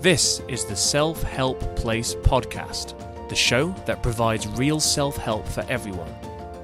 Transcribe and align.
This 0.00 0.40
is 0.46 0.64
the 0.64 0.76
Self 0.76 1.24
Help 1.24 1.58
Place 1.74 2.14
podcast, 2.14 2.96
the 3.28 3.34
show 3.34 3.74
that 3.84 4.00
provides 4.00 4.46
real 4.46 4.78
self 4.78 5.16
help 5.16 5.44
for 5.44 5.62
everyone. 5.68 6.14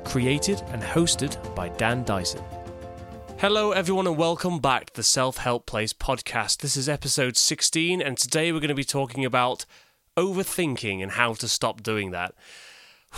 Created 0.05 0.63
and 0.69 0.81
hosted 0.81 1.37
by 1.53 1.71
Dan 1.71 2.05
Dyson. 2.05 2.45
Hello, 3.39 3.73
everyone, 3.73 4.07
and 4.07 4.17
welcome 4.17 4.61
back 4.61 4.87
to 4.87 4.95
the 4.95 5.03
Self 5.03 5.39
Help 5.39 5.67
Place 5.67 5.93
podcast. 5.93 6.59
This 6.59 6.77
is 6.77 6.89
episode 6.89 7.37
16, 7.37 8.01
and 8.01 8.17
today 8.17 8.53
we're 8.53 8.61
going 8.61 8.69
to 8.69 8.75
be 8.77 8.85
talking 8.85 9.25
about 9.25 9.67
overthinking 10.17 11.03
and 11.03 11.11
how 11.11 11.35
to 11.35 11.49
stop 11.49 11.83
doing 11.83 12.13
that. 12.13 12.37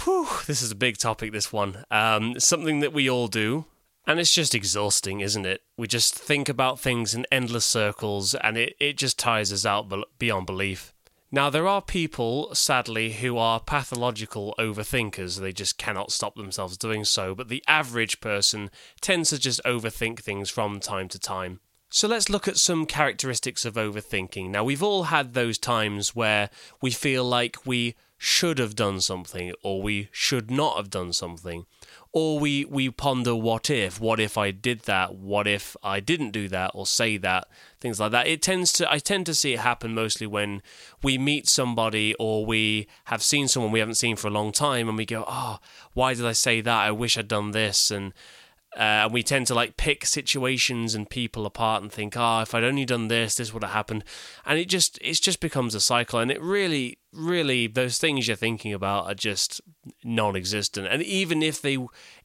Whew, 0.04 0.28
this 0.46 0.62
is 0.62 0.70
a 0.70 0.76
big 0.76 0.96
topic, 0.96 1.32
this 1.32 1.52
one. 1.52 1.84
Um, 1.90 2.40
something 2.40 2.80
that 2.80 2.94
we 2.94 3.10
all 3.10 3.28
do, 3.28 3.66
and 4.07 4.20
it's 4.20 4.32
just 4.32 4.54
exhausting, 4.54 5.20
isn't 5.20 5.46
it? 5.46 5.62
We 5.77 5.88
just 5.88 6.14
think 6.14 6.48
about 6.48 6.79
things 6.79 7.14
in 7.14 7.27
endless 7.32 7.64
circles 7.64 8.34
and 8.34 8.56
it, 8.56 8.77
it 8.79 8.96
just 8.96 9.18
tires 9.18 9.52
us 9.52 9.66
out 9.66 9.93
beyond 10.18 10.46
belief. 10.46 10.95
Now, 11.32 11.51
there 11.51 11.66
are 11.66 11.83
people, 11.83 12.55
sadly, 12.55 13.14
who 13.14 13.37
are 13.37 13.59
pathological 13.59 14.55
overthinkers. 14.59 15.41
They 15.41 15.52
just 15.52 15.77
cannot 15.77 16.12
stop 16.12 16.37
themselves 16.37 16.78
doing 16.78 17.05
so, 17.05 17.34
but 17.34 17.48
the 17.48 17.64
average 17.66 18.20
person 18.20 18.70
tends 19.00 19.30
to 19.30 19.38
just 19.38 19.61
overthink 19.64 20.20
things 20.20 20.50
from 20.50 20.78
time 20.78 21.09
to 21.09 21.19
time. 21.19 21.61
So 21.88 22.06
let's 22.06 22.30
look 22.30 22.47
at 22.47 22.59
some 22.59 22.86
characteristics 22.86 23.64
of 23.64 23.75
overthinking. 23.75 24.50
Now, 24.50 24.62
we've 24.62 24.83
all 24.83 25.05
had 25.05 25.34
those 25.34 25.59
times 25.59 26.14
where 26.14 26.48
we 26.80 26.91
feel 26.91 27.25
like 27.25 27.66
we 27.66 27.97
should 28.19 28.59
have 28.59 28.77
done 28.77 29.00
something 29.00 29.52
or 29.62 29.83
we 29.83 30.09
should 30.12 30.50
not 30.50 30.77
have 30.77 30.91
done 30.91 31.12
something 31.12 31.66
or 32.16 32.38
we 32.38 32.65
we 32.65 32.88
ponder 32.88 33.37
what 33.37 33.69
if 33.69 34.01
what 34.01 34.19
if 34.19 34.38
i 34.38 34.51
did 34.51 34.80
that 34.84 35.15
what 35.15 35.47
if 35.47 35.77
i 35.83 36.01
didn't 36.01 36.30
do 36.30 36.48
that 36.48 36.70
or 36.73 36.87
say 36.87 37.19
that 37.19 37.47
things 37.79 38.01
like 38.01 38.11
that. 38.11 38.27
It 38.27 38.41
tends 38.41 38.73
to 38.75 38.91
i 38.91 38.98
tend 38.98 39.27
to 39.27 39.34
see 39.34 39.52
it 39.52 39.61
happen 39.61 39.95
mostly 39.95 40.27
when 40.27 40.62
we 41.02 41.19
meet 41.19 41.47
somebody 41.47 42.15
or 42.19 42.47
we 42.47 42.87
have 43.05 43.23
seen 43.23 43.48
someone 43.48 43.70
we 43.70 43.81
haven't 43.81 43.97
seen 43.97 44.17
for 44.17 44.28
a 44.28 44.31
long 44.31 44.50
time 44.50 44.89
and 44.89 44.97
we 44.97 45.05
go 45.05 45.25
oh 45.28 45.58
why 45.92 46.14
did 46.14 46.25
i 46.25 46.33
say 46.33 46.62
that? 46.62 46.81
I 46.81 46.91
wish 46.91 47.19
i'd 47.19 47.28
done 47.28 47.50
this. 47.50 47.91
And 47.91 48.14
uh, 48.75 49.05
and 49.05 49.12
we 49.12 49.23
tend 49.23 49.47
to 49.47 49.55
like 49.55 49.78
pick 49.78 50.05
situations 50.05 50.95
and 50.95 51.08
people 51.08 51.47
apart 51.47 51.83
and 51.83 51.91
think, 51.91 52.14
ah, 52.14 52.41
oh, 52.41 52.42
if 52.42 52.55
I'd 52.55 52.62
only 52.62 52.84
done 52.84 53.08
this, 53.08 53.34
this 53.34 53.55
would 53.55 53.62
have 53.62 53.73
happened, 53.73 54.05
and 54.45 54.58
it 54.58 54.69
just 54.69 54.98
it 55.01 55.14
just 55.14 55.41
becomes 55.41 55.75
a 55.75 55.80
cycle, 55.80 56.19
and 56.19 56.30
it 56.30 56.42
really, 56.42 56.98
really, 57.11 57.69
those 57.69 57.97
things 57.97 58.28
you're 58.28 58.36
thinking 58.36 58.75
about 58.75 59.06
are 59.06 59.14
just 59.14 59.62
non-existent, 60.05 60.87
and 60.87 61.03
even 61.03 61.42
if 61.42 61.61
they, 61.61 61.79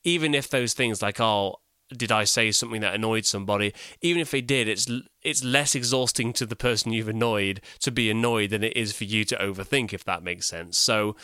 even 0.03 0.33
if 0.33 0.49
those 0.49 0.73
things 0.73 1.01
like, 1.01 1.19
oh, 1.19 1.57
did 1.95 2.11
I 2.11 2.23
say 2.23 2.51
something 2.51 2.81
that 2.81 2.95
annoyed 2.95 3.25
somebody? 3.25 3.73
Even 4.01 4.21
if 4.21 4.31
they 4.31 4.41
did, 4.41 4.67
it's 4.67 4.89
it's 5.21 5.43
less 5.43 5.75
exhausting 5.75 6.33
to 6.33 6.45
the 6.45 6.55
person 6.55 6.93
you've 6.93 7.07
annoyed 7.07 7.61
to 7.79 7.91
be 7.91 8.09
annoyed 8.09 8.51
than 8.51 8.63
it 8.63 8.75
is 8.75 8.93
for 8.93 9.03
you 9.03 9.25
to 9.25 9.35
overthink, 9.35 9.93
if 9.93 10.03
that 10.05 10.23
makes 10.23 10.47
sense. 10.47 10.77
So, 10.77 11.15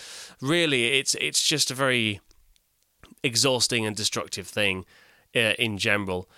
really, 0.41 0.99
it's 0.99 1.15
it's 1.15 1.41
just 1.41 1.71
a 1.71 1.75
very 1.75 2.19
exhausting 3.23 3.85
and 3.85 3.95
destructive 3.95 4.47
thing 4.47 4.85
uh, 5.35 5.53
in 5.57 5.77
general. 5.77 6.29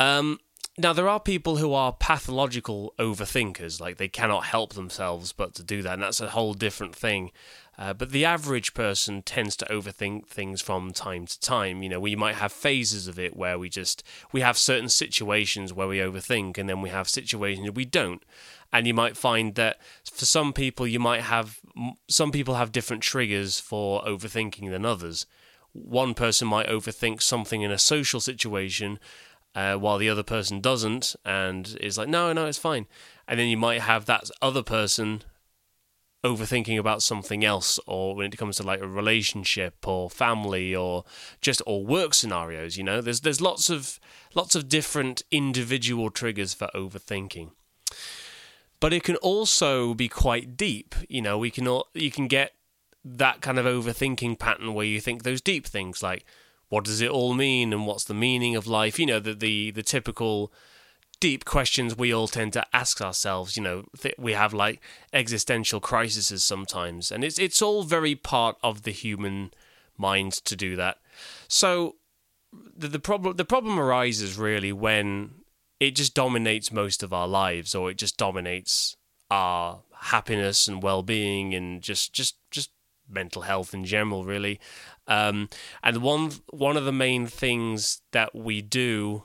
Um, 0.00 0.38
now, 0.76 0.92
there 0.92 1.08
are 1.08 1.20
people 1.20 1.58
who 1.58 1.72
are 1.72 1.92
pathological 1.92 2.94
overthinkers, 2.98 3.80
like 3.80 3.96
they 3.96 4.08
cannot 4.08 4.46
help 4.46 4.74
themselves 4.74 5.32
but 5.32 5.54
to 5.54 5.62
do 5.62 5.82
that, 5.82 5.94
and 5.94 6.02
that's 6.02 6.20
a 6.20 6.30
whole 6.30 6.52
different 6.52 6.96
thing. 6.96 7.30
Uh, 7.78 7.92
but 7.92 8.10
the 8.10 8.24
average 8.24 8.74
person 8.74 9.22
tends 9.22 9.56
to 9.56 9.66
overthink 9.66 10.26
things 10.26 10.60
from 10.60 10.92
time 10.92 11.26
to 11.26 11.38
time. 11.38 11.84
You 11.84 11.90
know, 11.90 12.00
we 12.00 12.16
might 12.16 12.36
have 12.36 12.52
phases 12.52 13.06
of 13.06 13.20
it 13.20 13.36
where 13.36 13.56
we 13.56 13.68
just 13.68 14.02
we 14.32 14.40
have 14.40 14.58
certain 14.58 14.88
situations 14.88 15.72
where 15.72 15.86
we 15.86 15.98
overthink, 15.98 16.58
and 16.58 16.68
then 16.68 16.82
we 16.82 16.90
have 16.90 17.08
situations 17.08 17.70
we 17.70 17.84
don't. 17.84 18.24
And 18.72 18.88
you 18.88 18.94
might 18.94 19.16
find 19.16 19.54
that 19.54 19.80
for 20.12 20.24
some 20.24 20.52
people, 20.52 20.88
you 20.88 20.98
might 20.98 21.22
have 21.22 21.60
some 22.08 22.32
people 22.32 22.56
have 22.56 22.72
different 22.72 23.04
triggers 23.04 23.60
for 23.60 24.02
overthinking 24.02 24.70
than 24.70 24.84
others 24.84 25.26
one 25.74 26.14
person 26.14 26.46
might 26.46 26.68
overthink 26.68 27.20
something 27.20 27.62
in 27.62 27.72
a 27.72 27.78
social 27.78 28.20
situation 28.20 28.98
uh, 29.54 29.76
while 29.76 29.98
the 29.98 30.08
other 30.08 30.22
person 30.22 30.60
doesn't 30.60 31.14
and 31.24 31.76
is 31.80 31.96
like, 31.96 32.08
no, 32.08 32.32
no, 32.32 32.46
it's 32.46 32.58
fine. 32.58 32.86
And 33.28 33.38
then 33.38 33.48
you 33.48 33.56
might 33.56 33.80
have 33.80 34.06
that 34.06 34.30
other 34.42 34.62
person 34.62 35.22
overthinking 36.24 36.78
about 36.78 37.02
something 37.02 37.44
else 37.44 37.78
or 37.86 38.16
when 38.16 38.26
it 38.26 38.38
comes 38.38 38.56
to 38.56 38.62
like 38.62 38.80
a 38.80 38.88
relationship 38.88 39.86
or 39.86 40.08
family 40.08 40.74
or 40.74 41.04
just 41.42 41.60
or 41.66 41.84
work 41.84 42.14
scenarios 42.14 42.78
you 42.78 42.82
know? 42.82 43.00
There's 43.02 43.20
there's 43.20 43.42
lots 43.42 43.68
of 43.68 44.00
lots 44.34 44.54
of 44.54 44.68
different 44.68 45.22
individual 45.30 46.10
triggers 46.10 46.54
for 46.54 46.68
overthinking. 46.74 47.50
But 48.80 48.92
it 48.92 49.02
can 49.02 49.16
also 49.16 49.94
be 49.94 50.08
quite 50.08 50.56
deep 50.56 50.94
you 51.08 51.20
know? 51.20 51.36
We 51.38 51.50
can 51.50 51.68
all, 51.68 51.88
you 51.92 52.10
can 52.10 52.26
get 52.26 52.54
that 53.04 53.42
kind 53.42 53.58
of 53.58 53.66
overthinking 53.66 54.38
pattern 54.38 54.72
where 54.72 54.86
you 54.86 55.00
think 55.00 55.22
those 55.22 55.42
deep 55.42 55.66
things 55.66 56.02
like 56.02 56.24
what 56.68 56.84
does 56.84 57.00
it 57.00 57.10
all 57.10 57.34
mean 57.34 57.72
and 57.72 57.86
what's 57.86 58.04
the 58.04 58.14
meaning 58.14 58.56
of 58.56 58.66
life 58.66 58.98
you 58.98 59.06
know 59.06 59.20
the 59.20 59.34
the, 59.34 59.70
the 59.72 59.82
typical 59.82 60.52
deep 61.20 61.44
questions 61.44 61.96
we 61.96 62.12
all 62.12 62.28
tend 62.28 62.52
to 62.52 62.64
ask 62.72 63.00
ourselves 63.00 63.56
you 63.56 63.62
know 63.62 63.84
th- 63.98 64.14
we 64.18 64.32
have 64.32 64.52
like 64.52 64.80
existential 65.12 65.80
crises 65.80 66.44
sometimes 66.44 67.10
and 67.10 67.24
it's 67.24 67.38
it's 67.38 67.62
all 67.62 67.82
very 67.82 68.14
part 68.14 68.56
of 68.62 68.82
the 68.82 68.90
human 68.90 69.50
mind 69.96 70.32
to 70.32 70.56
do 70.56 70.76
that 70.76 70.98
so 71.48 71.96
the, 72.76 72.88
the 72.88 72.98
problem 72.98 73.36
the 73.36 73.44
problem 73.44 73.78
arises 73.78 74.36
really 74.36 74.72
when 74.72 75.30
it 75.80 75.94
just 75.96 76.14
dominates 76.14 76.72
most 76.72 77.02
of 77.02 77.12
our 77.12 77.28
lives 77.28 77.74
or 77.74 77.90
it 77.90 77.98
just 77.98 78.16
dominates 78.16 78.96
our 79.30 79.80
happiness 79.92 80.68
and 80.68 80.82
well-being 80.82 81.54
and 81.54 81.82
just 81.82 82.12
just 82.12 82.36
just 82.50 82.70
mental 83.08 83.42
health 83.42 83.74
in 83.74 83.84
general, 83.84 84.24
really. 84.24 84.60
Um, 85.06 85.48
and 85.82 85.98
one 85.98 86.32
one 86.50 86.76
of 86.76 86.84
the 86.84 86.92
main 86.92 87.26
things 87.26 88.00
that 88.12 88.34
we 88.34 88.62
do 88.62 89.24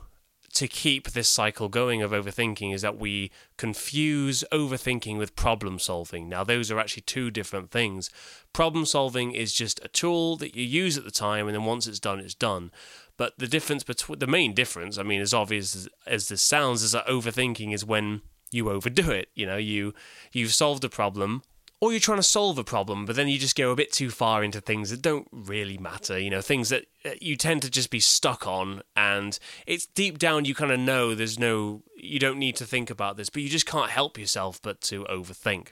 to 0.54 0.68
keep 0.68 1.12
this 1.12 1.30
cycle 1.30 1.70
going 1.70 2.02
of 2.02 2.12
overthinking 2.12 2.74
is 2.74 2.82
that 2.82 2.98
we 2.98 3.32
confuse 3.58 4.44
overthinking 4.52 5.18
with 5.18 5.36
problem 5.36 5.78
solving. 5.78 6.28
Now, 6.28 6.44
those 6.44 6.72
are 6.72 6.80
actually 6.80 7.04
two 7.04 7.30
different 7.30 7.72
things. 7.72 8.10
Problem 8.52 8.86
solving 8.86 9.32
is 9.32 9.54
just 9.54 9.80
a 9.86 9.88
tool 9.88 10.38
that 10.38 10.56
you 10.56 10.64
use 10.64 10.98
at 10.98 11.04
the 11.04 11.12
time, 11.12 11.48
and 11.48 11.56
then 11.56 11.66
once 11.66 11.88
it's 11.88 12.00
done, 12.00 12.20
it's 12.20 12.36
done. 12.36 12.72
But 13.16 13.38
the 13.38 13.48
difference 13.48 13.84
between 13.84 14.20
the 14.20 14.28
main 14.28 14.54
difference, 14.54 14.98
I 14.98 15.04
mean, 15.04 15.22
as 15.22 15.34
obvious 15.34 15.76
as, 15.76 15.90
as 16.08 16.30
this 16.30 16.42
sounds, 16.42 16.84
is 16.84 16.94
that 16.94 17.06
overthinking 17.06 17.74
is 17.74 17.86
when 17.86 18.22
you 18.52 18.70
overdo 18.70 19.12
it. 19.12 19.30
You 19.36 19.46
know, 19.46 19.58
you 19.58 19.94
you've 20.32 20.54
solved 20.54 20.84
a 20.84 20.90
problem 20.90 21.44
or 21.82 21.92
you're 21.92 22.00
trying 22.00 22.18
to 22.18 22.24
solve 22.24 22.58
a 22.58 22.64
problem, 22.64 23.06
but 23.06 23.16
then 23.16 23.30
you 23.30 23.40
just 23.40 23.56
go 23.56 23.72
a 23.72 23.76
bit 23.76 23.92
too 23.92 24.10
far 24.10 24.44
into 24.44 24.60
things 24.60 24.90
that 24.90 25.02
don't 25.02 25.28
really 25.32 25.78
matter, 25.78 26.20
you 26.20 26.30
know, 26.30 26.42
things 26.42 26.70
that 26.70 26.86
uh, 27.06 27.12
you 27.22 27.38
tend 27.38 27.62
to 27.62 27.70
just 27.70 27.90
be 27.90 28.02
stuck 28.02 28.46
on. 28.46 28.82
And 28.96 29.40
it's 29.66 29.86
deep 29.86 30.18
down, 30.18 30.46
you 30.46 30.54
kind 30.54 30.72
of 30.72 30.80
know 30.80 31.16
there's 31.16 31.40
no, 31.40 31.84
you 31.96 32.20
don't 32.20 32.38
need 32.38 32.58
to 32.58 32.66
think 32.66 32.90
about 32.90 33.16
this, 33.16 33.30
but 33.30 33.42
you 33.42 33.50
just 33.50 33.66
can't 33.66 33.92
help 33.92 34.18
yourself 34.18 34.62
but 34.62 34.82
to 34.82 35.06
overthink. 35.06 35.70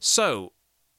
So, 0.00 0.52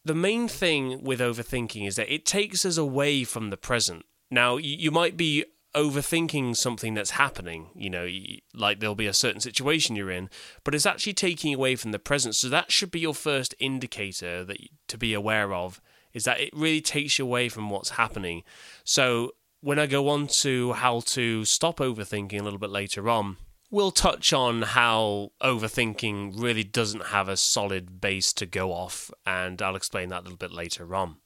the 0.06 0.16
main 0.16 0.48
thing 0.48 1.04
with 1.04 1.20
overthinking 1.20 1.86
is 1.86 1.98
that 1.98 2.14
it 2.14 2.26
takes 2.26 2.66
us 2.66 2.78
away 2.78 3.26
from 3.26 3.50
the 3.50 3.58
present. 3.58 4.06
Now, 4.32 4.58
you 4.58 4.92
might 4.92 5.18
be 5.18 5.44
overthinking 5.76 6.56
something 6.56 6.94
that's 6.94 7.12
happening. 7.12 7.70
You 7.76 7.90
know, 7.90 8.08
like 8.54 8.80
there'll 8.80 8.96
be 8.96 9.08
a 9.08 9.14
certain 9.14 9.42
situation 9.42 9.96
you're 9.96 10.12
in, 10.12 10.30
but 10.64 10.76
it's 10.76 10.86
actually 10.86 11.14
taking 11.14 11.54
away 11.54 11.76
from 11.76 11.92
the 11.92 12.00
present. 12.00 12.36
So 12.36 12.50
that 12.50 12.72
should 12.72 12.92
be 12.92 13.00
your 13.00 13.14
first 13.14 13.56
indicator 13.60 14.44
that 14.46 14.58
to 14.88 14.98
be 14.98 15.14
aware 15.14 15.54
of 15.54 15.82
is 16.14 16.24
that 16.24 16.40
it 16.40 16.50
really 16.54 16.82
takes 16.82 17.20
you 17.20 17.26
away 17.26 17.50
from 17.50 17.70
what's 17.70 17.92
happening. 17.92 18.44
So 18.84 19.34
when 19.62 19.78
I 19.78 19.86
go 19.86 20.10
on 20.10 20.28
to 20.28 20.74
how 20.74 21.02
to 21.02 21.46
stop 21.46 21.78
overthinking 21.78 22.40
a 22.40 22.44
little 22.44 22.60
bit 22.60 22.70
later 22.70 23.10
on, 23.10 23.38
we'll 23.70 23.92
touch 23.92 24.34
on 24.34 24.64
how 24.64 25.32
overthinking 25.42 26.42
really 26.42 26.64
doesn't 26.64 27.08
have 27.08 27.30
a 27.30 27.38
solid 27.38 28.02
base 28.02 28.34
to 28.34 28.46
go 28.46 28.72
off, 28.72 29.12
and 29.26 29.62
I'll 29.62 29.76
explain 29.76 30.10
that 30.10 30.22
a 30.22 30.24
little 30.24 30.38
bit 30.38 30.52
later 30.52 30.96
on. 30.96 31.18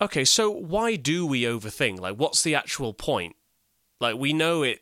Okay, 0.00 0.24
so 0.24 0.50
why 0.50 0.96
do 0.96 1.26
we 1.26 1.42
overthink? 1.42 1.98
Like, 1.98 2.16
what's 2.16 2.42
the 2.42 2.54
actual 2.54 2.92
point? 2.94 3.34
Like 4.00 4.16
we 4.16 4.32
know 4.32 4.62
it 4.62 4.80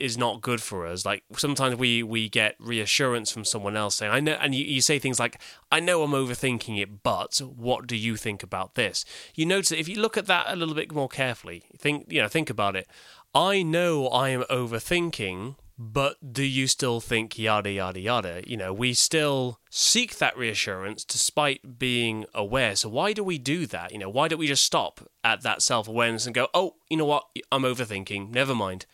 is 0.00 0.18
not 0.18 0.40
good 0.40 0.60
for 0.60 0.86
us. 0.86 1.06
Like 1.06 1.22
sometimes 1.36 1.76
we 1.76 2.02
we 2.02 2.28
get 2.28 2.56
reassurance 2.58 3.30
from 3.30 3.44
someone 3.44 3.76
else 3.76 3.96
saying, 3.96 4.12
"I 4.12 4.20
know," 4.20 4.36
and 4.40 4.54
you, 4.54 4.64
you 4.64 4.80
say 4.80 4.98
things 4.98 5.20
like, 5.20 5.40
"I 5.70 5.80
know 5.80 6.02
I'm 6.02 6.10
overthinking 6.10 6.80
it, 6.80 7.02
but 7.02 7.38
what 7.38 7.86
do 7.86 7.96
you 7.96 8.16
think 8.16 8.42
about 8.42 8.74
this?" 8.74 9.04
You 9.34 9.46
notice 9.46 9.70
if 9.72 9.88
you 9.88 10.00
look 10.00 10.16
at 10.16 10.26
that 10.26 10.46
a 10.48 10.56
little 10.56 10.74
bit 10.74 10.92
more 10.92 11.08
carefully, 11.08 11.64
think 11.78 12.06
you 12.08 12.20
know 12.20 12.28
think 12.28 12.50
about 12.50 12.74
it. 12.74 12.88
I 13.34 13.62
know 13.62 14.08
I 14.08 14.30
am 14.30 14.42
overthinking, 14.50 15.56
but 15.78 16.32
do 16.32 16.42
you 16.42 16.66
still 16.66 17.00
think 17.00 17.38
yada 17.38 17.70
yada 17.70 18.00
yada? 18.00 18.42
You 18.46 18.56
know, 18.56 18.72
we 18.72 18.94
still 18.94 19.60
seek 19.68 20.16
that 20.18 20.36
reassurance 20.36 21.04
despite 21.04 21.78
being 21.78 22.24
aware. 22.34 22.76
So 22.76 22.88
why 22.88 23.12
do 23.12 23.22
we 23.22 23.36
do 23.38 23.66
that? 23.66 23.92
You 23.92 23.98
know, 23.98 24.08
why 24.08 24.28
don't 24.28 24.38
we 24.38 24.46
just 24.46 24.64
stop 24.64 25.06
at 25.22 25.42
that 25.42 25.60
self 25.60 25.86
awareness 25.86 26.24
and 26.24 26.34
go, 26.34 26.48
oh, 26.54 26.76
you 26.88 26.96
know 26.96 27.04
what, 27.04 27.24
I'm 27.52 27.62
overthinking, 27.62 28.30
never 28.30 28.54
mind. 28.54 28.86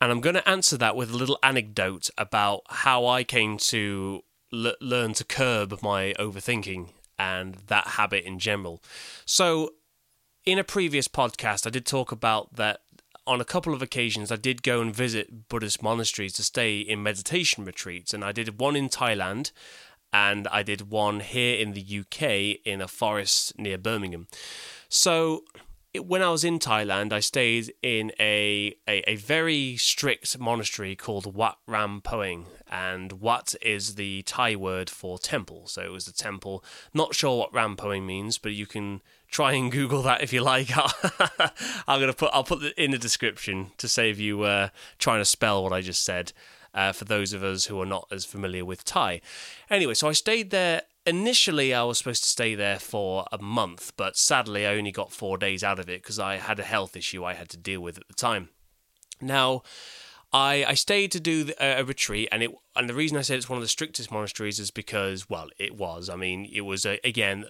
And 0.00 0.12
I'm 0.12 0.20
going 0.20 0.34
to 0.34 0.46
answer 0.46 0.76
that 0.76 0.96
with 0.96 1.10
a 1.10 1.16
little 1.16 1.38
anecdote 1.42 2.10
about 2.18 2.62
how 2.68 3.06
I 3.06 3.24
came 3.24 3.56
to 3.58 4.22
l- 4.52 4.74
learn 4.80 5.14
to 5.14 5.24
curb 5.24 5.80
my 5.82 6.12
overthinking 6.18 6.90
and 7.18 7.54
that 7.68 7.86
habit 7.86 8.24
in 8.24 8.38
general. 8.38 8.82
So, 9.24 9.70
in 10.44 10.58
a 10.58 10.64
previous 10.64 11.08
podcast, 11.08 11.66
I 11.66 11.70
did 11.70 11.86
talk 11.86 12.12
about 12.12 12.56
that 12.56 12.80
on 13.26 13.40
a 13.40 13.44
couple 13.44 13.74
of 13.74 13.82
occasions, 13.82 14.30
I 14.30 14.36
did 14.36 14.62
go 14.62 14.80
and 14.80 14.94
visit 14.94 15.48
Buddhist 15.48 15.82
monasteries 15.82 16.34
to 16.34 16.42
stay 16.42 16.78
in 16.78 17.02
meditation 17.02 17.64
retreats, 17.64 18.12
and 18.12 18.24
I 18.24 18.32
did 18.32 18.58
one 18.60 18.76
in 18.76 18.88
Thailand 18.88 19.50
and 20.14 20.46
I 20.46 20.62
did 20.62 20.92
one 20.92 21.18
here 21.18 21.58
in 21.58 21.72
the 21.72 21.82
UK 22.00 22.60
in 22.64 22.80
a 22.80 22.86
forest 22.86 23.58
near 23.58 23.76
Birmingham. 23.76 24.28
So 24.88 25.42
when 26.00 26.22
I 26.22 26.28
was 26.28 26.44
in 26.44 26.60
Thailand, 26.60 27.12
I 27.12 27.18
stayed 27.18 27.74
in 27.82 28.12
a, 28.20 28.76
a, 28.88 29.10
a, 29.10 29.16
very 29.16 29.76
strict 29.76 30.38
monastery 30.38 30.94
called 30.94 31.34
Wat 31.34 31.58
Ram 31.66 32.00
Poeng. 32.00 32.44
And 32.70 33.12
Wat 33.14 33.56
is 33.60 33.96
the 33.96 34.22
Thai 34.22 34.54
word 34.54 34.88
for 34.88 35.18
temple. 35.18 35.66
So 35.66 35.82
it 35.82 35.90
was 35.92 36.06
the 36.06 36.12
temple. 36.12 36.64
Not 36.92 37.14
sure 37.14 37.38
what 37.38 37.54
Ram 37.54 37.76
Poeng 37.76 38.04
means, 38.04 38.38
but 38.38 38.52
you 38.52 38.66
can 38.66 39.02
try 39.34 39.52
and 39.54 39.72
Google 39.72 40.00
that 40.02 40.22
if 40.22 40.32
you 40.32 40.40
like. 40.40 40.70
I'm 41.88 42.00
gonna 42.00 42.12
put 42.12 42.30
I'll 42.32 42.44
put 42.44 42.62
it 42.62 42.78
in 42.78 42.92
the 42.92 42.98
description 42.98 43.72
to 43.78 43.88
save 43.88 44.20
you 44.20 44.42
uh, 44.42 44.68
trying 44.98 45.20
to 45.20 45.24
spell 45.24 45.62
what 45.62 45.72
I 45.72 45.80
just 45.80 46.04
said. 46.04 46.32
Uh, 46.72 46.90
for 46.90 47.04
those 47.04 47.32
of 47.32 47.44
us 47.44 47.66
who 47.66 47.80
are 47.80 47.86
not 47.86 48.08
as 48.10 48.24
familiar 48.24 48.64
with 48.64 48.84
Thai. 48.84 49.20
Anyway, 49.70 49.94
so 49.94 50.08
I 50.08 50.12
stayed 50.12 50.50
there 50.50 50.82
initially 51.06 51.72
I 51.72 51.84
was 51.84 51.98
supposed 51.98 52.24
to 52.24 52.28
stay 52.28 52.56
there 52.56 52.80
for 52.80 53.26
a 53.30 53.38
month, 53.38 53.92
but 53.96 54.16
sadly 54.16 54.66
I 54.66 54.74
only 54.74 54.90
got 54.90 55.12
four 55.12 55.38
days 55.38 55.62
out 55.62 55.78
of 55.78 55.88
it 55.88 56.02
because 56.02 56.18
I 56.18 56.38
had 56.38 56.58
a 56.58 56.64
health 56.64 56.96
issue 56.96 57.24
I 57.24 57.34
had 57.34 57.48
to 57.50 57.56
deal 57.56 57.80
with 57.80 57.98
at 57.98 58.08
the 58.08 58.14
time. 58.14 58.48
Now, 59.20 59.62
I, 60.32 60.64
I 60.66 60.74
stayed 60.74 61.12
to 61.12 61.20
do 61.20 61.52
a, 61.60 61.84
retreat, 61.84 62.28
and 62.32 62.42
it 62.42 62.50
and 62.74 62.88
the 62.88 62.94
reason 62.94 63.16
I 63.18 63.22
said 63.22 63.36
it's 63.36 63.48
one 63.48 63.58
of 63.58 63.62
the 63.62 63.68
strictest 63.68 64.10
monasteries 64.10 64.58
is 64.58 64.72
because 64.72 65.30
well, 65.30 65.50
it 65.58 65.76
was. 65.76 66.08
I 66.08 66.16
mean, 66.16 66.50
it 66.52 66.62
was 66.62 66.84
a, 66.84 66.98
again 67.04 67.44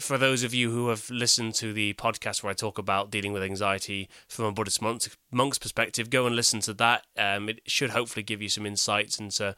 for 0.00 0.16
those 0.16 0.42
of 0.42 0.54
you 0.54 0.70
who 0.70 0.88
have 0.88 1.10
listened 1.10 1.54
to 1.56 1.72
the 1.72 1.92
podcast 1.94 2.42
where 2.42 2.50
I 2.50 2.54
talk 2.54 2.78
about 2.78 3.10
dealing 3.10 3.32
with 3.32 3.42
anxiety 3.42 4.08
from 4.26 4.46
a 4.46 4.52
Buddhist 4.52 4.80
monk, 4.80 5.02
monk's 5.30 5.58
perspective, 5.58 6.08
go 6.08 6.26
and 6.26 6.34
listen 6.34 6.60
to 6.60 6.74
that. 6.74 7.06
Um, 7.16 7.50
it 7.50 7.60
should 7.66 7.90
hopefully 7.90 8.22
give 8.22 8.40
you 8.40 8.48
some 8.48 8.64
insights 8.64 9.20
into 9.20 9.54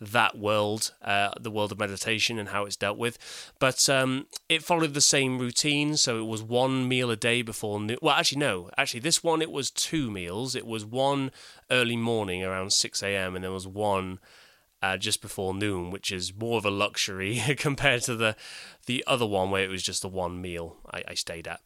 that 0.00 0.38
world, 0.38 0.92
uh, 1.02 1.30
the 1.40 1.50
world 1.50 1.72
of 1.72 1.78
meditation 1.78 2.38
and 2.38 2.50
how 2.50 2.66
it's 2.66 2.76
dealt 2.76 2.98
with. 2.98 3.18
But 3.58 3.88
um, 3.88 4.26
it 4.48 4.62
followed 4.62 4.92
the 4.92 5.00
same 5.00 5.38
routine, 5.38 5.96
so 5.96 6.18
it 6.18 6.26
was 6.26 6.42
one 6.42 6.86
meal 6.86 7.10
a 7.10 7.16
day 7.16 7.40
before. 7.40 7.80
Well, 8.02 8.14
actually, 8.14 8.40
no. 8.40 8.70
Actually, 8.76 9.00
this 9.00 9.24
one 9.24 9.40
it 9.40 9.50
was 9.50 9.70
two 9.70 10.10
meals. 10.10 10.54
It 10.54 10.66
was 10.66 10.84
one 10.84 11.30
early 11.70 11.96
morning 11.96 12.44
around 12.44 12.72
six 12.72 13.02
a.m. 13.02 13.34
and 13.34 13.44
there 13.44 13.52
was 13.52 13.66
one 13.66 14.18
uh, 14.82 14.96
just 14.96 15.20
before 15.20 15.54
noon, 15.54 15.90
which 15.90 16.12
is 16.12 16.32
more 16.34 16.58
of 16.58 16.64
a 16.64 16.70
luxury 16.70 17.40
compared 17.56 18.02
to 18.02 18.16
the 18.16 18.36
the 18.86 19.04
other 19.06 19.26
one 19.26 19.50
where 19.50 19.64
it 19.64 19.68
was 19.68 19.82
just 19.82 20.02
the 20.02 20.08
one 20.08 20.40
meal 20.40 20.76
I, 20.92 21.02
I 21.08 21.14
stayed 21.14 21.46
at. 21.46 21.60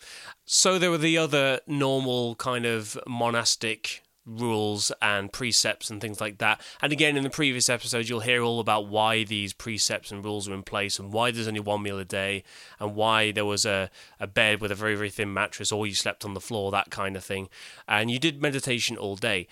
So 0.44 0.78
there 0.78 0.90
were 0.90 0.98
the 0.98 1.18
other 1.18 1.60
normal 1.66 2.34
kind 2.34 2.66
of 2.66 2.98
monastic 3.06 4.02
rules 4.24 4.92
and 5.00 5.32
precepts 5.32 5.90
and 5.90 6.00
things 6.00 6.20
like 6.20 6.38
that. 6.38 6.60
And 6.80 6.92
again, 6.92 7.16
in 7.16 7.22
the 7.22 7.30
previous 7.30 7.68
episode, 7.68 8.08
you'll 8.08 8.20
hear 8.20 8.42
all 8.42 8.60
about 8.60 8.86
why 8.86 9.24
these 9.24 9.52
precepts 9.52 10.10
and 10.10 10.24
rules 10.24 10.48
are 10.48 10.54
in 10.54 10.62
place 10.62 10.98
and 10.98 11.12
why 11.12 11.30
there's 11.30 11.48
only 11.48 11.60
one 11.60 11.82
meal 11.82 11.98
a 11.98 12.04
day 12.04 12.44
and 12.78 12.94
why 12.94 13.32
there 13.32 13.44
was 13.44 13.64
a, 13.64 13.90
a 14.20 14.26
bed 14.26 14.60
with 14.60 14.70
a 14.70 14.76
very, 14.76 14.94
very 14.94 15.10
thin 15.10 15.32
mattress 15.32 15.72
or 15.72 15.86
you 15.86 15.94
slept 15.94 16.24
on 16.24 16.34
the 16.34 16.40
floor, 16.40 16.70
that 16.70 16.90
kind 16.90 17.16
of 17.16 17.24
thing. 17.24 17.48
And 17.88 18.10
you 18.10 18.18
did 18.18 18.40
meditation 18.40 18.96
all 18.96 19.16
day. 19.16 19.48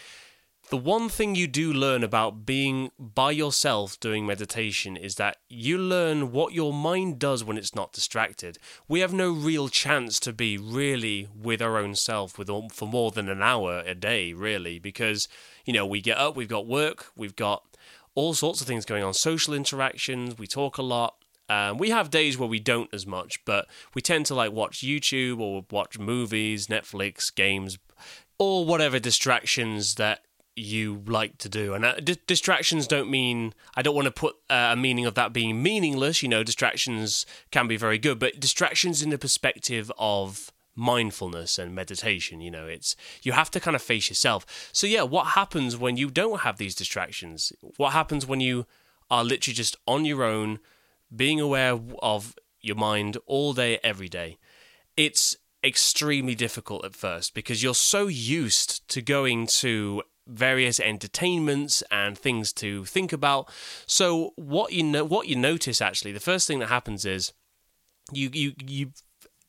The 0.70 0.76
one 0.76 1.08
thing 1.08 1.34
you 1.34 1.48
do 1.48 1.72
learn 1.72 2.04
about 2.04 2.46
being 2.46 2.92
by 2.96 3.32
yourself 3.32 3.98
doing 3.98 4.24
meditation 4.24 4.96
is 4.96 5.16
that 5.16 5.38
you 5.48 5.76
learn 5.76 6.30
what 6.30 6.52
your 6.52 6.72
mind 6.72 7.18
does 7.18 7.42
when 7.42 7.58
it's 7.58 7.74
not 7.74 7.92
distracted. 7.92 8.56
We 8.86 9.00
have 9.00 9.12
no 9.12 9.32
real 9.32 9.68
chance 9.68 10.20
to 10.20 10.32
be 10.32 10.58
really 10.58 11.26
with 11.34 11.60
our 11.60 11.76
own 11.76 11.96
self 11.96 12.38
with 12.38 12.48
for 12.70 12.86
more 12.86 13.10
than 13.10 13.28
an 13.28 13.42
hour 13.42 13.82
a 13.84 13.96
day, 13.96 14.32
really, 14.32 14.78
because 14.78 15.26
you 15.64 15.72
know 15.72 15.84
we 15.84 16.00
get 16.00 16.18
up, 16.18 16.36
we've 16.36 16.46
got 16.46 16.68
work, 16.68 17.06
we've 17.16 17.34
got 17.34 17.64
all 18.14 18.32
sorts 18.32 18.60
of 18.60 18.68
things 18.68 18.84
going 18.84 19.02
on, 19.02 19.12
social 19.12 19.54
interactions, 19.54 20.38
we 20.38 20.46
talk 20.46 20.78
a 20.78 20.82
lot. 20.82 21.16
Um, 21.48 21.78
we 21.78 21.90
have 21.90 22.10
days 22.10 22.38
where 22.38 22.48
we 22.48 22.60
don't 22.60 22.94
as 22.94 23.08
much, 23.08 23.44
but 23.44 23.66
we 23.92 24.02
tend 24.02 24.26
to 24.26 24.36
like 24.36 24.52
watch 24.52 24.82
YouTube 24.82 25.40
or 25.40 25.66
watch 25.68 25.98
movies, 25.98 26.68
Netflix, 26.68 27.34
games, 27.34 27.76
or 28.38 28.64
whatever 28.64 29.00
distractions 29.00 29.96
that 29.96 30.20
you 30.60 31.02
like 31.06 31.38
to 31.38 31.48
do. 31.48 31.74
And 31.74 31.84
uh, 31.84 31.94
d- 32.00 32.18
distractions 32.26 32.86
don't 32.86 33.10
mean, 33.10 33.54
I 33.74 33.82
don't 33.82 33.94
want 33.94 34.06
to 34.06 34.12
put 34.12 34.36
uh, 34.48 34.70
a 34.72 34.76
meaning 34.76 35.06
of 35.06 35.14
that 35.14 35.32
being 35.32 35.62
meaningless. 35.62 36.22
You 36.22 36.28
know, 36.28 36.42
distractions 36.42 37.26
can 37.50 37.66
be 37.66 37.76
very 37.76 37.98
good, 37.98 38.18
but 38.18 38.40
distractions 38.40 39.02
in 39.02 39.10
the 39.10 39.18
perspective 39.18 39.90
of 39.98 40.52
mindfulness 40.76 41.58
and 41.58 41.74
meditation 41.74 42.40
you 42.40 42.50
know 42.50 42.64
it's 42.64 42.94
you 43.22 43.32
have 43.32 43.50
to 43.50 43.60
kind 43.60 43.74
of 43.74 43.82
face 43.82 44.08
yourself 44.08 44.70
so 44.72 44.86
yeah 44.86 45.02
what 45.02 45.26
happens 45.28 45.76
when 45.76 45.96
you 45.96 46.08
don't 46.08 46.40
have 46.40 46.56
these 46.56 46.76
distractions 46.76 47.52
what 47.76 47.92
happens 47.92 48.24
when 48.24 48.40
you 48.40 48.64
are 49.10 49.24
literally 49.24 49.54
just 49.54 49.76
on 49.86 50.04
your 50.04 50.22
own 50.22 50.58
being 51.14 51.40
aware 51.40 51.78
of 52.00 52.34
your 52.62 52.76
mind 52.76 53.18
all 53.26 53.52
day 53.52 53.78
every 53.82 54.08
day 54.08 54.38
it's 54.96 55.36
extremely 55.62 56.34
difficult 56.34 56.84
at 56.84 56.94
first 56.94 57.34
because 57.34 57.62
you're 57.62 57.74
so 57.74 58.06
used 58.06 58.86
to 58.88 59.02
going 59.02 59.46
to 59.46 60.02
various 60.30 60.80
entertainments 60.80 61.82
and 61.90 62.16
things 62.16 62.52
to 62.54 62.84
think 62.84 63.12
about. 63.12 63.50
So 63.86 64.32
what 64.36 64.72
you 64.72 64.82
know, 64.82 65.04
what 65.04 65.28
you 65.28 65.36
notice 65.36 65.80
actually, 65.80 66.12
the 66.12 66.20
first 66.20 66.46
thing 66.46 66.58
that 66.60 66.68
happens 66.68 67.04
is 67.04 67.32
you 68.12 68.30
you 68.32 68.52
you 68.64 68.92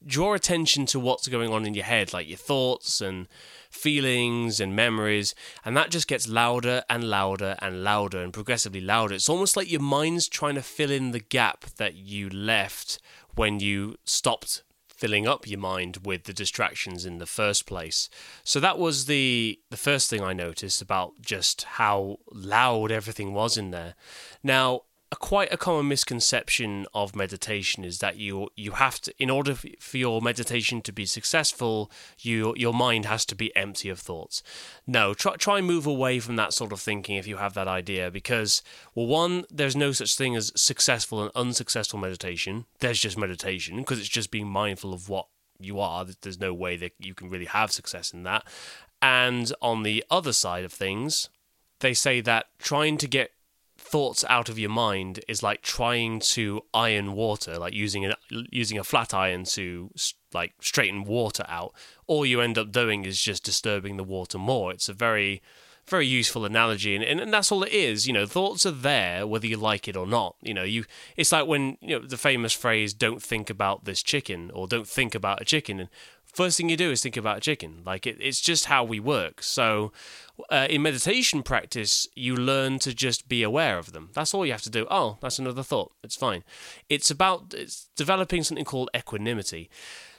draw 0.06 0.34
attention 0.34 0.86
to 0.88 1.00
what's 1.00 1.28
going 1.28 1.54
on 1.54 1.66
in 1.66 1.74
your 1.74 1.86
head, 1.86 2.12
like 2.12 2.28
your 2.28 2.38
thoughts 2.38 3.02
and 3.02 3.28
feelings 3.70 4.60
and 4.60 4.76
memories, 4.76 5.36
and 5.64 5.78
that 5.78 5.92
just 5.92 6.08
gets 6.08 6.28
louder 6.28 6.84
and 6.90 7.04
louder 7.04 7.56
and 7.60 7.84
louder 7.84 8.22
and 8.22 8.34
progressively 8.34 8.82
louder. 8.82 9.14
It's 9.14 9.30
almost 9.30 9.56
like 9.56 9.72
your 9.72 9.82
mind's 9.82 10.28
trying 10.28 10.56
to 10.56 10.64
fill 10.64 10.92
in 10.92 11.12
the 11.12 11.20
gap 11.20 11.66
that 11.78 11.96
you 11.96 12.30
left 12.30 13.00
when 13.36 13.60
you 13.60 13.96
stopped 14.04 14.64
filling 15.02 15.28
up 15.28 15.48
your 15.48 15.60
mind 15.60 15.98
with 16.06 16.26
the 16.26 16.34
distractions 16.34 17.08
in 17.08 17.18
the 17.18 17.26
first 17.26 17.66
place. 17.66 18.08
So 18.44 18.60
that 18.60 18.78
was 18.78 19.08
the 19.08 19.60
the 19.72 19.78
first 19.78 20.12
thing 20.12 20.22
I 20.22 20.34
noticed 20.34 20.80
about 20.80 21.14
just 21.22 21.64
how 21.64 22.20
loud 22.32 22.92
everything 22.92 23.34
was 23.34 23.58
in 23.58 23.72
there. 23.72 23.96
Now, 24.44 24.82
a 25.12 25.16
quite 25.18 25.52
a 25.52 25.58
common 25.58 25.88
misconception 25.90 26.86
of 26.94 27.16
meditation 27.16 27.84
is 27.84 28.00
that 28.00 28.16
you 28.16 28.50
you 28.56 28.72
have 28.72 29.02
to 29.02 29.14
in 29.20 29.30
order 29.30 29.54
for 29.54 29.98
your 29.98 30.22
meditation 30.22 30.82
to 30.82 30.94
be 30.94 31.06
successful 31.06 31.92
you 32.20 32.54
your 32.56 32.74
mind 32.74 33.06
has 33.06 33.26
to 33.26 33.36
be 33.36 33.54
empty 33.56 33.90
of 33.90 34.00
thoughts. 34.00 34.42
No 34.88 35.14
try 35.14 35.36
try 35.36 35.58
and 35.58 35.68
move 35.68 35.86
away 35.86 36.20
from 36.20 36.38
that 36.38 36.54
sort 36.54 36.72
of 36.72 36.80
thinking 36.80 37.18
if 37.18 37.28
you 37.28 37.38
have 37.38 37.54
that 37.56 37.68
idea 37.68 38.10
because 38.10 38.64
well 38.96 39.08
one 39.08 39.44
there's 39.50 39.76
no 39.76 39.92
such 39.92 40.16
thing 40.16 40.36
as 40.36 40.52
successful 40.56 41.22
and 41.22 41.32
unsuccessful 41.36 42.00
meditation. 42.00 42.66
There's 42.80 43.00
just 43.00 43.18
meditation 43.18 43.78
because 43.78 44.00
it's 44.00 44.08
just 44.08 44.32
being 44.32 44.48
mindful 44.48 44.94
of 44.94 45.10
what 45.10 45.28
you 45.60 45.80
are. 45.80 46.06
There's 46.22 46.40
no 46.40 46.54
way 46.54 46.78
that 46.78 46.94
you 47.00 47.14
can 47.14 47.30
really 47.30 47.46
have 47.46 47.72
success 47.72 48.14
in 48.14 48.24
that. 48.24 48.46
And 49.02 49.52
on 49.62 49.84
the 49.84 50.06
other 50.10 50.32
side 50.32 50.64
of 50.64 50.72
things 50.72 51.30
they 51.82 51.94
say 51.94 52.22
that 52.22 52.46
trying 52.60 52.98
to 52.98 53.08
get 53.08 53.32
thoughts 53.82 54.24
out 54.30 54.48
of 54.48 54.60
your 54.60 54.70
mind 54.70 55.20
is 55.28 55.44
like 55.44 55.62
trying 55.62 56.20
to 56.20 56.62
iron 56.74 57.14
water, 57.14 57.58
like 57.58 57.74
using 57.74 58.06
a 58.06 58.16
using 58.30 58.78
a 58.78 58.84
flat 58.84 59.14
iron 59.14 59.44
to 59.46 59.92
like 60.34 60.54
straighten 60.62 61.04
water 61.04 61.46
out. 61.48 61.74
All 62.08 62.26
you 62.26 62.42
end 62.42 62.58
up 62.58 62.72
doing 62.72 63.06
is 63.06 63.22
just 63.22 63.44
disturbing 63.44 63.98
the 63.98 64.04
water 64.04 64.38
more. 64.38 64.72
It's 64.72 64.90
a 64.90 64.94
very 64.94 65.42
very 65.88 66.06
useful 66.06 66.46
analogy 66.46 66.96
and, 66.96 67.04
and, 67.04 67.20
and 67.20 67.34
that's 67.34 67.52
all 67.52 67.64
it 67.64 67.72
is 67.74 68.08
you 68.08 68.14
know 68.14 68.26
thoughts 68.26 68.66
are 68.66 68.72
there 68.72 69.26
whether 69.26 69.48
you 69.48 69.58
like 69.58 69.88
it 69.88 69.98
or 69.98 70.06
not 70.06 70.36
you 70.42 70.54
know 70.54 70.64
you 70.64 70.86
it's 71.18 71.32
like 71.32 71.48
when 71.48 71.76
you 71.82 72.00
know 72.00 72.06
the 72.06 72.18
famous 72.18 72.54
phrase 72.54 72.94
don't 72.94 73.22
think 73.22 73.50
about 73.50 73.84
this 73.84 74.04
chicken 74.04 74.52
or 74.54 74.68
don't 74.68 74.88
think 74.88 75.16
about 75.16 75.42
a 75.42 75.46
chicken 75.46 75.80
and 75.80 75.90
first 76.32 76.58
thing 76.58 76.70
you 76.70 76.78
do 76.78 76.92
is 76.92 77.02
think 77.02 77.18
about 77.18 77.38
a 77.38 77.42
chicken. 77.42 77.82
Like 77.86 78.08
it, 78.08 78.18
it's 78.20 78.42
just 78.42 78.66
how 78.66 78.84
we 78.84 79.00
work. 79.00 79.42
So 79.44 79.92
uh, 80.50 80.68
in 80.70 80.82
meditation 80.82 81.44
practice, 81.44 82.08
you 82.16 82.36
learn 82.36 82.80
to 82.80 82.94
just 82.94 83.28
be 83.28 83.44
aware 83.44 83.78
of 83.78 83.94
them. 83.94 84.10
That's 84.14 84.34
all 84.34 84.46
you 84.46 84.52
have 84.52 84.62
to 84.64 84.70
do. 84.70 84.88
Oh, 84.90 85.18
that's 85.22 85.40
another 85.40 85.64
thought. 85.64 85.94
It's 86.04 86.16
fine. 86.16 86.44
It's 86.90 87.12
about 87.12 87.54
it's 87.56 87.90
developing 87.96 88.44
something 88.44 88.66
called 88.66 88.90
equanimity. 88.96 89.70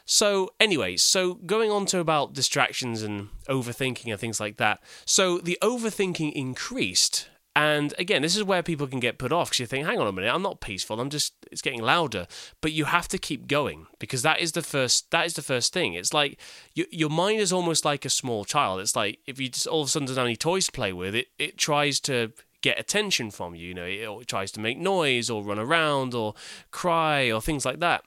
So, 0.04 0.50
anyway, 0.58 0.96
so 0.96 1.34
going 1.34 1.70
on 1.70 1.86
to 1.86 2.00
about 2.00 2.32
distractions 2.32 3.02
and 3.02 3.28
overthinking 3.48 4.10
and 4.10 4.18
things 4.18 4.40
like 4.40 4.56
that. 4.56 4.80
So, 5.04 5.38
the 5.38 5.56
overthinking 5.62 6.32
increased 6.32 7.28
and 7.54 7.92
again, 7.98 8.22
this 8.22 8.34
is 8.34 8.44
where 8.44 8.62
people 8.62 8.86
can 8.86 9.00
get 9.00 9.18
put 9.18 9.30
off 9.30 9.50
because 9.50 9.60
you 9.60 9.66
think, 9.66 9.86
hang 9.86 9.98
on 9.98 10.06
a 10.06 10.12
minute, 10.12 10.34
I'm 10.34 10.42
not 10.42 10.60
peaceful. 10.60 11.00
I'm 11.00 11.10
just 11.10 11.34
it's 11.50 11.60
getting 11.60 11.82
louder. 11.82 12.26
But 12.62 12.72
you 12.72 12.86
have 12.86 13.08
to 13.08 13.18
keep 13.18 13.46
going 13.46 13.86
because 13.98 14.22
that 14.22 14.40
is 14.40 14.52
the 14.52 14.62
first 14.62 15.10
that 15.10 15.26
is 15.26 15.34
the 15.34 15.42
first 15.42 15.72
thing. 15.72 15.92
It's 15.92 16.14
like 16.14 16.40
you, 16.74 16.86
your 16.90 17.10
mind 17.10 17.40
is 17.40 17.52
almost 17.52 17.84
like 17.84 18.06
a 18.06 18.10
small 18.10 18.46
child. 18.46 18.80
It's 18.80 18.96
like 18.96 19.18
if 19.26 19.38
you 19.38 19.50
just 19.50 19.66
all 19.66 19.82
of 19.82 19.88
a 19.88 19.90
sudden 19.90 20.06
don't 20.06 20.16
have 20.16 20.24
any 20.24 20.36
toys 20.36 20.66
to 20.66 20.72
play 20.72 20.94
with, 20.94 21.14
it 21.14 21.28
it 21.38 21.58
tries 21.58 22.00
to 22.00 22.32
get 22.62 22.80
attention 22.80 23.30
from 23.30 23.54
you. 23.54 23.68
You 23.68 23.74
know, 23.74 23.84
it 23.84 24.26
tries 24.28 24.50
to 24.52 24.60
make 24.60 24.78
noise 24.78 25.28
or 25.28 25.42
run 25.42 25.58
around 25.58 26.14
or 26.14 26.34
cry 26.70 27.30
or 27.30 27.42
things 27.42 27.66
like 27.66 27.80
that. 27.80 28.04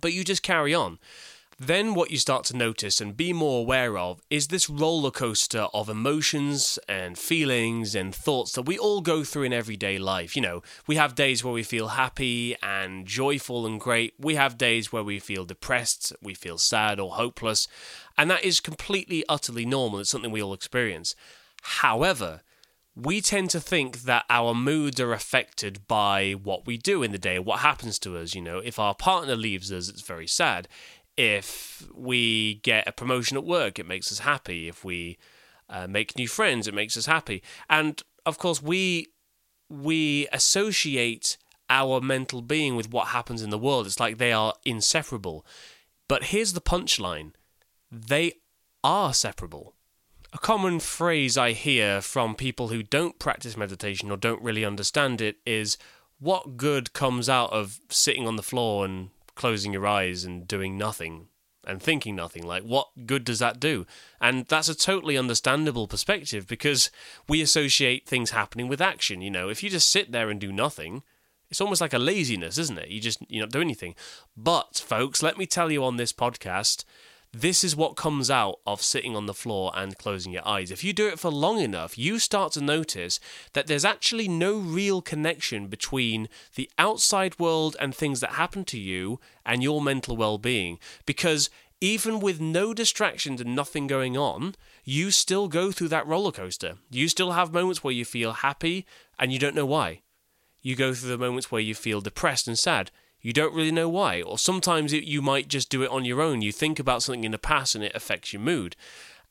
But 0.00 0.12
you 0.12 0.22
just 0.22 0.44
carry 0.44 0.72
on. 0.74 1.00
Then, 1.62 1.92
what 1.92 2.10
you 2.10 2.16
start 2.16 2.44
to 2.44 2.56
notice 2.56 3.02
and 3.02 3.14
be 3.14 3.34
more 3.34 3.60
aware 3.60 3.98
of 3.98 4.22
is 4.30 4.48
this 4.48 4.70
roller 4.70 5.10
coaster 5.10 5.66
of 5.74 5.90
emotions 5.90 6.78
and 6.88 7.18
feelings 7.18 7.94
and 7.94 8.14
thoughts 8.14 8.52
that 8.52 8.62
we 8.62 8.78
all 8.78 9.02
go 9.02 9.24
through 9.24 9.42
in 9.42 9.52
everyday 9.52 9.98
life. 9.98 10.34
You 10.34 10.40
know, 10.40 10.62
we 10.86 10.96
have 10.96 11.14
days 11.14 11.44
where 11.44 11.52
we 11.52 11.62
feel 11.62 11.88
happy 11.88 12.56
and 12.62 13.04
joyful 13.04 13.66
and 13.66 13.78
great. 13.78 14.14
We 14.18 14.36
have 14.36 14.56
days 14.56 14.90
where 14.90 15.04
we 15.04 15.18
feel 15.18 15.44
depressed, 15.44 16.14
we 16.22 16.32
feel 16.32 16.56
sad 16.56 16.98
or 16.98 17.10
hopeless. 17.16 17.68
And 18.16 18.30
that 18.30 18.42
is 18.42 18.60
completely, 18.60 19.22
utterly 19.28 19.66
normal. 19.66 20.00
It's 20.00 20.08
something 20.08 20.30
we 20.30 20.42
all 20.42 20.54
experience. 20.54 21.14
However, 21.60 22.40
we 22.96 23.20
tend 23.20 23.50
to 23.50 23.60
think 23.60 24.02
that 24.02 24.24
our 24.28 24.54
moods 24.54 24.98
are 24.98 25.12
affected 25.12 25.86
by 25.86 26.32
what 26.32 26.66
we 26.66 26.76
do 26.76 27.02
in 27.02 27.12
the 27.12 27.18
day, 27.18 27.38
what 27.38 27.60
happens 27.60 27.98
to 28.00 28.16
us. 28.16 28.34
You 28.34 28.40
know, 28.40 28.58
if 28.58 28.78
our 28.78 28.94
partner 28.94 29.36
leaves 29.36 29.70
us, 29.70 29.90
it's 29.90 30.00
very 30.00 30.26
sad 30.26 30.66
if 31.16 31.88
we 31.94 32.54
get 32.56 32.88
a 32.88 32.92
promotion 32.92 33.36
at 33.36 33.44
work, 33.44 33.78
it 33.78 33.86
makes 33.86 34.10
us 34.10 34.20
happy. 34.20 34.68
If 34.68 34.84
we 34.84 35.18
uh, 35.68 35.86
make 35.86 36.16
new 36.16 36.28
friends, 36.28 36.66
it 36.66 36.74
makes 36.74 36.96
us 36.96 37.06
happy. 37.06 37.42
And 37.68 38.02
of 38.26 38.38
course, 38.38 38.62
we 38.62 39.08
we 39.68 40.26
associate 40.32 41.38
our 41.68 42.00
mental 42.00 42.42
being 42.42 42.74
with 42.74 42.90
what 42.90 43.08
happens 43.08 43.42
in 43.42 43.50
the 43.50 43.58
world. 43.58 43.86
It's 43.86 44.00
like 44.00 44.18
they 44.18 44.32
are 44.32 44.54
inseparable. 44.64 45.46
But 46.08 46.24
here's 46.24 46.52
the 46.52 46.60
punchline: 46.60 47.32
they 47.90 48.34
are 48.82 49.14
separable. 49.14 49.74
A 50.32 50.38
common 50.38 50.78
phrase 50.78 51.36
I 51.36 51.52
hear 51.52 52.00
from 52.00 52.36
people 52.36 52.68
who 52.68 52.82
don't 52.82 53.18
practice 53.18 53.56
meditation 53.56 54.10
or 54.10 54.16
don't 54.16 54.42
really 54.42 54.64
understand 54.64 55.20
it 55.20 55.36
is, 55.44 55.76
"What 56.18 56.56
good 56.56 56.92
comes 56.92 57.28
out 57.28 57.52
of 57.52 57.80
sitting 57.88 58.26
on 58.26 58.36
the 58.36 58.42
floor 58.42 58.84
and 58.84 59.10
closing 59.40 59.72
your 59.72 59.86
eyes 59.86 60.22
and 60.24 60.46
doing 60.46 60.76
nothing 60.76 61.28
and 61.66 61.82
thinking 61.82 62.14
nothing. 62.14 62.46
Like, 62.46 62.62
what 62.62 62.88
good 63.06 63.24
does 63.24 63.38
that 63.38 63.58
do? 63.58 63.86
And 64.20 64.46
that's 64.46 64.68
a 64.68 64.74
totally 64.74 65.16
understandable 65.16 65.88
perspective 65.88 66.46
because 66.46 66.90
we 67.26 67.40
associate 67.40 68.06
things 68.06 68.32
happening 68.32 68.68
with 68.68 68.82
action. 68.82 69.22
You 69.22 69.30
know, 69.30 69.48
if 69.48 69.62
you 69.62 69.70
just 69.70 69.90
sit 69.90 70.12
there 70.12 70.28
and 70.28 70.38
do 70.38 70.52
nothing, 70.52 71.02
it's 71.48 71.62
almost 71.62 71.80
like 71.80 71.94
a 71.94 71.98
laziness, 71.98 72.58
isn't 72.58 72.78
it? 72.78 72.88
You 72.88 73.00
just 73.00 73.22
you 73.30 73.40
not 73.40 73.50
doing 73.50 73.68
anything. 73.68 73.94
But 74.36 74.76
folks, 74.76 75.22
let 75.22 75.38
me 75.38 75.46
tell 75.46 75.72
you 75.72 75.82
on 75.84 75.96
this 75.96 76.12
podcast, 76.12 76.84
this 77.32 77.62
is 77.62 77.76
what 77.76 77.96
comes 77.96 78.28
out 78.28 78.58
of 78.66 78.82
sitting 78.82 79.14
on 79.14 79.26
the 79.26 79.34
floor 79.34 79.70
and 79.74 79.96
closing 79.96 80.32
your 80.32 80.46
eyes. 80.46 80.70
If 80.70 80.82
you 80.82 80.92
do 80.92 81.06
it 81.06 81.18
for 81.18 81.30
long 81.30 81.60
enough, 81.60 81.96
you 81.96 82.18
start 82.18 82.52
to 82.52 82.60
notice 82.60 83.20
that 83.52 83.68
there's 83.68 83.84
actually 83.84 84.26
no 84.26 84.58
real 84.58 85.00
connection 85.00 85.68
between 85.68 86.28
the 86.56 86.68
outside 86.76 87.38
world 87.38 87.76
and 87.78 87.94
things 87.94 88.20
that 88.20 88.32
happen 88.32 88.64
to 88.66 88.78
you 88.78 89.20
and 89.46 89.62
your 89.62 89.80
mental 89.80 90.16
well 90.16 90.38
being. 90.38 90.80
Because 91.06 91.50
even 91.80 92.18
with 92.18 92.40
no 92.40 92.74
distractions 92.74 93.40
and 93.40 93.54
nothing 93.54 93.86
going 93.86 94.16
on, 94.16 94.56
you 94.84 95.12
still 95.12 95.46
go 95.46 95.70
through 95.70 95.88
that 95.88 96.06
roller 96.06 96.32
coaster. 96.32 96.78
You 96.90 97.08
still 97.08 97.32
have 97.32 97.52
moments 97.52 97.84
where 97.84 97.94
you 97.94 98.04
feel 98.04 98.32
happy 98.32 98.86
and 99.18 99.32
you 99.32 99.38
don't 99.38 99.54
know 99.54 99.66
why. 99.66 100.02
You 100.62 100.74
go 100.74 100.92
through 100.92 101.08
the 101.08 101.18
moments 101.18 101.50
where 101.50 101.60
you 101.60 101.74
feel 101.74 102.00
depressed 102.00 102.48
and 102.48 102.58
sad 102.58 102.90
you 103.20 103.32
don't 103.32 103.54
really 103.54 103.72
know 103.72 103.88
why. 103.88 104.22
Or 104.22 104.38
sometimes 104.38 104.92
it, 104.92 105.04
you 105.04 105.22
might 105.22 105.48
just 105.48 105.68
do 105.70 105.82
it 105.82 105.90
on 105.90 106.04
your 106.04 106.20
own. 106.20 106.42
You 106.42 106.52
think 106.52 106.78
about 106.78 107.02
something 107.02 107.24
in 107.24 107.32
the 107.32 107.38
past 107.38 107.74
and 107.74 107.84
it 107.84 107.94
affects 107.94 108.32
your 108.32 108.42
mood. 108.42 108.76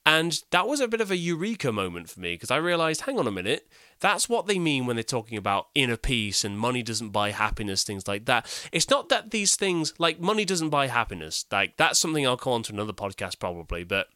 And 0.05 0.41
that 0.51 0.67
was 0.67 0.79
a 0.79 0.87
bit 0.87 1.01
of 1.01 1.11
a 1.11 1.17
eureka 1.17 1.71
moment 1.71 2.09
for 2.09 2.19
me 2.19 2.33
because 2.33 2.51
I 2.51 2.57
realized, 2.57 3.01
hang 3.01 3.19
on 3.19 3.27
a 3.27 3.31
minute, 3.31 3.67
that's 3.99 4.29
what 4.29 4.47
they 4.47 4.57
mean 4.57 4.85
when 4.85 4.95
they're 4.95 5.03
talking 5.03 5.37
about 5.37 5.67
inner 5.75 5.97
peace 5.97 6.43
and 6.43 6.57
money 6.57 6.81
doesn't 6.81 7.09
buy 7.09 7.31
happiness, 7.31 7.83
things 7.83 8.07
like 8.07 8.25
that. 8.25 8.47
It's 8.71 8.89
not 8.89 9.09
that 9.09 9.31
these 9.31 9.55
things, 9.55 9.93
like 9.99 10.19
money 10.19 10.45
doesn't 10.45 10.69
buy 10.69 10.87
happiness, 10.87 11.45
like 11.51 11.77
that's 11.77 11.99
something 11.99 12.25
I'll 12.25 12.37
call 12.37 12.55
into 12.55 12.73
another 12.73 12.93
podcast 12.93 13.39
probably, 13.39 13.83
but 13.83 14.07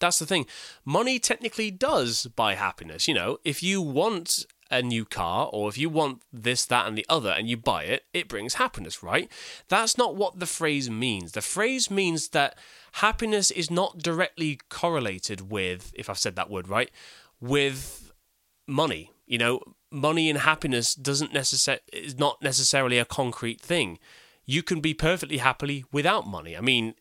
that's 0.00 0.18
the 0.18 0.26
thing. 0.26 0.46
Money 0.84 1.18
technically 1.18 1.70
does 1.70 2.26
buy 2.26 2.54
happiness. 2.54 3.06
You 3.06 3.14
know, 3.14 3.38
if 3.44 3.62
you 3.62 3.80
want 3.80 4.46
a 4.72 4.82
new 4.82 5.04
car 5.04 5.48
or 5.52 5.68
if 5.68 5.76
you 5.76 5.88
want 5.88 6.22
this, 6.32 6.64
that, 6.64 6.88
and 6.88 6.96
the 6.96 7.06
other 7.08 7.30
and 7.30 7.48
you 7.48 7.56
buy 7.56 7.84
it, 7.84 8.04
it 8.12 8.28
brings 8.28 8.54
happiness, 8.54 9.02
right? 9.02 9.30
That's 9.68 9.98
not 9.98 10.16
what 10.16 10.40
the 10.40 10.46
phrase 10.46 10.90
means. 10.90 11.32
The 11.32 11.42
phrase 11.42 11.90
means 11.90 12.30
that 12.30 12.58
happiness 12.92 13.50
is 13.50 13.70
not 13.70 13.98
directly 13.98 14.58
correlated 14.70 15.50
with, 15.50 15.92
if 15.94 16.08
I've 16.08 16.18
said 16.18 16.36
that 16.36 16.50
word 16.50 16.68
right, 16.68 16.90
with 17.40 18.12
money. 18.66 19.12
You 19.26 19.38
know, 19.38 19.60
money 19.90 20.28
and 20.30 20.40
happiness 20.40 20.94
doesn't 20.94 21.32
necessar- 21.32 21.80
is 21.92 22.18
not 22.18 22.42
necessarily 22.42 22.98
a 22.98 23.04
concrete 23.04 23.60
thing. 23.60 23.98
You 24.44 24.62
can 24.62 24.80
be 24.80 24.94
perfectly 24.94 25.38
happily 25.38 25.84
without 25.92 26.26
money. 26.26 26.56
I 26.56 26.60
mean, 26.60 26.94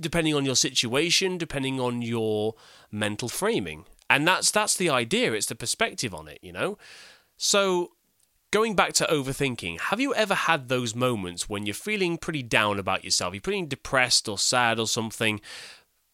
depending 0.00 0.34
on 0.34 0.44
your 0.44 0.56
situation, 0.56 1.38
depending 1.38 1.80
on 1.80 2.02
your 2.02 2.54
mental 2.90 3.28
framing. 3.28 3.86
And 4.08 4.26
that's 4.26 4.50
that's 4.50 4.76
the 4.76 4.90
idea, 4.90 5.32
it's 5.32 5.46
the 5.46 5.54
perspective 5.54 6.14
on 6.14 6.28
it, 6.28 6.38
you 6.42 6.52
know? 6.52 6.78
So 7.36 7.92
going 8.50 8.74
back 8.76 8.92
to 8.94 9.04
overthinking, 9.06 9.80
have 9.80 10.00
you 10.00 10.14
ever 10.14 10.34
had 10.34 10.68
those 10.68 10.94
moments 10.94 11.48
when 11.48 11.66
you're 11.66 11.74
feeling 11.74 12.16
pretty 12.16 12.42
down 12.42 12.78
about 12.78 13.04
yourself, 13.04 13.34
you're 13.34 13.42
feeling 13.42 13.66
depressed 13.66 14.28
or 14.28 14.38
sad 14.38 14.78
or 14.78 14.86
something, 14.86 15.40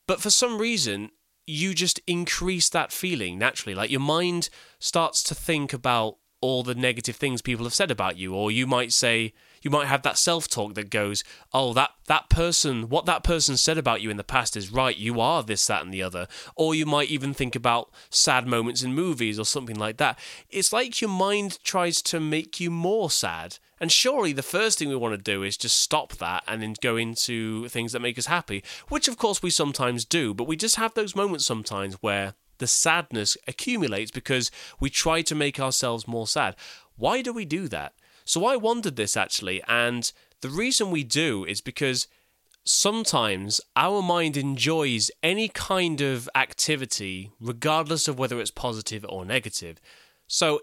but 0.06 0.20
for 0.20 0.30
some 0.30 0.58
reason 0.58 1.10
you 1.46 1.74
just 1.74 2.00
increase 2.06 2.68
that 2.70 2.92
feeling 2.92 3.38
naturally, 3.38 3.74
like 3.74 3.90
your 3.90 4.00
mind 4.00 4.48
starts 4.78 5.22
to 5.24 5.34
think 5.34 5.72
about 5.72 6.16
all 6.42 6.62
the 6.62 6.74
negative 6.74 7.16
things 7.16 7.40
people 7.40 7.64
have 7.64 7.72
said 7.72 7.90
about 7.90 8.18
you, 8.18 8.34
or 8.34 8.50
you 8.50 8.66
might 8.66 8.92
say, 8.92 9.32
you 9.62 9.70
might 9.70 9.86
have 9.86 10.02
that 10.02 10.18
self-talk 10.18 10.74
that 10.74 10.90
goes, 10.90 11.22
"Oh, 11.54 11.72
that 11.72 11.92
that 12.06 12.28
person, 12.28 12.88
what 12.88 13.06
that 13.06 13.22
person 13.22 13.56
said 13.56 13.78
about 13.78 14.02
you 14.02 14.10
in 14.10 14.16
the 14.16 14.24
past 14.24 14.56
is 14.56 14.70
right. 14.70 14.96
You 14.96 15.20
are 15.20 15.42
this, 15.42 15.66
that, 15.68 15.82
and 15.82 15.94
the 15.94 16.02
other." 16.02 16.26
Or 16.56 16.74
you 16.74 16.84
might 16.84 17.08
even 17.08 17.32
think 17.32 17.54
about 17.54 17.90
sad 18.10 18.46
moments 18.46 18.82
in 18.82 18.92
movies 18.92 19.38
or 19.38 19.46
something 19.46 19.78
like 19.78 19.96
that. 19.98 20.18
It's 20.50 20.72
like 20.72 21.00
your 21.00 21.10
mind 21.10 21.58
tries 21.62 22.02
to 22.02 22.18
make 22.18 22.60
you 22.60 22.70
more 22.70 23.10
sad. 23.10 23.58
And 23.80 23.90
surely 23.90 24.32
the 24.32 24.42
first 24.42 24.78
thing 24.78 24.88
we 24.88 24.96
want 24.96 25.14
to 25.14 25.32
do 25.32 25.42
is 25.42 25.56
just 25.56 25.80
stop 25.80 26.12
that 26.14 26.44
and 26.46 26.62
then 26.62 26.74
go 26.80 26.96
into 26.96 27.68
things 27.68 27.92
that 27.92 28.00
make 28.00 28.18
us 28.18 28.26
happy, 28.26 28.62
which 28.88 29.08
of 29.08 29.16
course 29.16 29.42
we 29.42 29.50
sometimes 29.50 30.04
do, 30.04 30.34
but 30.34 30.46
we 30.46 30.56
just 30.56 30.76
have 30.76 30.94
those 30.94 31.16
moments 31.16 31.46
sometimes 31.46 31.94
where 32.00 32.34
the 32.62 32.66
sadness 32.66 33.36
accumulates 33.46 34.10
because 34.10 34.50
we 34.80 34.90
try 34.90 35.22
to 35.22 35.34
make 35.34 35.58
ourselves 35.58 36.08
more 36.08 36.26
sad. 36.26 36.56
Why 36.96 37.22
do 37.22 37.32
we 37.32 37.44
do 37.44 37.68
that? 37.68 37.94
So 38.24 38.44
I 38.44 38.56
wondered 38.56 38.96
this 38.96 39.16
actually, 39.16 39.62
and 39.66 40.12
the 40.40 40.48
reason 40.48 40.90
we 40.90 41.04
do 41.04 41.44
is 41.44 41.60
because 41.60 42.06
sometimes 42.64 43.60
our 43.74 44.02
mind 44.02 44.36
enjoys 44.36 45.10
any 45.22 45.48
kind 45.48 46.00
of 46.00 46.28
activity, 46.34 47.32
regardless 47.40 48.06
of 48.08 48.18
whether 48.18 48.40
it's 48.40 48.50
positive 48.50 49.04
or 49.08 49.24
negative. 49.24 49.80
So 50.28 50.60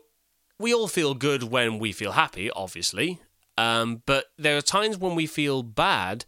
we 0.57 0.73
all 0.73 0.87
feel 0.87 1.13
good 1.13 1.43
when 1.43 1.79
we 1.79 1.91
feel 1.91 2.13
happy, 2.13 2.49
obviously, 2.51 3.19
um, 3.57 4.03
but 4.05 4.25
there 4.37 4.57
are 4.57 4.61
times 4.61 4.97
when 4.97 5.15
we 5.15 5.25
feel 5.25 5.63
bad, 5.63 6.23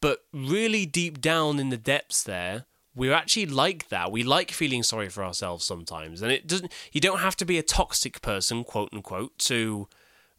but 0.00 0.20
really 0.32 0.86
deep 0.86 1.20
down 1.20 1.58
in 1.58 1.70
the 1.70 1.76
depths 1.76 2.22
there, 2.22 2.64
we're 2.96 3.12
actually 3.12 3.46
like 3.46 3.88
that. 3.90 4.10
We 4.10 4.24
like 4.24 4.50
feeling 4.50 4.82
sorry 4.82 5.08
for 5.08 5.22
ourselves 5.22 5.64
sometimes, 5.64 6.22
and 6.22 6.32
it 6.32 6.46
doesn't. 6.46 6.72
You 6.92 7.00
don't 7.00 7.18
have 7.18 7.36
to 7.36 7.44
be 7.44 7.58
a 7.58 7.62
toxic 7.62 8.22
person, 8.22 8.64
quote 8.64 8.88
unquote, 8.92 9.38
to 9.40 9.88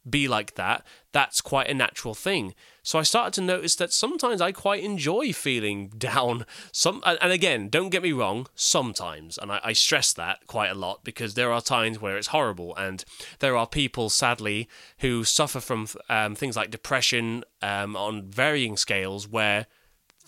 be 0.10 0.28
like 0.28 0.56
that, 0.56 0.86
that's 1.12 1.42
quite 1.42 1.70
a 1.70 1.74
natural 1.74 2.14
thing. 2.14 2.54
So 2.84 3.00
I 3.00 3.04
started 3.04 3.34
to 3.34 3.42
notice 3.42 3.76
that 3.76 3.92
sometimes 3.92 4.40
I 4.40 4.52
quite 4.52 4.84
enjoy 4.84 5.34
feeling 5.34 5.90
down. 5.98 6.46
Some 6.72 7.02
and 7.06 7.32
again, 7.32 7.70
don't 7.70 7.90
get 7.90 8.04
me 8.04 8.12
wrong, 8.12 8.48
sometimes, 8.56 9.38
and 9.38 9.52
I, 9.52 9.60
I, 9.64 9.74
stress 9.74 10.14
that 10.14 10.48
quite 10.48 10.70
a 10.70 10.76
lot 10.76 11.04
because 11.04 11.34
there 11.34 11.52
are 11.52 11.62
times 11.62 12.00
where 12.00 12.18
it's 12.18 12.28
horrible, 12.28 12.76
and 12.76 13.04
there 13.40 13.58
are 13.58 13.68
people, 13.68 14.10
sadly, 14.10 14.70
who 15.00 15.24
suffer 15.24 15.60
from 15.60 15.88
um, 16.10 16.36
things 16.36 16.56
like 16.56 16.72
depression 16.72 17.44
um, 17.62 17.96
on 17.96 18.24
varying 18.24 18.78
scales, 18.78 19.28
where 19.28 19.68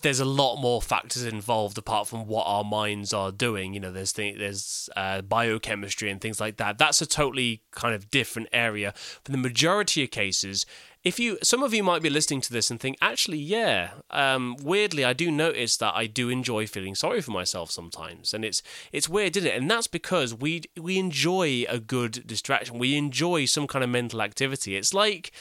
there's 0.02 0.20
a 0.20 0.24
lot 0.24 0.56
more 0.56 0.80
factors 0.80 1.24
involved 1.24 1.78
apart 1.78 2.08
from 2.08 2.26
what 2.26 2.44
our 2.44 2.64
minds 2.64 3.12
are 3.12 3.30
doing. 3.32 3.74
You 3.74 3.80
know, 3.80 3.92
there's 3.92 4.12
th- 4.12 4.38
there's 4.38 4.88
uh, 4.96 5.22
biochemistry 5.22 6.10
and 6.10 6.20
things 6.20 6.40
like 6.40 6.56
that. 6.56 6.78
That's 6.78 7.02
a 7.02 7.06
totally 7.06 7.62
kind 7.70 7.94
of 7.94 8.10
different 8.10 8.48
area. 8.52 8.92
For 9.24 9.32
the 9.32 9.38
majority 9.38 10.04
of 10.04 10.10
cases, 10.10 10.66
if 11.02 11.18
you 11.18 11.38
some 11.42 11.62
of 11.62 11.72
you 11.72 11.82
might 11.82 12.02
be 12.02 12.10
listening 12.10 12.42
to 12.42 12.52
this 12.52 12.70
and 12.70 12.78
think, 12.78 12.98
actually, 13.00 13.38
yeah, 13.38 13.92
um, 14.10 14.56
weirdly, 14.62 15.04
I 15.04 15.14
do 15.14 15.30
notice 15.30 15.78
that 15.78 15.94
I 15.94 16.06
do 16.06 16.28
enjoy 16.28 16.66
feeling 16.66 16.94
sorry 16.94 17.22
for 17.22 17.30
myself 17.30 17.70
sometimes, 17.70 18.34
and 18.34 18.44
it's 18.44 18.62
it's 18.92 19.08
weird, 19.08 19.36
isn't 19.36 19.50
it? 19.50 19.56
And 19.56 19.70
that's 19.70 19.86
because 19.86 20.34
we 20.34 20.62
we 20.78 20.98
enjoy 20.98 21.64
a 21.68 21.78
good 21.78 22.26
distraction. 22.26 22.78
We 22.78 22.96
enjoy 22.96 23.46
some 23.46 23.66
kind 23.66 23.82
of 23.82 23.88
mental 23.88 24.20
activity. 24.20 24.76
It's 24.76 24.92
like 24.92 25.32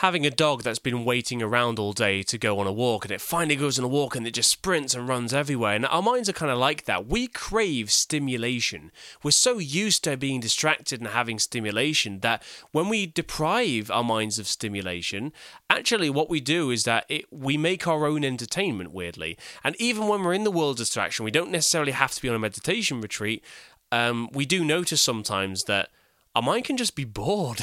having 0.00 0.24
a 0.24 0.30
dog 0.30 0.62
that's 0.62 0.78
been 0.78 1.04
waiting 1.04 1.42
around 1.42 1.78
all 1.78 1.92
day 1.92 2.22
to 2.22 2.38
go 2.38 2.58
on 2.58 2.66
a 2.66 2.72
walk 2.72 3.04
and 3.04 3.12
it 3.12 3.20
finally 3.20 3.54
goes 3.54 3.78
on 3.78 3.84
a 3.84 3.88
walk 3.88 4.16
and 4.16 4.26
it 4.26 4.30
just 4.30 4.50
sprints 4.50 4.94
and 4.94 5.06
runs 5.06 5.34
everywhere. 5.34 5.74
And 5.74 5.84
our 5.84 6.00
minds 6.00 6.26
are 6.26 6.32
kind 6.32 6.50
of 6.50 6.56
like 6.56 6.86
that. 6.86 7.06
We 7.06 7.26
crave 7.26 7.90
stimulation. 7.90 8.92
We're 9.22 9.32
so 9.32 9.58
used 9.58 10.02
to 10.04 10.16
being 10.16 10.40
distracted 10.40 11.00
and 11.00 11.10
having 11.10 11.38
stimulation 11.38 12.20
that 12.20 12.42
when 12.72 12.88
we 12.88 13.04
deprive 13.04 13.90
our 13.90 14.02
minds 14.02 14.38
of 14.38 14.46
stimulation, 14.46 15.34
actually 15.68 16.08
what 16.08 16.30
we 16.30 16.40
do 16.40 16.70
is 16.70 16.84
that 16.84 17.04
it, 17.10 17.26
we 17.30 17.58
make 17.58 17.86
our 17.86 18.06
own 18.06 18.24
entertainment, 18.24 18.92
weirdly. 18.92 19.36
And 19.62 19.76
even 19.78 20.08
when 20.08 20.22
we're 20.22 20.32
in 20.32 20.44
the 20.44 20.50
world 20.50 20.76
of 20.76 20.78
distraction, 20.78 21.26
we 21.26 21.30
don't 21.30 21.50
necessarily 21.50 21.92
have 21.92 22.12
to 22.12 22.22
be 22.22 22.28
on 22.30 22.36
a 22.36 22.38
meditation 22.38 23.02
retreat. 23.02 23.44
Um, 23.92 24.30
we 24.32 24.46
do 24.46 24.64
notice 24.64 25.02
sometimes 25.02 25.64
that 25.64 25.90
our 26.34 26.42
mind 26.42 26.64
can 26.64 26.76
just 26.76 26.94
be 26.94 27.04
bored. 27.04 27.60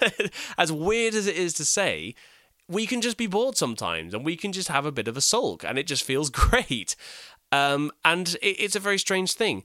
as 0.58 0.70
weird 0.70 1.14
as 1.14 1.26
it 1.26 1.36
is 1.36 1.52
to 1.54 1.64
say, 1.64 2.14
we 2.68 2.86
can 2.86 3.00
just 3.00 3.16
be 3.16 3.26
bored 3.26 3.56
sometimes 3.56 4.14
and 4.14 4.24
we 4.24 4.36
can 4.36 4.52
just 4.52 4.68
have 4.68 4.86
a 4.86 4.92
bit 4.92 5.08
of 5.08 5.16
a 5.16 5.20
sulk 5.20 5.64
and 5.64 5.78
it 5.78 5.86
just 5.86 6.04
feels 6.04 6.30
great. 6.30 6.96
Um, 7.52 7.90
and 8.04 8.36
it, 8.42 8.56
it's 8.58 8.76
a 8.76 8.80
very 8.80 8.98
strange 8.98 9.32
thing. 9.32 9.64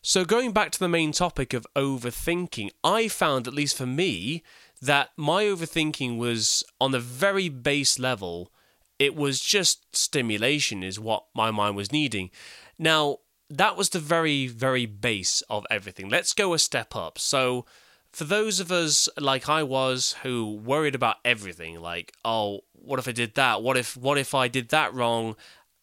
So, 0.00 0.24
going 0.24 0.52
back 0.52 0.70
to 0.72 0.78
the 0.78 0.88
main 0.88 1.10
topic 1.10 1.52
of 1.52 1.66
overthinking, 1.74 2.70
I 2.84 3.08
found, 3.08 3.48
at 3.48 3.54
least 3.54 3.76
for 3.76 3.86
me, 3.86 4.44
that 4.80 5.10
my 5.16 5.44
overthinking 5.44 6.18
was 6.18 6.62
on 6.80 6.94
a 6.94 7.00
very 7.00 7.48
base 7.48 7.98
level. 7.98 8.52
It 9.00 9.16
was 9.16 9.40
just 9.40 9.94
stimulation, 9.94 10.84
is 10.84 11.00
what 11.00 11.24
my 11.34 11.50
mind 11.50 11.74
was 11.76 11.90
needing. 11.90 12.30
Now, 12.78 13.18
that 13.50 13.76
was 13.76 13.90
the 13.90 13.98
very, 13.98 14.46
very 14.46 14.86
base 14.86 15.42
of 15.48 15.66
everything. 15.70 16.08
Let's 16.08 16.32
go 16.32 16.54
a 16.54 16.58
step 16.58 16.94
up. 16.94 17.18
So, 17.18 17.64
for 18.12 18.24
those 18.24 18.58
of 18.58 18.72
us 18.72 19.08
like 19.18 19.48
I 19.48 19.62
was 19.62 20.16
who 20.22 20.54
worried 20.56 20.94
about 20.94 21.16
everything, 21.24 21.80
like, 21.80 22.12
oh, 22.24 22.60
what 22.72 22.98
if 22.98 23.06
I 23.06 23.12
did 23.12 23.34
that? 23.34 23.62
What 23.62 23.76
if, 23.76 23.96
what 23.96 24.16
if 24.16 24.34
I 24.34 24.48
did 24.48 24.70
that 24.70 24.94
wrong? 24.94 25.36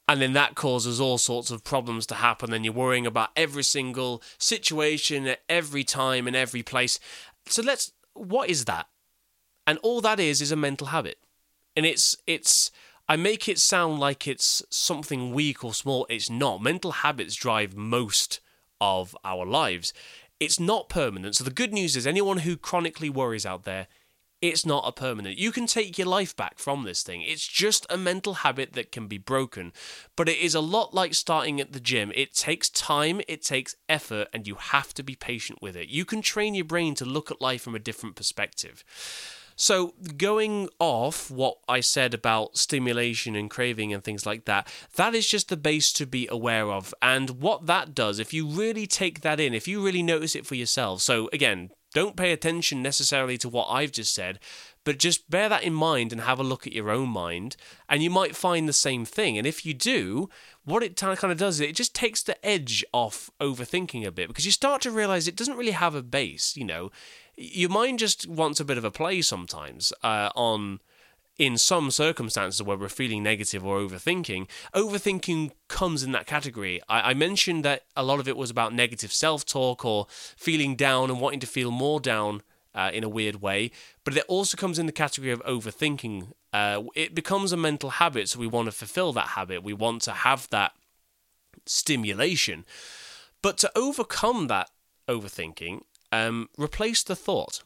And 0.07 0.21
then 0.21 0.33
that 0.33 0.55
causes 0.55 0.99
all 0.99 1.17
sorts 1.17 1.51
of 1.51 1.63
problems 1.63 2.05
to 2.07 2.15
happen. 2.15 2.51
Then 2.51 2.63
you're 2.63 2.73
worrying 2.73 3.05
about 3.05 3.29
every 3.35 3.63
single 3.63 4.23
situation 4.37 5.27
at 5.27 5.41
every 5.47 5.83
time 5.83 6.27
and 6.27 6.35
every 6.35 6.63
place. 6.63 6.99
So 7.47 7.61
let's, 7.61 7.91
what 8.13 8.49
is 8.49 8.65
that? 8.65 8.87
And 9.67 9.79
all 9.79 10.01
that 10.01 10.19
is 10.19 10.41
is 10.41 10.51
a 10.51 10.55
mental 10.55 10.87
habit, 10.87 11.17
and 11.75 11.85
it's 11.85 12.15
it's 12.27 12.71
I 13.07 13.15
make 13.17 13.47
it 13.47 13.59
sound 13.59 13.99
like 13.99 14.27
it's 14.27 14.63
something 14.69 15.31
weak 15.31 15.63
or 15.63 15.73
small. 15.73 16.07
It's 16.09 16.29
not. 16.29 16.61
Mental 16.61 16.91
habits 16.91 17.35
drive 17.35 17.75
most 17.75 18.39
of 18.81 19.15
our 19.23 19.45
lives. 19.45 19.93
It's 20.39 20.59
not 20.59 20.89
permanent. 20.89 21.35
So 21.35 21.43
the 21.43 21.51
good 21.51 21.71
news 21.71 21.95
is 21.95 22.07
anyone 22.07 22.39
who 22.39 22.57
chronically 22.57 23.09
worries 23.09 23.45
out 23.45 23.63
there, 23.63 23.87
it's 24.41 24.65
not 24.65 24.87
a 24.87 24.91
permanent. 24.91 25.37
You 25.37 25.51
can 25.51 25.65
take 25.65 25.97
your 25.97 26.07
life 26.07 26.35
back 26.35 26.57
from 26.57 26.83
this 26.83 27.03
thing. 27.03 27.21
It's 27.21 27.47
just 27.47 27.85
a 27.89 27.97
mental 27.97 28.35
habit 28.35 28.73
that 28.73 28.91
can 28.91 29.07
be 29.07 29.17
broken. 29.17 29.71
But 30.15 30.27
it 30.27 30.37
is 30.37 30.55
a 30.55 30.59
lot 30.59 30.93
like 30.93 31.13
starting 31.13 31.61
at 31.61 31.73
the 31.73 31.79
gym. 31.79 32.11
It 32.15 32.33
takes 32.33 32.69
time, 32.69 33.21
it 33.27 33.43
takes 33.43 33.75
effort, 33.87 34.27
and 34.33 34.47
you 34.47 34.55
have 34.55 34.93
to 34.95 35.03
be 35.03 35.15
patient 35.15 35.59
with 35.61 35.75
it. 35.75 35.89
You 35.89 36.05
can 36.05 36.21
train 36.21 36.53
your 36.53 36.65
brain 36.65 36.95
to 36.95 37.05
look 37.05 37.31
at 37.31 37.39
life 37.39 37.61
from 37.61 37.75
a 37.75 37.79
different 37.79 38.15
perspective. 38.15 38.83
So, 39.55 39.93
going 40.17 40.69
off 40.79 41.31
what 41.31 41.57
I 41.67 41.79
said 41.79 42.13
about 42.13 42.57
stimulation 42.57 43.35
and 43.35 43.49
craving 43.49 43.93
and 43.93 44.03
things 44.03 44.25
like 44.25 44.45
that, 44.45 44.67
that 44.97 45.15
is 45.15 45.27
just 45.27 45.47
the 45.47 45.57
base 45.57 45.93
to 45.93 46.05
be 46.05 46.27
aware 46.29 46.71
of. 46.71 46.93
And 47.01 47.41
what 47.41 47.65
that 47.67 47.95
does, 47.95 48.19
if 48.19 48.33
you 48.33 48.45
really 48.47 48.85
take 48.85 49.21
that 49.21 49.39
in, 49.39 49.53
if 49.53 49.67
you 49.67 49.83
really 49.83 50.03
notice 50.03 50.35
it 50.35 50.45
for 50.45 50.55
yourself, 50.55 51.01
so 51.01 51.29
again, 51.31 51.71
don't 51.93 52.17
pay 52.17 52.33
attention 52.33 52.81
necessarily 52.81 53.37
to 53.37 53.47
what 53.47 53.69
I've 53.69 53.93
just 53.93 54.13
said, 54.13 54.39
but 54.83 54.99
just 54.99 55.29
bear 55.29 55.47
that 55.47 55.63
in 55.63 55.73
mind 55.73 56.11
and 56.11 56.21
have 56.21 56.39
a 56.39 56.43
look 56.43 56.67
at 56.67 56.73
your 56.73 56.91
own 56.91 57.07
mind, 57.07 57.55
and 57.87 58.03
you 58.03 58.09
might 58.09 58.35
find 58.35 58.67
the 58.67 58.73
same 58.73 59.05
thing. 59.05 59.37
And 59.37 59.47
if 59.47 59.65
you 59.65 59.73
do, 59.73 60.29
what 60.65 60.83
it 60.83 60.97
kind 60.97 61.31
of 61.31 61.37
does 61.37 61.55
is 61.55 61.61
it 61.61 61.75
just 61.75 61.95
takes 61.95 62.21
the 62.21 62.45
edge 62.45 62.83
off 62.91 63.31
overthinking 63.39 64.05
a 64.05 64.11
bit 64.11 64.27
because 64.27 64.45
you 64.45 64.51
start 64.51 64.81
to 64.81 64.91
realize 64.91 65.25
it 65.25 65.37
doesn't 65.37 65.55
really 65.55 65.71
have 65.71 65.95
a 65.95 66.03
base. 66.03 66.57
You 66.57 66.65
know, 66.65 66.91
your 67.37 67.69
mind 67.69 67.99
just 67.99 68.27
wants 68.27 68.59
a 68.59 68.65
bit 68.65 68.77
of 68.77 68.85
a 68.85 68.91
play 68.91 69.21
sometimes 69.21 69.91
uh, 70.03 70.29
on 70.35 70.79
in 71.37 71.57
some 71.57 71.91
circumstances 71.91 72.61
where 72.61 72.77
we're 72.77 72.87
feeling 72.87 73.21
negative 73.21 73.65
or 73.65 73.79
overthinking, 73.79 74.47
overthinking 74.73 75.51
comes 75.67 76.01
in 76.01 76.13
that 76.13 76.25
category. 76.25 76.81
I, 76.87 77.11
I 77.11 77.13
mentioned 77.13 77.65
that 77.65 77.83
a 77.95 78.03
lot 78.03 78.19
of 78.19 78.27
it 78.27 78.37
was 78.37 78.49
about 78.49 78.73
negative 78.73 79.11
self 79.11 79.45
talk 79.45 79.83
or 79.83 80.07
feeling 80.09 80.75
down 80.75 81.09
and 81.09 81.19
wanting 81.19 81.41
to 81.41 81.47
feel 81.47 81.71
more 81.71 81.99
down 81.99 82.41
uh, 82.73 82.91
in 82.93 83.03
a 83.03 83.09
weird 83.09 83.41
way, 83.41 83.71
but 84.03 84.15
it 84.15 84.23
also 84.27 84.57
comes 84.57 84.79
in 84.79 84.85
the 84.85 84.91
category 84.91 85.31
of 85.31 85.43
overthinking. 85.43 86.27
Uh, 86.53 86.83
it 86.93 87.13
becomes 87.15 87.51
a 87.51 87.57
mental 87.57 87.91
habit, 87.91 88.29
so 88.29 88.39
we 88.39 88.47
want 88.47 88.65
to 88.67 88.71
fulfill 88.71 89.11
that 89.13 89.29
habit. 89.29 89.63
We 89.63 89.73
want 89.73 90.01
to 90.03 90.11
have 90.11 90.49
that 90.49 90.73
stimulation. 91.65 92.65
But 93.41 93.57
to 93.59 93.71
overcome 93.75 94.47
that 94.47 94.69
overthinking, 95.07 95.81
um, 96.11 96.49
replace 96.57 97.03
the 97.03 97.15
thought. 97.15 97.63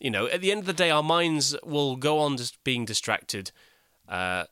You 0.00 0.10
know, 0.10 0.26
at 0.26 0.40
the 0.40 0.50
end 0.50 0.60
of 0.60 0.66
the 0.66 0.72
day, 0.72 0.90
our 0.90 1.02
minds 1.02 1.56
will 1.62 1.96
go 1.96 2.18
on 2.18 2.36
just 2.36 2.62
being 2.64 2.84
distracted, 2.84 3.52
uh, 4.08 4.44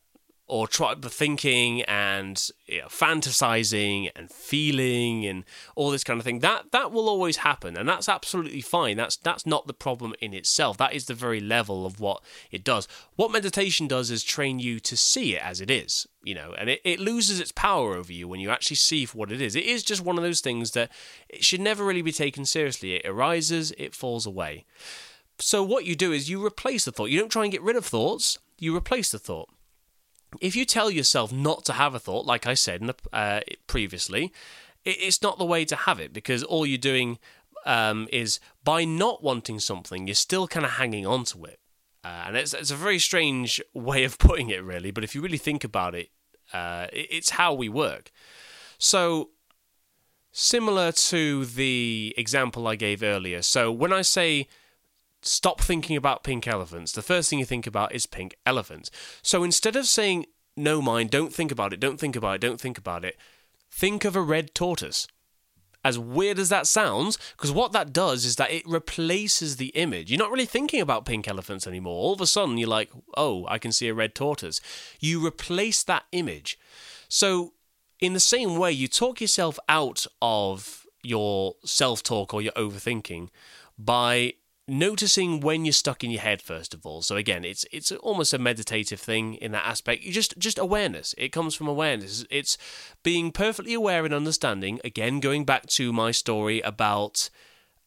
or 0.50 0.66
try 0.66 0.92
the 0.94 1.08
thinking 1.08 1.82
and 1.82 2.50
you 2.66 2.80
know, 2.80 2.88
fantasizing 2.88 4.10
and 4.16 4.28
feeling 4.32 5.24
and 5.24 5.44
all 5.76 5.92
this 5.92 6.02
kind 6.02 6.18
of 6.18 6.24
thing. 6.24 6.40
That 6.40 6.72
that 6.72 6.90
will 6.90 7.08
always 7.08 7.38
happen, 7.38 7.76
and 7.76 7.88
that's 7.88 8.08
absolutely 8.08 8.60
fine. 8.60 8.96
That's 8.96 9.16
that's 9.16 9.46
not 9.46 9.68
the 9.68 9.72
problem 9.72 10.12
in 10.20 10.34
itself. 10.34 10.76
That 10.76 10.92
is 10.92 11.06
the 11.06 11.14
very 11.14 11.38
level 11.38 11.86
of 11.86 12.00
what 12.00 12.22
it 12.50 12.64
does. 12.64 12.88
What 13.14 13.30
meditation 13.30 13.86
does 13.86 14.10
is 14.10 14.24
train 14.24 14.58
you 14.58 14.80
to 14.80 14.96
see 14.96 15.36
it 15.36 15.42
as 15.42 15.60
it 15.60 15.70
is, 15.70 16.08
you 16.24 16.34
know, 16.34 16.52
and 16.58 16.68
it, 16.68 16.80
it 16.84 16.98
loses 16.98 17.38
its 17.38 17.52
power 17.52 17.94
over 17.94 18.12
you 18.12 18.26
when 18.26 18.40
you 18.40 18.50
actually 18.50 18.76
see 18.76 19.04
for 19.04 19.18
what 19.18 19.30
it 19.30 19.40
is. 19.40 19.54
It 19.54 19.66
is 19.66 19.84
just 19.84 20.04
one 20.04 20.18
of 20.18 20.24
those 20.24 20.40
things 20.40 20.72
that 20.72 20.90
it 21.28 21.44
should 21.44 21.60
never 21.60 21.84
really 21.84 22.02
be 22.02 22.12
taken 22.12 22.44
seriously. 22.44 22.96
It 22.96 23.06
arises, 23.06 23.72
it 23.78 23.94
falls 23.94 24.26
away. 24.26 24.64
So 25.38 25.62
what 25.62 25.84
you 25.84 25.94
do 25.94 26.10
is 26.10 26.28
you 26.28 26.44
replace 26.44 26.86
the 26.86 26.92
thought. 26.92 27.10
You 27.10 27.20
don't 27.20 27.30
try 27.30 27.44
and 27.44 27.52
get 27.52 27.62
rid 27.62 27.76
of 27.76 27.86
thoughts. 27.86 28.36
You 28.58 28.76
replace 28.76 29.12
the 29.12 29.18
thought 29.18 29.48
if 30.40 30.54
you 30.54 30.64
tell 30.64 30.90
yourself 30.90 31.32
not 31.32 31.64
to 31.66 31.72
have 31.74 31.94
a 31.94 31.98
thought, 31.98 32.26
like 32.26 32.46
I 32.46 32.54
said 32.54 32.82
the, 32.82 32.94
uh, 33.12 33.40
previously, 33.66 34.32
it, 34.84 34.96
it's 35.00 35.22
not 35.22 35.38
the 35.38 35.44
way 35.44 35.64
to 35.64 35.76
have 35.76 36.00
it 36.00 36.12
because 36.12 36.42
all 36.42 36.66
you're 36.66 36.78
doing 36.78 37.18
um, 37.66 38.08
is 38.12 38.40
by 38.64 38.84
not 38.84 39.22
wanting 39.22 39.58
something, 39.58 40.06
you're 40.06 40.14
still 40.14 40.46
kind 40.46 40.64
of 40.64 40.72
hanging 40.72 41.06
on 41.06 41.24
to 41.24 41.44
it. 41.44 41.60
Uh, 42.02 42.24
and 42.26 42.36
it's, 42.36 42.54
it's 42.54 42.70
a 42.70 42.76
very 42.76 42.98
strange 42.98 43.60
way 43.74 44.04
of 44.04 44.18
putting 44.18 44.50
it, 44.50 44.62
really. 44.62 44.90
But 44.90 45.04
if 45.04 45.14
you 45.14 45.20
really 45.20 45.38
think 45.38 45.64
about 45.64 45.94
it, 45.94 46.10
uh, 46.52 46.86
it 46.92 47.08
it's 47.10 47.30
how 47.30 47.52
we 47.54 47.68
work. 47.68 48.10
So, 48.78 49.30
similar 50.32 50.90
to 50.92 51.44
the 51.44 52.14
example 52.16 52.66
I 52.66 52.76
gave 52.76 53.02
earlier. 53.02 53.42
So, 53.42 53.70
when 53.70 53.92
I 53.92 54.02
say 54.02 54.48
stop 55.22 55.60
thinking 55.60 55.96
about 55.96 56.24
pink 56.24 56.46
elephants, 56.46 56.92
the 56.92 57.02
first 57.02 57.30
thing 57.30 57.38
you 57.38 57.44
think 57.44 57.66
about 57.66 57.94
is 57.94 58.06
pink 58.06 58.36
elephants. 58.46 58.90
So 59.22 59.44
instead 59.44 59.76
of 59.76 59.86
saying, 59.86 60.26
no 60.56 60.80
mind, 60.82 61.10
don't 61.10 61.32
think 61.32 61.52
about 61.52 61.72
it, 61.72 61.80
don't 61.80 61.98
think 61.98 62.16
about 62.16 62.36
it, 62.36 62.40
don't 62.40 62.60
think 62.60 62.78
about 62.78 63.04
it, 63.04 63.16
think 63.70 64.04
of 64.04 64.16
a 64.16 64.22
red 64.22 64.54
tortoise. 64.54 65.06
As 65.82 65.98
weird 65.98 66.38
as 66.38 66.50
that 66.50 66.66
sounds, 66.66 67.16
because 67.32 67.52
what 67.52 67.72
that 67.72 67.90
does 67.90 68.26
is 68.26 68.36
that 68.36 68.50
it 68.50 68.66
replaces 68.66 69.56
the 69.56 69.68
image. 69.68 70.10
You're 70.10 70.18
not 70.18 70.30
really 70.30 70.44
thinking 70.44 70.82
about 70.82 71.06
pink 71.06 71.26
elephants 71.26 71.66
anymore. 71.66 71.94
All 71.94 72.12
of 72.12 72.20
a 72.20 72.26
sudden, 72.26 72.58
you're 72.58 72.68
like, 72.68 72.90
oh, 73.16 73.46
I 73.48 73.56
can 73.56 73.72
see 73.72 73.88
a 73.88 73.94
red 73.94 74.14
tortoise. 74.14 74.60
You 74.98 75.24
replace 75.24 75.82
that 75.84 76.04
image. 76.12 76.58
So, 77.08 77.54
in 77.98 78.12
the 78.12 78.20
same 78.20 78.56
way, 78.56 78.72
you 78.72 78.88
talk 78.88 79.22
yourself 79.22 79.58
out 79.70 80.06
of 80.20 80.86
your 81.02 81.54
self 81.64 82.02
talk 82.02 82.34
or 82.34 82.42
your 82.42 82.52
overthinking 82.52 83.30
by 83.78 84.34
noticing 84.70 85.40
when 85.40 85.64
you're 85.64 85.72
stuck 85.72 86.04
in 86.04 86.10
your 86.10 86.20
head 86.20 86.40
first 86.40 86.72
of 86.72 86.86
all. 86.86 87.02
So 87.02 87.16
again 87.16 87.44
it's 87.44 87.64
it's 87.72 87.90
almost 87.90 88.32
a 88.32 88.38
meditative 88.38 89.00
thing 89.00 89.34
in 89.34 89.52
that 89.52 89.66
aspect. 89.66 90.02
You 90.02 90.12
just 90.12 90.38
just 90.38 90.58
awareness. 90.58 91.14
It 91.18 91.30
comes 91.30 91.54
from 91.54 91.66
awareness. 91.66 92.24
It's 92.30 92.56
being 93.02 93.32
perfectly 93.32 93.74
aware 93.74 94.04
and 94.04 94.14
understanding. 94.14 94.80
Again 94.84 95.18
going 95.18 95.44
back 95.44 95.66
to 95.70 95.92
my 95.92 96.12
story 96.12 96.60
about 96.60 97.30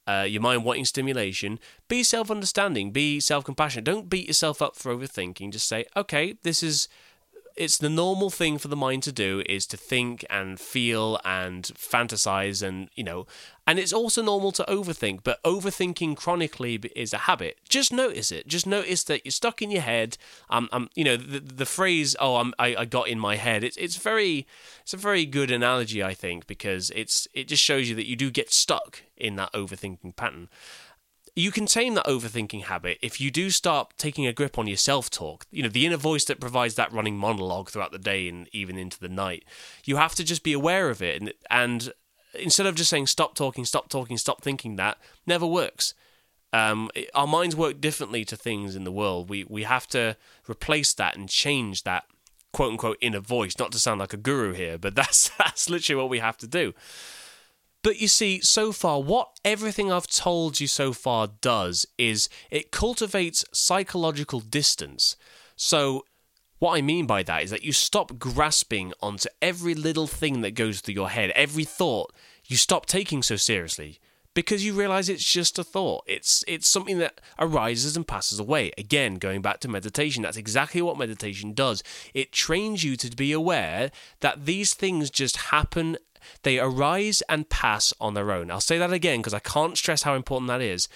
uh, 0.06 0.26
your 0.28 0.42
mind 0.42 0.66
wanting 0.66 0.84
stimulation 0.84 1.58
be 1.88 2.04
self-understanding 2.04 2.92
be 2.92 3.22
self-compassionate. 3.22 3.86
Don't 3.86 4.10
beat 4.10 4.28
yourself 4.28 4.62
up 4.62 4.76
for 4.76 4.94
overthinking. 4.94 5.54
Just 5.54 5.68
say 5.68 5.86
okay 5.96 6.36
this 6.44 6.62
is 6.62 6.90
it's 7.56 7.78
the 7.78 7.90
normal 7.90 8.30
thing 8.30 8.58
for 8.58 8.68
the 8.68 8.76
mind 8.76 9.04
to 9.04 9.12
do 9.12 9.44
is 9.48 9.66
to 9.68 9.78
think 9.78 10.26
and 10.30 10.60
feel 10.60 11.20
and 11.24 11.64
fantasize 11.76 12.66
and 12.66 12.90
you 12.96 13.04
know 13.04 13.26
and 13.66 13.80
it's 13.80 13.94
also 13.94 14.22
normal 14.22 14.52
to 14.52 14.64
overthink 14.64 15.20
but 15.24 15.42
overthinking 15.44 16.18
chronically 16.18 16.76
is 16.96 17.14
a 17.14 17.20
habit. 17.20 17.58
Just 17.70 17.94
notice 17.94 18.32
it. 18.32 18.48
Just 18.48 18.68
notice 18.68 19.04
that 19.06 19.26
you're 19.26 19.32
stuck 19.32 19.62
in 19.62 19.72
your 19.72 19.82
head. 19.82 20.18
Um, 20.50 20.68
um 20.72 20.90
you 20.96 21.04
know 21.04 21.18
the, 21.18 21.40
the 21.40 21.66
phrase 21.66 22.16
oh 22.20 22.38
I'm, 22.38 22.54
I, 22.60 22.76
I 22.76 22.86
got 22.86 23.08
in 23.08 23.20
my 23.20 23.36
head 23.36 23.64
it's 23.64 23.78
it's 23.78 23.98
very 23.98 24.48
it's 24.82 24.94
a 24.94 24.98
very 24.98 25.26
good 25.26 25.52
analogy 25.52 26.04
I 26.04 26.14
think 26.14 26.48
because 26.48 26.92
it's 26.96 27.28
it 27.34 27.48
just 27.48 27.64
shows 27.64 27.90
you 27.90 27.96
that 27.96 28.08
you 28.08 28.16
do 28.16 28.32
get 28.32 28.52
stuck 28.52 29.04
in 29.18 29.36
that 29.38 29.54
overthinking 29.54 30.16
pattern 30.16 30.50
you 31.36 31.52
can 31.52 31.66
tame 31.66 31.96
that 31.96 32.06
overthinking 32.06 32.66
habit 32.66 33.00
if 33.02 33.20
you 33.20 33.32
do 33.32 33.50
start 33.50 33.94
taking 33.98 34.28
a 34.28 34.34
grip 34.34 34.58
on 34.58 34.68
your 34.68 34.78
self 34.78 35.10
talk. 35.10 35.46
You 35.52 35.64
know, 35.64 35.70
the 35.70 35.86
inner 35.86 35.98
voice 35.98 36.26
that 36.26 36.40
provides 36.40 36.76
that 36.76 36.94
running 36.94 37.18
monologue 37.18 37.70
throughout 37.70 37.92
the 37.92 38.00
day 38.00 38.28
and 38.28 38.48
even 38.52 38.78
into 38.78 39.00
the 39.00 39.10
night. 39.10 39.44
You 39.84 39.98
have 39.98 40.14
to 40.16 40.24
just 40.24 40.44
be 40.44 40.54
aware 40.54 40.90
of 40.90 41.02
it. 41.02 41.20
And, 41.22 41.34
and 41.50 41.94
instead 42.34 42.68
of 42.68 42.76
just 42.76 42.90
saying, 42.90 43.08
stop 43.08 43.36
talking, 43.36 43.66
stop 43.66 43.90
talking, 43.90 44.18
stop 44.18 44.44
thinking, 44.44 44.76
that 44.76 44.98
never 45.26 45.48
works. 45.48 45.96
Um, 46.52 46.92
our 47.16 47.26
minds 47.26 47.56
work 47.56 47.82
differently 47.82 48.24
to 48.26 48.36
things 48.36 48.76
in 48.76 48.84
the 48.84 48.92
world. 48.92 49.28
We, 49.28 49.44
we 49.46 49.64
have 49.64 49.88
to 49.88 50.16
replace 50.48 50.94
that 50.94 51.18
and 51.18 51.28
change 51.28 51.82
that 51.82 52.04
quote 52.52 52.72
unquote 52.72 52.98
inner 53.02 53.20
voice. 53.20 53.58
Not 53.58 53.72
to 53.72 53.80
sound 53.80 54.00
like 54.00 54.14
a 54.14 54.18
guru 54.18 54.54
here, 54.54 54.78
but 54.78 54.94
that's, 54.96 55.32
that's 55.40 55.68
literally 55.68 56.00
what 56.00 56.12
we 56.12 56.20
have 56.20 56.38
to 56.38 56.48
do. 56.48 56.76
But 57.84 58.00
you 58.00 58.08
see, 58.08 58.40
so 58.40 58.72
far, 58.72 59.02
what 59.02 59.38
everything 59.44 59.92
I've 59.92 60.08
told 60.08 60.62
you 60.62 60.68
so 60.68 60.94
far 60.94 61.28
does 61.42 61.86
is 61.98 62.30
it 62.50 62.72
cultivates 62.72 63.44
psychological 63.52 64.40
distance. 64.40 65.18
So, 65.58 66.06
what 66.60 66.78
I 66.78 66.82
mean 66.82 67.06
by 67.06 67.24
that 67.24 67.44
is 67.44 67.50
that 67.50 67.66
you 67.66 67.74
stop 67.74 68.18
grasping 68.18 68.94
onto 69.02 69.28
every 69.42 69.76
little 69.76 70.08
thing 70.08 70.40
that 70.42 70.52
goes 70.52 70.80
through 70.80 70.94
your 70.94 71.10
head, 71.10 71.32
every 71.32 71.66
thought, 71.66 72.14
you 72.46 72.56
stop 72.56 72.86
taking 72.86 73.22
so 73.22 73.36
seriously 73.36 74.00
because 74.34 74.66
you 74.66 74.74
realize 74.74 75.10
it's 75.10 75.30
just 75.30 75.60
a 75.60 75.64
thought. 75.64 76.04
It's 76.08 76.44
it's 76.48 76.68
something 76.68 77.00
that 77.00 77.20
arises 77.38 77.98
and 77.98 78.08
passes 78.08 78.40
away. 78.40 78.72
Again, 78.78 79.16
going 79.16 79.42
back 79.42 79.60
to 79.60 79.68
meditation, 79.68 80.24
that's 80.24 80.38
exactly 80.38 80.82
what 80.82 80.98
meditation 80.98 81.54
does. 81.54 81.84
It 82.14 82.32
trains 82.32 82.84
you 82.84 82.96
to 82.98 83.10
be 83.16 83.34
aware 83.34 83.92
that 84.22 84.46
these 84.46 84.74
things 84.74 85.10
just 85.10 85.38
happen 85.38 85.98
they 86.44 86.60
arise 86.60 87.22
and 87.30 87.50
pass 87.50 87.94
on 88.00 88.14
their 88.14 88.32
own. 88.32 88.52
I'll 88.52 88.62
say 88.62 88.78
that 88.78 88.94
again 88.94 89.20
because 89.20 89.34
I 89.34 89.40
can't 89.40 89.78
stress 89.78 90.04
how 90.04 90.16
important 90.16 90.48
that 90.48 90.62
is. 90.62 90.88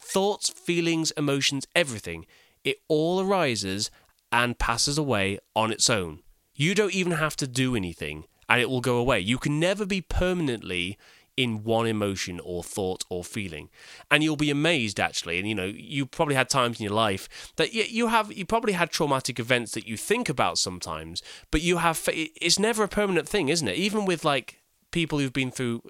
Thoughts, 0.00 0.48
feelings, 0.48 1.10
emotions, 1.12 1.66
everything, 1.74 2.26
it 2.64 2.78
all 2.88 3.20
arises 3.20 3.90
and 4.30 4.58
passes 4.58 4.98
away 4.98 5.38
on 5.54 5.72
its 5.72 5.88
own. 5.88 6.20
You 6.54 6.74
don't 6.74 6.94
even 6.94 7.12
have 7.12 7.36
to 7.36 7.46
do 7.46 7.76
anything 7.76 8.24
and 8.48 8.60
it 8.60 8.70
will 8.70 8.80
go 8.80 8.96
away. 8.96 9.20
You 9.20 9.38
can 9.38 9.60
never 9.60 9.84
be 9.84 10.00
permanently 10.00 10.98
in 11.38 11.62
one 11.62 11.86
emotion 11.86 12.40
or 12.42 12.64
thought 12.64 13.04
or 13.08 13.22
feeling. 13.22 13.70
And 14.10 14.24
you'll 14.24 14.34
be 14.34 14.50
amazed 14.50 14.98
actually 14.98 15.38
and 15.38 15.48
you 15.48 15.54
know 15.54 15.72
you 15.72 16.04
probably 16.04 16.34
had 16.34 16.50
times 16.50 16.80
in 16.80 16.84
your 16.84 16.92
life 16.92 17.52
that 17.54 17.72
you 17.72 18.08
have 18.08 18.32
you 18.32 18.44
probably 18.44 18.72
had 18.72 18.90
traumatic 18.90 19.38
events 19.38 19.70
that 19.72 19.86
you 19.86 19.96
think 19.96 20.28
about 20.28 20.58
sometimes 20.58 21.22
but 21.52 21.62
you 21.62 21.78
have 21.78 22.02
it's 22.08 22.58
never 22.58 22.82
a 22.82 22.88
permanent 22.88 23.28
thing 23.28 23.48
isn't 23.48 23.68
it? 23.68 23.76
Even 23.76 24.04
with 24.04 24.24
like 24.24 24.62
people 24.90 25.20
who've 25.20 25.32
been 25.32 25.52
through 25.52 25.80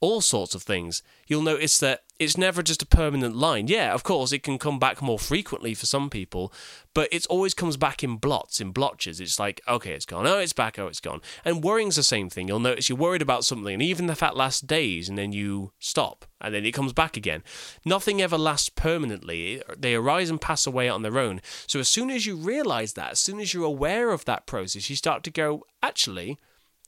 all 0.00 0.20
sorts 0.20 0.54
of 0.54 0.62
things, 0.62 1.02
you'll 1.26 1.40
notice 1.40 1.78
that 1.78 2.03
it's 2.18 2.38
never 2.38 2.62
just 2.62 2.82
a 2.82 2.86
permanent 2.86 3.34
line. 3.34 3.66
Yeah, 3.66 3.92
of 3.92 4.04
course, 4.04 4.32
it 4.32 4.44
can 4.44 4.56
come 4.56 4.78
back 4.78 5.02
more 5.02 5.18
frequently 5.18 5.74
for 5.74 5.86
some 5.86 6.08
people, 6.08 6.52
but 6.94 7.08
it 7.10 7.26
always 7.26 7.54
comes 7.54 7.76
back 7.76 8.04
in 8.04 8.16
blots, 8.16 8.60
in 8.60 8.70
blotches. 8.70 9.18
It's 9.20 9.40
like, 9.40 9.60
okay, 9.66 9.92
it's 9.92 10.06
gone. 10.06 10.26
Oh, 10.26 10.38
it's 10.38 10.52
back. 10.52 10.78
Oh, 10.78 10.86
it's 10.86 11.00
gone. 11.00 11.20
And 11.44 11.64
worrying's 11.64 11.96
the 11.96 12.04
same 12.04 12.30
thing. 12.30 12.46
You'll 12.46 12.60
notice 12.60 12.88
you're 12.88 12.96
worried 12.96 13.22
about 13.22 13.44
something, 13.44 13.74
and 13.74 13.82
even 13.82 14.08
if 14.08 14.20
that 14.20 14.36
lasts 14.36 14.60
days, 14.60 15.08
and 15.08 15.18
then 15.18 15.32
you 15.32 15.72
stop, 15.80 16.24
and 16.40 16.54
then 16.54 16.64
it 16.64 16.72
comes 16.72 16.92
back 16.92 17.16
again. 17.16 17.42
Nothing 17.84 18.22
ever 18.22 18.38
lasts 18.38 18.68
permanently. 18.68 19.60
They 19.76 19.94
arise 19.94 20.30
and 20.30 20.40
pass 20.40 20.68
away 20.68 20.88
on 20.88 21.02
their 21.02 21.18
own. 21.18 21.40
So 21.66 21.80
as 21.80 21.88
soon 21.88 22.10
as 22.10 22.26
you 22.26 22.36
realize 22.36 22.92
that, 22.92 23.12
as 23.12 23.18
soon 23.18 23.40
as 23.40 23.52
you're 23.52 23.64
aware 23.64 24.10
of 24.10 24.24
that 24.26 24.46
process, 24.46 24.88
you 24.88 24.94
start 24.94 25.24
to 25.24 25.30
go, 25.32 25.64
actually, 25.82 26.38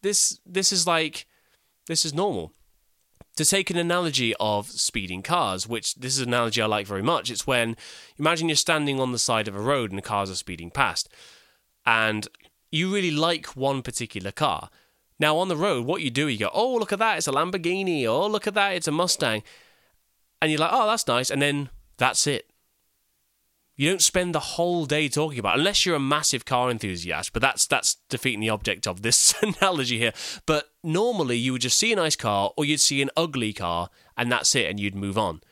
this 0.02 0.38
this 0.46 0.70
is 0.70 0.86
like 0.86 1.26
this 1.88 2.04
is 2.04 2.14
normal 2.14 2.52
to 3.37 3.44
take 3.44 3.70
an 3.70 3.77
analogy 3.77 4.35
of 4.40 4.66
speeding 4.68 5.22
cars, 5.22 5.68
which 5.68 5.94
this 5.94 6.14
is 6.14 6.20
an 6.20 6.29
analogy 6.29 6.61
I 6.61 6.66
like 6.66 6.87
very 6.87 7.03
much, 7.03 7.31
it's 7.31 7.46
when 7.46 7.77
imagine 8.18 8.49
you're 8.49 8.57
standing 8.57 8.99
on 8.99 9.12
the 9.12 9.18
side 9.18 9.46
of 9.46 9.55
a 9.55 9.61
road 9.61 9.92
and 9.92 10.03
cars 10.03 10.31
are 10.31 10.35
speeding 10.35 10.70
past, 10.70 11.09
and 11.85 12.27
you 12.72 12.92
really 12.92 13.11
like 13.11 13.46
one 13.49 13.83
particular 13.83 14.33
car. 14.33 14.70
Now 15.18 15.37
on 15.38 15.49
the 15.49 15.57
road, 15.57 15.87
what 15.87 16.03
you 16.03 16.11
do, 16.11 16.29
you 16.29 16.38
go, 16.38 16.51
oh 16.53 16.75
look 16.75 16.92
at 16.92 16.99
that, 16.99 17.18
it's 17.18 17.29
a 17.29 17.33
Lamborghini, 17.33 18.07
oh 18.07 18.27
look 18.27 18.46
at 18.46 18.55
that, 18.55 18.75
it's 18.75 18.88
a 18.88 18.92
Mustang, 18.92 19.42
and 20.40 20.51
you're 20.51 20.61
like, 20.61 20.72
oh 20.72 20.87
that's 20.87 21.07
nice, 21.07 21.31
and 21.31 21.40
then 21.40 21.70
that's 21.99 22.27
it. 22.27 22.51
You 23.76 23.90
don't 23.90 24.02
spend 24.02 24.34
the 24.34 24.40
whole 24.40 24.86
day 24.86 25.08
talking 25.08 25.38
about, 25.38 25.56
it, 25.56 25.58
unless 25.58 25.84
you're 25.84 25.96
a 25.96 26.00
massive 26.00 26.46
car 26.46 26.70
enthusiast. 26.70 27.32
But 27.34 27.42
that's 27.42 27.66
that's 27.66 27.96
defeating 28.08 28.40
the 28.40 28.48
object 28.50 28.86
of 28.86 29.02
this 29.02 29.34
analogy 29.42 29.98
here. 29.98 30.12
But 30.46 30.70
normally, 30.82 31.36
you 31.36 31.52
would 31.52 31.62
just 31.62 31.78
see 31.78 31.92
a 31.92 31.96
nice 31.96 32.16
car, 32.16 32.52
or 32.56 32.64
you'd 32.64 32.80
see 32.80 33.02
an 33.02 33.10
ugly 33.16 33.52
car, 33.52 33.90
and 34.16 34.32
that's 34.32 34.54
it, 34.54 34.70
and 34.70 34.80
you'd 34.80 34.94
move 34.94 35.18
on. 35.18 35.42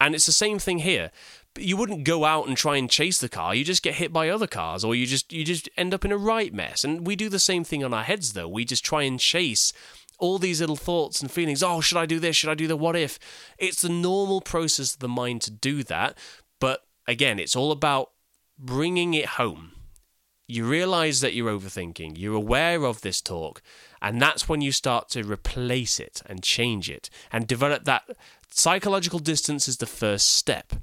And 0.00 0.14
it's 0.14 0.26
the 0.26 0.32
same 0.32 0.58
thing 0.58 0.78
here. 0.78 1.10
You 1.58 1.76
wouldn't 1.76 2.04
go 2.04 2.24
out 2.24 2.48
and 2.48 2.56
try 2.56 2.76
and 2.76 2.90
chase 2.90 3.18
the 3.18 3.30
car. 3.30 3.54
You 3.54 3.64
just 3.64 3.82
get 3.82 3.94
hit 3.94 4.12
by 4.12 4.28
other 4.28 4.46
cars, 4.46 4.82
or 4.82 4.94
you 4.94 5.06
just 5.06 5.30
you 5.32 5.44
just 5.44 5.68
end 5.76 5.92
up 5.92 6.04
in 6.04 6.12
a 6.12 6.18
right 6.18 6.54
mess. 6.54 6.82
And 6.82 7.06
we 7.06 7.14
do 7.14 7.28
the 7.28 7.38
same 7.38 7.64
thing 7.64 7.84
on 7.84 7.92
our 7.92 8.04
heads, 8.04 8.32
though. 8.32 8.48
We 8.48 8.64
just 8.64 8.84
try 8.84 9.02
and 9.02 9.20
chase 9.20 9.74
all 10.18 10.38
these 10.38 10.62
little 10.62 10.76
thoughts 10.76 11.20
and 11.20 11.30
feelings. 11.30 11.62
Oh, 11.62 11.82
should 11.82 11.98
I 11.98 12.06
do 12.06 12.18
this? 12.18 12.36
Should 12.36 12.48
I 12.48 12.54
do 12.54 12.66
the 12.66 12.76
what 12.76 12.96
if? 12.96 13.18
It's 13.58 13.82
the 13.82 13.90
normal 13.90 14.40
process 14.40 14.94
of 14.94 15.00
the 15.00 15.08
mind 15.08 15.42
to 15.42 15.50
do 15.50 15.82
that. 15.84 16.16
But 16.58 16.85
again, 17.06 17.38
it's 17.38 17.56
all 17.56 17.72
about 17.72 18.10
bringing 18.58 19.14
it 19.14 19.26
home. 19.26 19.72
You 20.48 20.64
realize 20.64 21.20
that 21.22 21.34
you're 21.34 21.50
overthinking, 21.50 22.16
you're 22.16 22.34
aware 22.34 22.84
of 22.84 23.00
this 23.00 23.20
talk, 23.20 23.60
and 24.00 24.22
that's 24.22 24.48
when 24.48 24.60
you 24.60 24.70
start 24.70 25.08
to 25.10 25.24
replace 25.24 25.98
it 25.98 26.22
and 26.26 26.42
change 26.42 26.88
it 26.88 27.10
and 27.32 27.48
develop 27.48 27.84
that 27.84 28.04
psychological 28.50 29.18
distance 29.18 29.66
is 29.66 29.78
the 29.78 29.86
first 29.86 30.28
step. 30.34 30.74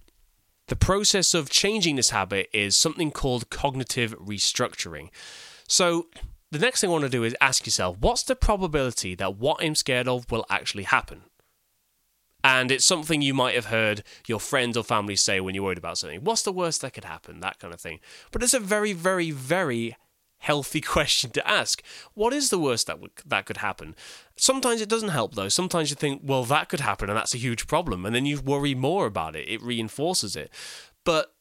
The 0.68 0.76
process 0.76 1.34
of 1.34 1.50
changing 1.50 1.96
this 1.96 2.10
habit 2.10 2.50
is 2.54 2.76
something 2.76 3.12
called 3.12 3.50
cognitive 3.50 4.18
restructuring. 4.20 5.10
So, 5.68 6.08
the 6.52 6.60
next 6.60 6.82
thing 6.82 6.90
I 6.90 6.94
want 6.94 7.04
to 7.04 7.10
do 7.10 7.24
is 7.24 7.36
ask 7.42 7.66
yourself 7.66 7.98
what's 8.00 8.24
the 8.24 8.36
probability 8.36 9.16
that 9.16 9.38
what 9.38 9.64
I'm 9.64 9.76
scared 9.76 10.08
of 10.08 10.30
will 10.32 10.46
actually 10.50 10.84
happen? 10.84 11.24
And 12.44 12.72
it's 12.72 12.86
something 12.86 13.22
you 13.22 13.34
might 13.34 13.56
have 13.56 13.68
heard 13.68 14.04
your 14.28 14.40
friends 14.40 14.76
or 14.76 14.84
family 14.84 15.16
say 15.16 15.40
when 15.40 15.56
you're 15.56 15.64
worried 15.64 15.78
about 15.78 15.98
something. 15.98 16.24
What's 16.24 16.42
the 16.42 16.52
worst 16.52 16.82
that 16.82 16.94
could 16.94 17.06
happen? 17.06 17.40
That 17.40 17.60
kind 17.60 17.74
of 17.74 17.80
thing. 17.80 18.00
But 18.32 18.44
it's 18.44 18.54
a 18.54 18.60
very, 18.60 18.92
very, 18.92 19.32
very 19.32 19.96
healthy 20.40 20.82
question 20.96 21.32
to 21.32 21.48
ask. 21.48 21.82
What 22.14 22.34
is 22.34 22.50
the 22.50 22.60
worst 22.60 22.88
that 22.88 23.00
that 23.26 23.46
could 23.46 23.58
happen? 23.58 23.96
Sometimes 24.36 24.82
it 24.82 24.90
doesn't 24.90 25.10
help 25.10 25.36
though. 25.36 25.50
Sometimes 25.50 25.90
you 25.90 25.96
think, 25.96 26.22
well, 26.24 26.44
that 26.46 26.68
could 26.68 26.82
happen 26.82 27.10
and 27.10 27.18
that's 27.18 27.34
a 27.34 27.38
huge 27.38 27.66
problem, 27.66 28.06
and 28.06 28.14
then 28.14 28.26
you 28.26 28.42
worry 28.42 28.76
more 28.76 29.06
about 29.06 29.36
it. 29.36 29.48
It 29.48 29.62
reinforces 29.62 30.36
it. 30.36 30.52
But 31.06 31.34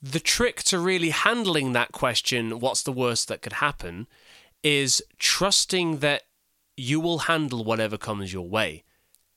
the 0.00 0.20
trick 0.20 0.62
to 0.64 0.78
really 0.78 1.10
handling 1.10 1.72
that 1.72 1.92
question, 1.92 2.60
what's 2.60 2.82
the 2.82 2.92
worst 2.92 3.28
that 3.28 3.42
could 3.42 3.54
happen, 3.54 4.06
is 4.62 5.02
trusting 5.18 5.98
that 5.98 6.22
you 6.76 7.00
will 7.00 7.20
handle 7.20 7.64
whatever 7.64 7.98
comes 7.98 8.32
your 8.32 8.48
way 8.48 8.84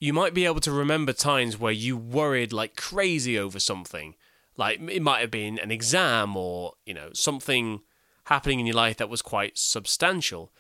you 0.04 0.12
might 0.12 0.34
be 0.34 0.46
able 0.46 0.60
to 0.60 0.70
remember 0.70 1.13
times 1.13 1.58
where 1.58 1.72
you 1.72 1.96
worried 1.96 2.52
like 2.52 2.76
crazy 2.76 3.39
over 3.39 3.58
something. 3.58 4.16
Like 4.58 4.82
it 4.82 5.02
might 5.02 5.22
have 5.22 5.32
been 5.32 5.58
an 5.58 5.72
exam 5.72 6.36
or, 6.36 6.74
you 6.86 6.94
know, 6.94 7.12
something 7.13 7.80
happening 8.26 8.60
in 8.60 8.66
your 8.66 8.76
life 8.76 8.98
that 8.98 9.08
was 9.08 9.22
quite 9.22 9.58
substantial. 9.58 10.52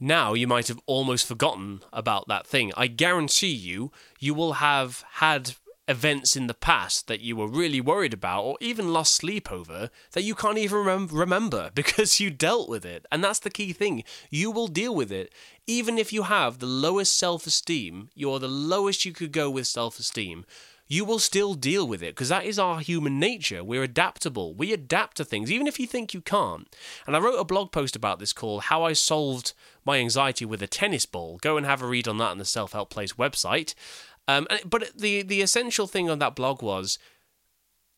Now 0.00 0.34
you 0.34 0.48
might 0.48 0.66
have 0.66 0.80
almost 0.86 1.24
forgotten 1.24 1.82
about 1.92 2.26
that 2.26 2.48
thing. 2.48 2.72
I 2.76 2.88
guarantee 2.88 3.54
you, 3.54 3.92
you 4.18 4.34
will 4.34 4.54
have 4.54 5.04
had 5.12 5.54
events 5.86 6.36
in 6.36 6.46
the 6.46 6.54
past 6.54 7.08
that 7.08 7.20
you 7.20 7.36
were 7.36 7.46
really 7.46 7.80
worried 7.80 8.14
about 8.14 8.42
or 8.42 8.56
even 8.60 8.92
lost 8.92 9.14
sleep 9.14 9.52
over 9.52 9.90
that 10.12 10.22
you 10.22 10.34
can't 10.34 10.58
even 10.58 10.84
rem- 10.84 11.08
remember 11.08 11.70
because 11.74 12.20
you 12.20 12.30
dealt 12.30 12.68
with 12.68 12.84
it. 12.84 13.06
And 13.12 13.22
that's 13.22 13.38
the 13.38 13.50
key 13.50 13.72
thing. 13.72 14.04
You 14.30 14.50
will 14.50 14.68
deal 14.68 14.94
with 14.94 15.12
it. 15.12 15.32
Even 15.66 15.98
if 15.98 16.12
you 16.12 16.24
have 16.24 16.58
the 16.58 16.66
lowest 16.66 17.18
self 17.18 17.46
esteem, 17.46 18.10
you're 18.14 18.38
the 18.38 18.48
lowest 18.48 19.04
you 19.04 19.12
could 19.12 19.32
go 19.32 19.50
with 19.50 19.66
self 19.66 19.98
esteem, 19.98 20.44
you 20.86 21.04
will 21.04 21.18
still 21.18 21.54
deal 21.54 21.86
with 21.88 22.02
it 22.02 22.14
because 22.14 22.28
that 22.28 22.44
is 22.44 22.58
our 22.58 22.80
human 22.80 23.18
nature. 23.18 23.64
We're 23.64 23.82
adaptable. 23.82 24.54
We 24.54 24.72
adapt 24.72 25.16
to 25.16 25.24
things, 25.24 25.50
even 25.50 25.66
if 25.66 25.80
you 25.80 25.86
think 25.86 26.12
you 26.12 26.20
can't. 26.20 26.74
And 27.06 27.16
I 27.16 27.20
wrote 27.20 27.38
a 27.38 27.44
blog 27.44 27.72
post 27.72 27.96
about 27.96 28.18
this 28.18 28.32
called 28.34 28.64
How 28.64 28.82
I 28.84 28.92
Solved 28.92 29.54
My 29.84 29.98
Anxiety 29.98 30.44
with 30.44 30.62
a 30.62 30.66
Tennis 30.66 31.06
Ball. 31.06 31.38
Go 31.38 31.56
and 31.56 31.64
have 31.64 31.80
a 31.80 31.86
read 31.86 32.06
on 32.06 32.18
that 32.18 32.30
on 32.30 32.38
the 32.38 32.44
Self 32.44 32.72
Help 32.72 32.90
Place 32.90 33.14
website. 33.14 33.74
Um, 34.26 34.46
but 34.64 34.90
the 34.96 35.22
the 35.22 35.42
essential 35.42 35.86
thing 35.86 36.08
on 36.08 36.18
that 36.18 36.36
blog 36.36 36.62
was 36.62 36.98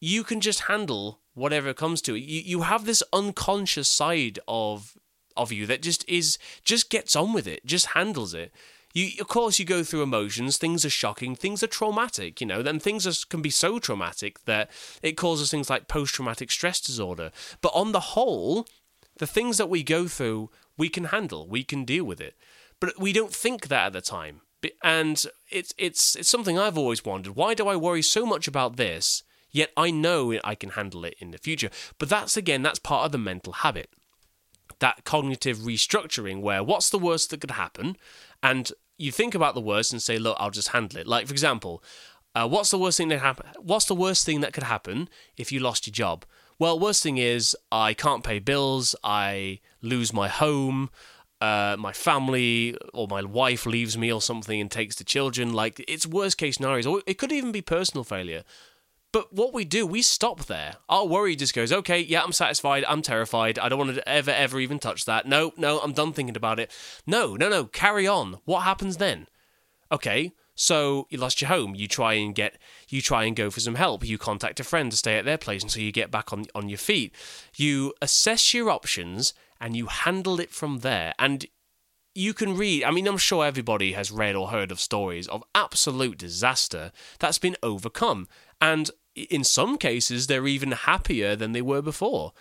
you 0.00 0.24
can 0.24 0.40
just 0.40 0.62
handle 0.62 1.20
whatever 1.34 1.72
comes 1.72 2.02
to 2.02 2.14
it. 2.14 2.20
You 2.20 2.40
you 2.40 2.62
have 2.62 2.84
this 2.84 3.02
unconscious 3.12 3.88
side 3.88 4.38
of 4.48 4.96
of 5.36 5.52
you 5.52 5.66
that 5.66 5.82
just 5.82 6.08
is 6.08 6.38
just 6.64 6.90
gets 6.90 7.14
on 7.14 7.32
with 7.32 7.46
it, 7.46 7.64
just 7.64 7.86
handles 7.88 8.34
it. 8.34 8.52
You, 8.94 9.10
of 9.20 9.28
course, 9.28 9.58
you 9.58 9.66
go 9.66 9.84
through 9.84 10.02
emotions. 10.02 10.56
Things 10.56 10.82
are 10.82 10.90
shocking. 10.90 11.36
Things 11.36 11.62
are 11.62 11.66
traumatic. 11.66 12.40
You 12.40 12.46
know, 12.46 12.62
then 12.62 12.80
things 12.80 13.06
are, 13.06 13.26
can 13.28 13.42
be 13.42 13.50
so 13.50 13.78
traumatic 13.78 14.44
that 14.46 14.70
it 15.02 15.18
causes 15.18 15.50
things 15.50 15.68
like 15.68 15.86
post-traumatic 15.86 16.50
stress 16.50 16.80
disorder. 16.80 17.30
But 17.60 17.72
on 17.74 17.92
the 17.92 18.00
whole, 18.00 18.66
the 19.18 19.26
things 19.26 19.58
that 19.58 19.68
we 19.68 19.82
go 19.82 20.08
through, 20.08 20.48
we 20.78 20.88
can 20.88 21.04
handle. 21.04 21.46
We 21.46 21.62
can 21.62 21.84
deal 21.84 22.04
with 22.04 22.22
it. 22.22 22.38
But 22.80 22.98
we 22.98 23.12
don't 23.12 23.34
think 23.34 23.68
that 23.68 23.88
at 23.88 23.92
the 23.92 24.00
time 24.00 24.40
And 24.82 25.24
it's 25.50 25.74
it's 25.78 26.16
it's 26.16 26.28
something 26.28 26.58
I've 26.58 26.78
always 26.78 27.04
wondered. 27.04 27.36
Why 27.36 27.54
do 27.54 27.68
I 27.68 27.76
worry 27.76 28.02
so 28.02 28.26
much 28.26 28.48
about 28.48 28.76
this? 28.76 29.22
Yet 29.50 29.70
I 29.76 29.90
know 29.90 30.38
I 30.44 30.54
can 30.54 30.70
handle 30.70 31.04
it 31.04 31.14
in 31.18 31.30
the 31.30 31.38
future. 31.38 31.70
But 31.98 32.08
that's 32.08 32.36
again, 32.36 32.62
that's 32.62 32.78
part 32.78 33.06
of 33.06 33.12
the 33.12 33.18
mental 33.18 33.52
habit. 33.54 33.90
That 34.80 35.04
cognitive 35.04 35.58
restructuring 35.58 36.42
where 36.42 36.62
what's 36.62 36.90
the 36.90 36.98
worst 36.98 37.30
that 37.30 37.40
could 37.40 37.52
happen? 37.52 37.96
And 38.42 38.70
you 38.98 39.12
think 39.12 39.34
about 39.34 39.54
the 39.54 39.60
worst 39.60 39.92
and 39.92 40.02
say, 40.02 40.18
look, 40.18 40.36
I'll 40.38 40.50
just 40.50 40.68
handle 40.68 40.98
it. 40.98 41.06
Like, 41.06 41.26
for 41.26 41.32
example, 41.32 41.82
uh, 42.34 42.46
what's 42.46 42.70
the 42.70 42.78
worst 42.78 42.98
thing 42.98 43.08
that 43.08 43.20
happen? 43.20 43.46
What's 43.58 43.86
the 43.86 43.94
worst 43.94 44.26
thing 44.26 44.40
that 44.40 44.52
could 44.52 44.64
happen 44.64 45.08
if 45.36 45.52
you 45.52 45.60
lost 45.60 45.86
your 45.86 45.92
job? 45.92 46.24
Well, 46.58 46.78
worst 46.78 47.02
thing 47.02 47.18
is 47.18 47.56
I 47.70 47.94
can't 47.94 48.24
pay 48.24 48.38
bills. 48.38 48.94
I 49.04 49.60
lose 49.82 50.12
my 50.12 50.28
home. 50.28 50.90
Uh, 51.40 51.76
my 51.78 51.92
family 51.92 52.76
or 52.94 53.06
my 53.08 53.22
wife 53.22 53.66
leaves 53.66 53.98
me 53.98 54.10
or 54.10 54.22
something 54.22 54.60
and 54.60 54.70
takes 54.70 54.96
the 54.96 55.04
children. 55.04 55.52
Like 55.52 55.84
it's 55.86 56.06
worst 56.06 56.38
case 56.38 56.56
scenarios. 56.56 56.86
Or 56.86 57.02
it 57.06 57.18
could 57.18 57.32
even 57.32 57.52
be 57.52 57.60
personal 57.60 58.04
failure. 58.04 58.42
But 59.12 59.32
what 59.32 59.54
we 59.54 59.64
do, 59.64 59.86
we 59.86 60.02
stop 60.02 60.44
there. 60.44 60.74
Our 60.90 61.06
worry 61.06 61.36
just 61.36 61.54
goes, 61.54 61.72
okay, 61.72 62.00
yeah, 62.00 62.22
I'm 62.22 62.32
satisfied. 62.32 62.84
I'm 62.86 63.00
terrified. 63.00 63.58
I 63.58 63.68
don't 63.68 63.78
want 63.78 63.94
to 63.94 64.06
ever, 64.08 64.30
ever 64.30 64.60
even 64.60 64.78
touch 64.78 65.06
that. 65.06 65.26
No, 65.26 65.52
no, 65.56 65.78
I'm 65.78 65.92
done 65.92 66.12
thinking 66.12 66.36
about 66.36 66.60
it. 66.60 66.70
No, 67.06 67.34
no, 67.34 67.48
no, 67.48 67.64
carry 67.64 68.06
on. 68.06 68.40
What 68.44 68.64
happens 68.64 68.98
then? 68.98 69.26
Okay, 69.90 70.32
so 70.54 71.06
you 71.08 71.16
lost 71.18 71.40
your 71.40 71.48
home. 71.48 71.74
You 71.74 71.88
try 71.88 72.14
and 72.14 72.34
get, 72.34 72.58
you 72.88 73.00
try 73.00 73.24
and 73.24 73.34
go 73.34 73.48
for 73.50 73.60
some 73.60 73.76
help. 73.76 74.04
You 74.04 74.18
contact 74.18 74.60
a 74.60 74.64
friend 74.64 74.90
to 74.90 74.96
stay 74.98 75.16
at 75.16 75.24
their 75.24 75.38
place 75.38 75.62
until 75.62 75.82
you 75.82 75.92
get 75.92 76.10
back 76.10 76.32
on 76.32 76.44
on 76.54 76.68
your 76.68 76.76
feet. 76.76 77.14
You 77.54 77.94
assess 78.02 78.52
your 78.52 78.68
options 78.68 79.32
and 79.60 79.76
you 79.76 79.86
handle 79.86 80.40
it 80.40 80.50
from 80.50 80.78
there. 80.78 81.14
And 81.18 81.46
you 82.14 82.32
can 82.32 82.56
read, 82.56 82.84
I 82.84 82.90
mean, 82.90 83.06
I'm 83.06 83.18
sure 83.18 83.44
everybody 83.44 83.92
has 83.92 84.10
read 84.10 84.34
or 84.34 84.48
heard 84.48 84.72
of 84.72 84.80
stories 84.80 85.28
of 85.28 85.44
absolute 85.54 86.18
disaster 86.18 86.92
that's 87.18 87.38
been 87.38 87.56
overcome. 87.62 88.28
And 88.60 88.90
in 89.16 89.44
some 89.44 89.78
cases 89.78 90.26
they're 90.26 90.46
even 90.46 90.72
happier 90.72 91.36
than 91.36 91.52
they 91.52 91.62
were 91.62 91.82
before. 91.82 92.32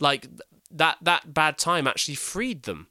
Like 0.00 0.28
that 0.70 0.98
that 1.02 1.34
bad 1.34 1.58
time 1.58 1.86
actually 1.86 2.14
freed 2.14 2.64
them. 2.64 2.88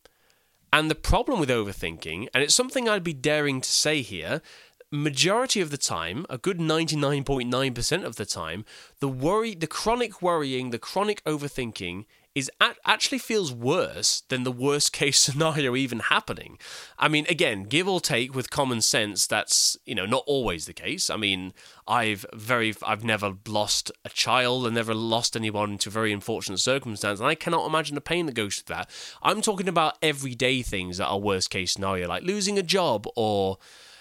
And 0.74 0.90
the 0.90 0.96
problem 0.96 1.40
with 1.40 1.50
overthinking, 1.50 2.28
and 2.34 2.44
it's 2.44 2.56
something 2.56 2.88
I'd 2.88 3.04
be 3.04 3.14
daring 3.14 3.60
to 3.60 3.70
say 3.70 4.02
here, 4.02 4.42
majority 4.90 5.60
of 5.60 5.70
the 5.70 5.78
time, 5.78 6.26
a 6.30 6.38
good 6.38 6.60
99.9% 6.60 8.04
of 8.06 8.16
the 8.16 8.26
time, 8.26 8.64
the 9.00 9.10
worry, 9.10 9.54
the 9.54 9.68
chronic 9.68 10.22
worrying, 10.22 10.70
the 10.70 10.80
chronic 10.80 11.22
overthinking 11.26 12.06
is 12.34 12.50
actually 12.86 13.18
feels 13.18 13.52
worse 13.52 14.24
than 14.30 14.44
the 14.44 14.52
worst 14.52 14.94
case 14.94 15.20
scenario 15.20 15.76
even 15.76 16.00
happening. 16.00 16.58
I 16.98 17.08
mean, 17.08 17.26
again, 17.30 17.64
give 17.64 17.88
or 17.88 18.00
take 18.00 18.34
with 18.34 18.50
common 18.50 18.82
sense, 18.82 19.28
that's 19.28 19.78
you 19.86 19.96
know 19.96 20.06
not 20.06 20.24
always 20.28 20.66
the 20.66 20.74
case. 20.74 21.10
I 21.10 21.18
mean, 21.18 21.54
I've 21.88 22.26
very 22.34 22.74
I've 22.84 23.04
never 23.04 23.34
lost 23.48 23.92
a 24.06 24.10
child 24.10 24.66
and 24.66 24.76
never 24.76 24.94
lost 24.94 25.36
anyone 25.36 25.78
to 25.80 25.90
very 25.90 26.14
unfortunate 26.14 26.60
circumstance, 26.60 27.20
and 27.20 27.28
I 27.28 27.36
cannot 27.36 27.68
imagine 27.68 27.96
the 27.96 28.02
pain 28.02 28.26
that 28.28 28.36
goes 28.36 28.56
through 28.58 28.76
that. 28.76 28.90
I'm 29.22 29.42
talking 29.42 29.68
about 29.68 29.98
everyday 30.02 30.62
things 30.62 30.98
that 30.98 31.08
are 31.08 31.20
worst 31.20 31.50
case 31.50 31.74
scenario, 31.74 32.08
like 32.08 32.24
losing 32.24 32.58
a 32.58 32.64
job 32.64 33.08
or 33.16 33.58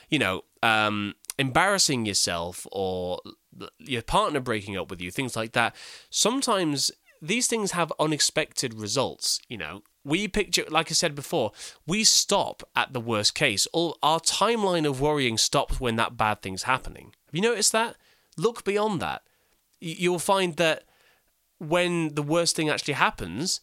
you 0.09 0.19
know. 0.19 0.43
Um, 0.63 1.15
embarrassing 1.39 2.05
yourself 2.05 2.67
or 2.71 3.19
your 3.79 4.03
partner 4.03 4.41
breaking 4.41 4.77
up 4.77 4.91
with 4.91 5.01
you, 5.01 5.11
things 5.11 5.35
like 5.35 5.53
that. 5.53 5.75
Sometimes 6.11 6.91
these 7.21 7.47
things 7.47 7.73
have 7.73 7.93
unexpected 7.99 8.75
results. 8.75 9.41
You 9.49 9.59
know, 9.59 9.83
we 10.05 10.29
picture, 10.29 10.65
like 10.69 10.91
I 10.91 10.95
said 10.95 11.15
before, 11.15 11.53
we 11.87 12.05
stop 12.05 12.63
at 12.75 12.93
the 12.93 13.01
worst 13.01 13.35
case. 13.35 13.67
All 13.73 13.99
our 14.03 14.21
timeline 14.21 14.89
of 14.89 15.01
worrying 15.01 15.39
stops 15.39 15.81
when 15.81 15.97
that 15.97 16.17
bad 16.17 16.43
thing's 16.43 16.65
happening. 16.65 17.15
Have 17.27 17.35
you 17.35 17.43
noticed 17.43 17.73
that? 17.73 17.97
Look 18.37 18.65
beyond 18.65 19.01
that. 19.01 19.23
You'll 19.81 20.19
find 20.19 20.57
that 20.57 20.85
when 21.59 22.15
the 22.15 22.23
worst 22.23 22.57
thing 22.57 22.69
actually 22.69 22.95
happens, 22.95 23.61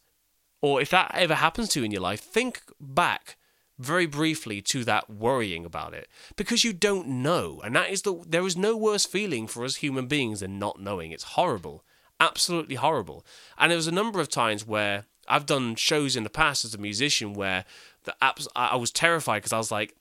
or 0.62 0.82
if 0.82 0.90
that 0.92 1.12
ever 1.16 1.36
happens 1.36 1.70
to 1.70 1.80
you 1.80 1.86
in 1.86 1.92
your 1.92 2.02
life, 2.02 2.20
think 2.20 2.62
back 2.80 3.38
very 3.80 4.06
briefly 4.06 4.62
to 4.62 4.84
that 4.84 5.10
worrying 5.10 5.64
about 5.64 5.94
it 5.94 6.08
because 6.36 6.64
you 6.64 6.74
don't 6.74 7.08
know 7.08 7.62
and 7.64 7.76
that 7.76 7.92
is 7.92 8.02
the 8.02 8.24
there 8.28 8.46
is 8.46 8.58
no 8.58 8.76
worse 8.76 9.06
feeling 9.06 9.46
for 9.46 9.64
us 9.64 9.76
human 9.76 10.08
beings 10.08 10.40
than 10.40 10.58
not 10.58 10.82
knowing 10.82 11.12
it's 11.12 11.24
horrible 11.24 11.84
absolutely 12.20 12.76
horrible. 12.76 13.26
And 13.58 13.72
there 13.72 13.78
was 13.78 13.88
a 13.88 13.92
number 13.92 14.20
of 14.20 14.30
times 14.30 14.66
where 14.66 15.06
I've 15.28 15.46
done 15.46 15.76
shows 15.76 16.16
in 16.16 16.24
the 16.24 16.30
past 16.30 16.66
as 16.66 16.74
a 16.74 16.78
musician 16.78 17.34
where 17.34 17.66
the 18.04 18.16
apps 18.22 18.48
I 18.56 18.76
was 18.76 18.92
terrified 18.92 19.40
because 19.40 19.54
I 19.54 19.58
was 19.58 19.72
like, 19.72 19.94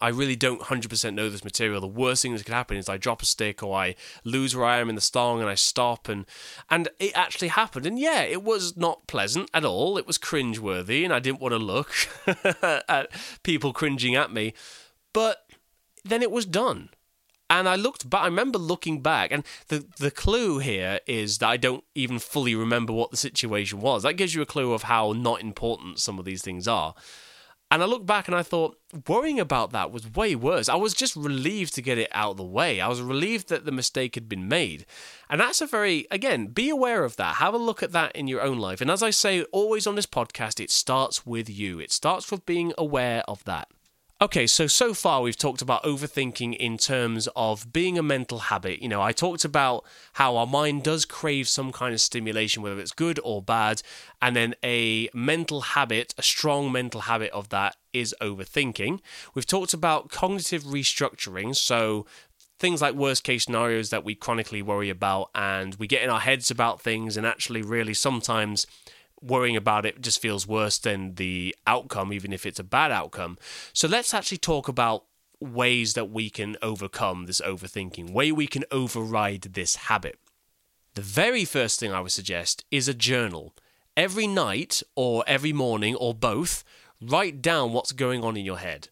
I 0.00 0.08
really 0.08 0.36
don't 0.36 0.60
100% 0.60 1.14
know 1.14 1.28
this 1.28 1.44
material. 1.44 1.80
The 1.80 1.86
worst 1.86 2.22
thing 2.22 2.34
that 2.34 2.44
could 2.44 2.54
happen 2.54 2.76
is 2.76 2.88
I 2.88 2.96
drop 2.96 3.22
a 3.22 3.26
stick 3.26 3.62
or 3.62 3.76
I 3.76 3.94
lose 4.24 4.56
where 4.56 4.64
I 4.64 4.78
am 4.78 4.88
in 4.88 4.94
the 4.94 5.00
song 5.00 5.40
and 5.40 5.48
I 5.48 5.54
stop 5.54 6.08
and 6.08 6.24
and 6.70 6.88
it 6.98 7.12
actually 7.14 7.48
happened. 7.48 7.86
And 7.86 7.98
yeah, 7.98 8.22
it 8.22 8.42
was 8.42 8.76
not 8.76 9.06
pleasant 9.06 9.50
at 9.52 9.64
all. 9.64 9.98
It 9.98 10.06
was 10.06 10.18
cringeworthy 10.18 11.04
and 11.04 11.12
I 11.12 11.18
didn't 11.18 11.40
want 11.40 11.52
to 11.52 11.58
look 11.58 11.92
at 12.88 13.08
people 13.42 13.72
cringing 13.72 14.14
at 14.14 14.32
me. 14.32 14.54
But 15.12 15.44
then 16.04 16.22
it 16.22 16.30
was 16.30 16.46
done. 16.46 16.88
And 17.52 17.68
I 17.68 17.76
looked 17.76 18.08
back, 18.08 18.22
I 18.22 18.28
remember 18.28 18.58
looking 18.58 19.02
back, 19.02 19.30
and 19.30 19.44
the, 19.68 19.84
the 19.98 20.10
clue 20.10 20.58
here 20.58 21.00
is 21.06 21.36
that 21.38 21.48
I 21.50 21.58
don't 21.58 21.84
even 21.94 22.18
fully 22.18 22.54
remember 22.54 22.94
what 22.94 23.10
the 23.10 23.18
situation 23.18 23.78
was. 23.80 24.04
That 24.04 24.14
gives 24.14 24.34
you 24.34 24.40
a 24.40 24.46
clue 24.46 24.72
of 24.72 24.84
how 24.84 25.12
not 25.12 25.42
important 25.42 26.00
some 26.00 26.18
of 26.18 26.24
these 26.24 26.40
things 26.40 26.66
are. 26.66 26.94
And 27.70 27.82
I 27.82 27.86
looked 27.86 28.06
back 28.06 28.26
and 28.26 28.34
I 28.34 28.42
thought, 28.42 28.78
worrying 29.06 29.38
about 29.38 29.70
that 29.72 29.92
was 29.92 30.14
way 30.14 30.34
worse. 30.34 30.70
I 30.70 30.76
was 30.76 30.94
just 30.94 31.14
relieved 31.14 31.74
to 31.74 31.82
get 31.82 31.98
it 31.98 32.08
out 32.12 32.30
of 32.30 32.36
the 32.38 32.42
way. 32.42 32.80
I 32.80 32.88
was 32.88 33.02
relieved 33.02 33.50
that 33.50 33.66
the 33.66 33.70
mistake 33.70 34.14
had 34.14 34.30
been 34.30 34.48
made. 34.48 34.86
And 35.28 35.38
that's 35.38 35.60
a 35.60 35.66
very, 35.66 36.06
again, 36.10 36.46
be 36.46 36.70
aware 36.70 37.04
of 37.04 37.16
that. 37.16 37.36
Have 37.36 37.52
a 37.52 37.58
look 37.58 37.82
at 37.82 37.92
that 37.92 38.16
in 38.16 38.28
your 38.28 38.40
own 38.40 38.58
life. 38.58 38.80
And 38.80 38.90
as 38.90 39.02
I 39.02 39.10
say 39.10 39.42
always 39.52 39.86
on 39.86 39.94
this 39.94 40.06
podcast, 40.06 40.58
it 40.58 40.70
starts 40.70 41.26
with 41.26 41.50
you, 41.50 41.80
it 41.80 41.92
starts 41.92 42.30
with 42.30 42.46
being 42.46 42.72
aware 42.78 43.22
of 43.28 43.44
that. 43.44 43.68
Okay, 44.22 44.46
so 44.46 44.68
so 44.68 44.94
far 44.94 45.20
we've 45.20 45.36
talked 45.36 45.62
about 45.62 45.82
overthinking 45.82 46.54
in 46.56 46.78
terms 46.78 47.28
of 47.34 47.72
being 47.72 47.98
a 47.98 48.04
mental 48.04 48.38
habit. 48.38 48.80
You 48.80 48.88
know, 48.88 49.02
I 49.02 49.10
talked 49.10 49.44
about 49.44 49.84
how 50.12 50.36
our 50.36 50.46
mind 50.46 50.84
does 50.84 51.04
crave 51.04 51.48
some 51.48 51.72
kind 51.72 51.92
of 51.92 52.00
stimulation, 52.00 52.62
whether 52.62 52.78
it's 52.78 52.92
good 52.92 53.18
or 53.24 53.42
bad, 53.42 53.82
and 54.20 54.36
then 54.36 54.54
a 54.62 55.08
mental 55.12 55.62
habit, 55.62 56.14
a 56.16 56.22
strong 56.22 56.70
mental 56.70 57.00
habit 57.00 57.32
of 57.32 57.48
that 57.48 57.74
is 57.92 58.14
overthinking. 58.20 59.00
We've 59.34 59.44
talked 59.44 59.74
about 59.74 60.10
cognitive 60.10 60.62
restructuring, 60.62 61.56
so 61.56 62.06
things 62.60 62.80
like 62.80 62.94
worst 62.94 63.24
case 63.24 63.42
scenarios 63.42 63.90
that 63.90 64.04
we 64.04 64.14
chronically 64.14 64.62
worry 64.62 64.88
about 64.88 65.30
and 65.34 65.74
we 65.80 65.88
get 65.88 66.00
in 66.00 66.10
our 66.10 66.20
heads 66.20 66.48
about 66.48 66.80
things 66.80 67.16
and 67.16 67.26
actually 67.26 67.60
really 67.60 67.92
sometimes 67.92 68.68
worrying 69.22 69.56
about 69.56 69.86
it 69.86 70.00
just 70.00 70.20
feels 70.20 70.46
worse 70.46 70.78
than 70.78 71.14
the 71.14 71.54
outcome, 71.66 72.12
even 72.12 72.32
if 72.32 72.44
it's 72.44 72.58
a 72.58 72.64
bad 72.64 72.90
outcome. 72.90 73.38
So 73.72 73.86
let's 73.88 74.12
actually 74.12 74.38
talk 74.38 74.68
about 74.68 75.04
ways 75.40 75.94
that 75.94 76.10
we 76.10 76.30
can 76.30 76.56
overcome 76.62 77.26
this 77.26 77.40
overthinking, 77.40 78.12
way 78.12 78.32
we 78.32 78.46
can 78.46 78.64
override 78.70 79.42
this 79.42 79.76
habit. 79.76 80.18
The 80.94 81.02
very 81.02 81.44
first 81.44 81.80
thing 81.80 81.92
I 81.92 82.00
would 82.00 82.12
suggest 82.12 82.64
is 82.70 82.88
a 82.88 82.94
journal. 82.94 83.54
Every 83.96 84.26
night 84.26 84.82
or 84.94 85.24
every 85.26 85.52
morning 85.52 85.94
or 85.96 86.14
both, 86.14 86.64
write 87.00 87.42
down 87.42 87.72
what's 87.72 87.92
going 87.92 88.22
on 88.22 88.36
in 88.36 88.44
your 88.44 88.58
head. 88.58 88.88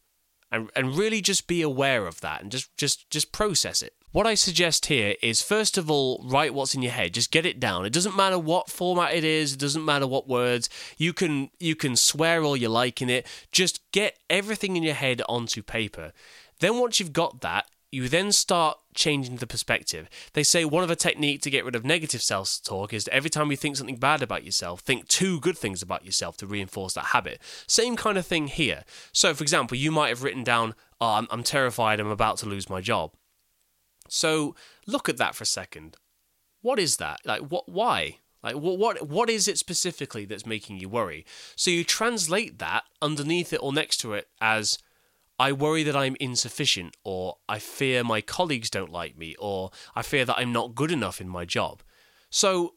And, 0.52 0.70
and 0.74 0.96
really 0.96 1.20
just 1.20 1.46
be 1.46 1.62
aware 1.62 2.06
of 2.06 2.20
that 2.22 2.42
and 2.42 2.50
just, 2.50 2.76
just, 2.76 3.08
just 3.08 3.30
process 3.30 3.82
it. 3.82 3.94
What 4.12 4.26
I 4.26 4.34
suggest 4.34 4.86
here 4.86 5.14
is 5.22 5.40
first 5.40 5.78
of 5.78 5.88
all, 5.88 6.24
write 6.24 6.52
what's 6.52 6.74
in 6.74 6.82
your 6.82 6.90
head. 6.90 7.14
Just 7.14 7.30
get 7.30 7.46
it 7.46 7.60
down. 7.60 7.86
It 7.86 7.92
doesn't 7.92 8.16
matter 8.16 8.40
what 8.40 8.68
format 8.68 9.14
it 9.14 9.22
is, 9.22 9.52
it 9.52 9.60
doesn't 9.60 9.84
matter 9.84 10.06
what 10.06 10.26
words. 10.26 10.68
You 10.98 11.12
can 11.12 11.50
you 11.60 11.76
can 11.76 11.94
swear 11.94 12.42
all 12.42 12.56
you 12.56 12.68
like 12.68 13.00
in 13.00 13.08
it. 13.08 13.24
Just 13.52 13.80
get 13.92 14.18
everything 14.28 14.76
in 14.76 14.82
your 14.82 14.94
head 14.94 15.22
onto 15.28 15.62
paper. 15.62 16.12
Then 16.58 16.80
once 16.80 16.98
you've 16.98 17.12
got 17.12 17.40
that, 17.42 17.66
you 17.92 18.08
then 18.08 18.32
start 18.32 18.78
changing 18.94 19.36
the 19.36 19.46
perspective. 19.46 20.08
They 20.32 20.42
say 20.42 20.64
one 20.64 20.82
of 20.82 20.90
a 20.90 20.96
technique 20.96 21.42
to 21.42 21.50
get 21.50 21.64
rid 21.64 21.76
of 21.76 21.84
negative 21.84 22.20
self 22.20 22.58
talk 22.64 22.92
is 22.92 23.08
every 23.12 23.30
time 23.30 23.52
you 23.52 23.56
think 23.56 23.76
something 23.76 23.96
bad 23.96 24.22
about 24.22 24.44
yourself, 24.44 24.80
think 24.80 25.06
two 25.06 25.38
good 25.38 25.56
things 25.56 25.82
about 25.82 26.04
yourself 26.04 26.36
to 26.38 26.48
reinforce 26.48 26.94
that 26.94 27.06
habit. 27.06 27.40
Same 27.68 27.94
kind 27.94 28.18
of 28.18 28.26
thing 28.26 28.48
here. 28.48 28.82
So, 29.12 29.34
for 29.34 29.44
example, 29.44 29.76
you 29.76 29.92
might 29.92 30.08
have 30.08 30.24
written 30.24 30.42
down, 30.42 30.74
oh, 31.00 31.14
I'm, 31.14 31.28
I'm 31.30 31.44
terrified, 31.44 32.00
I'm 32.00 32.08
about 32.08 32.38
to 32.38 32.46
lose 32.46 32.68
my 32.68 32.80
job. 32.80 33.12
So 34.10 34.56
look 34.86 35.08
at 35.08 35.16
that 35.18 35.34
for 35.34 35.44
a 35.44 35.46
second. 35.46 35.96
What 36.62 36.78
is 36.78 36.96
that? 36.96 37.20
Like 37.24 37.42
what 37.42 37.68
why? 37.68 38.18
Like 38.42 38.56
what 38.56 38.78
what 38.78 39.08
what 39.08 39.30
is 39.30 39.46
it 39.46 39.56
specifically 39.56 40.24
that's 40.24 40.44
making 40.44 40.78
you 40.78 40.88
worry? 40.88 41.24
So 41.54 41.70
you 41.70 41.84
translate 41.84 42.58
that 42.58 42.84
underneath 43.00 43.52
it 43.52 43.62
or 43.62 43.72
next 43.72 43.98
to 43.98 44.14
it 44.14 44.28
as 44.40 44.78
I 45.38 45.52
worry 45.52 45.84
that 45.84 45.96
I'm 45.96 46.16
insufficient 46.18 46.96
or 47.04 47.36
I 47.48 47.60
fear 47.60 48.02
my 48.02 48.20
colleagues 48.20 48.68
don't 48.68 48.92
like 48.92 49.16
me 49.16 49.36
or 49.38 49.70
I 49.94 50.02
fear 50.02 50.24
that 50.24 50.38
I'm 50.38 50.52
not 50.52 50.74
good 50.74 50.90
enough 50.90 51.20
in 51.20 51.28
my 51.28 51.44
job. 51.44 51.82
So 52.30 52.74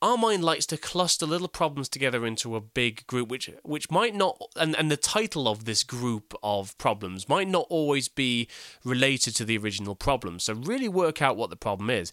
our 0.00 0.16
mind 0.16 0.44
likes 0.44 0.66
to 0.66 0.76
cluster 0.76 1.26
little 1.26 1.48
problems 1.48 1.88
together 1.88 2.24
into 2.24 2.54
a 2.54 2.60
big 2.60 3.06
group 3.06 3.28
which 3.28 3.50
which 3.62 3.90
might 3.90 4.14
not 4.14 4.40
and, 4.56 4.76
and 4.76 4.90
the 4.90 4.96
title 4.96 5.48
of 5.48 5.64
this 5.64 5.82
group 5.82 6.34
of 6.42 6.76
problems 6.78 7.28
might 7.28 7.48
not 7.48 7.66
always 7.68 8.08
be 8.08 8.48
related 8.84 9.34
to 9.36 9.44
the 9.44 9.58
original 9.58 9.94
problem. 9.94 10.38
So 10.38 10.54
really 10.54 10.88
work 10.88 11.20
out 11.20 11.36
what 11.36 11.50
the 11.50 11.56
problem 11.56 11.90
is. 11.90 12.12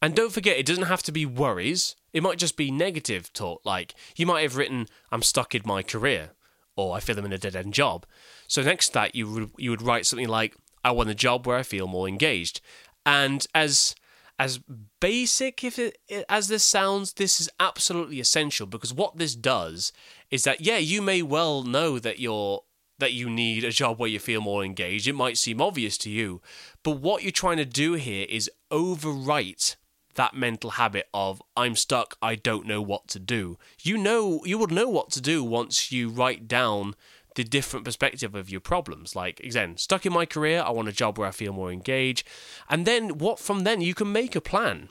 And 0.00 0.14
don't 0.14 0.32
forget 0.32 0.58
it 0.58 0.66
doesn't 0.66 0.84
have 0.84 1.02
to 1.04 1.12
be 1.12 1.26
worries. 1.26 1.96
It 2.12 2.22
might 2.22 2.38
just 2.38 2.56
be 2.56 2.70
negative 2.70 3.32
talk 3.32 3.60
like 3.64 3.94
you 4.16 4.26
might 4.26 4.42
have 4.42 4.56
written 4.56 4.86
i'm 5.10 5.22
stuck 5.22 5.54
in 5.54 5.62
my 5.64 5.82
career 5.82 6.30
or 6.76 6.96
i 6.96 7.00
feel 7.00 7.18
i'm 7.18 7.24
in 7.24 7.32
a 7.32 7.38
dead-end 7.38 7.74
job 7.74 8.06
so 8.46 8.62
next 8.62 8.88
to 8.88 8.94
that 8.94 9.16
you 9.16 9.28
would 9.28 9.50
you 9.58 9.70
would 9.70 9.82
write 9.82 10.06
something 10.06 10.28
like 10.28 10.54
i 10.84 10.92
want 10.92 11.10
a 11.10 11.14
job 11.14 11.44
where 11.44 11.56
i 11.56 11.64
feel 11.64 11.88
more 11.88 12.06
engaged. 12.06 12.60
And 13.04 13.46
as 13.54 13.96
as 14.38 14.60
basic 15.00 15.62
if 15.62 15.78
it, 15.78 15.98
as 16.28 16.48
this 16.48 16.64
sounds, 16.64 17.14
this 17.14 17.40
is 17.40 17.48
absolutely 17.60 18.20
essential 18.20 18.66
because 18.66 18.92
what 18.92 19.16
this 19.16 19.34
does 19.34 19.92
is 20.30 20.42
that 20.44 20.60
yeah, 20.60 20.78
you 20.78 21.00
may 21.00 21.22
well 21.22 21.62
know 21.62 21.98
that 21.98 22.18
you're 22.18 22.62
that 22.98 23.12
you 23.12 23.28
need 23.28 23.64
a 23.64 23.70
job 23.70 23.98
where 23.98 24.08
you 24.08 24.18
feel 24.18 24.40
more 24.40 24.64
engaged. 24.64 25.08
It 25.08 25.14
might 25.14 25.36
seem 25.36 25.60
obvious 25.60 25.98
to 25.98 26.10
you, 26.10 26.40
but 26.82 26.98
what 27.00 27.22
you're 27.22 27.32
trying 27.32 27.56
to 27.56 27.64
do 27.64 27.94
here 27.94 28.26
is 28.28 28.50
overwrite 28.70 29.76
that 30.14 30.34
mental 30.34 30.70
habit 30.70 31.08
of 31.12 31.42
I'm 31.56 31.76
stuck, 31.76 32.16
I 32.22 32.34
don't 32.34 32.66
know 32.66 32.80
what 32.80 33.08
to 33.08 33.18
do. 33.18 33.58
You 33.82 33.98
know, 33.98 34.40
you 34.44 34.58
would 34.58 34.70
know 34.70 34.88
what 34.88 35.10
to 35.12 35.20
do 35.20 35.42
once 35.44 35.92
you 35.92 36.08
write 36.08 36.48
down 36.48 36.94
the 37.34 37.44
different 37.44 37.84
perspective 37.84 38.34
of 38.34 38.50
your 38.50 38.60
problems. 38.60 39.16
Like 39.16 39.40
again, 39.40 39.76
stuck 39.76 40.06
in 40.06 40.12
my 40.12 40.26
career, 40.26 40.62
I 40.64 40.70
want 40.70 40.88
a 40.88 40.92
job 40.92 41.18
where 41.18 41.28
I 41.28 41.32
feel 41.32 41.52
more 41.52 41.72
engaged. 41.72 42.26
And 42.68 42.86
then 42.86 43.18
what 43.18 43.38
from 43.38 43.64
then 43.64 43.80
you 43.80 43.94
can 43.94 44.12
make 44.12 44.36
a 44.36 44.40
plan. 44.40 44.88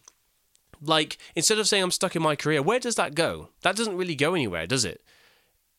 Like 0.82 1.18
instead 1.36 1.60
of 1.60 1.68
saying 1.68 1.84
I'm 1.84 1.92
stuck 1.92 2.16
in 2.16 2.22
my 2.22 2.36
career, 2.36 2.62
where 2.62 2.80
does 2.80 2.96
that 2.96 3.16
go? 3.16 3.50
That 3.62 3.76
doesn't 3.76 3.98
really 3.98 4.16
go 4.16 4.34
anywhere, 4.34 4.68
does 4.68 4.86
it? 4.86 5.02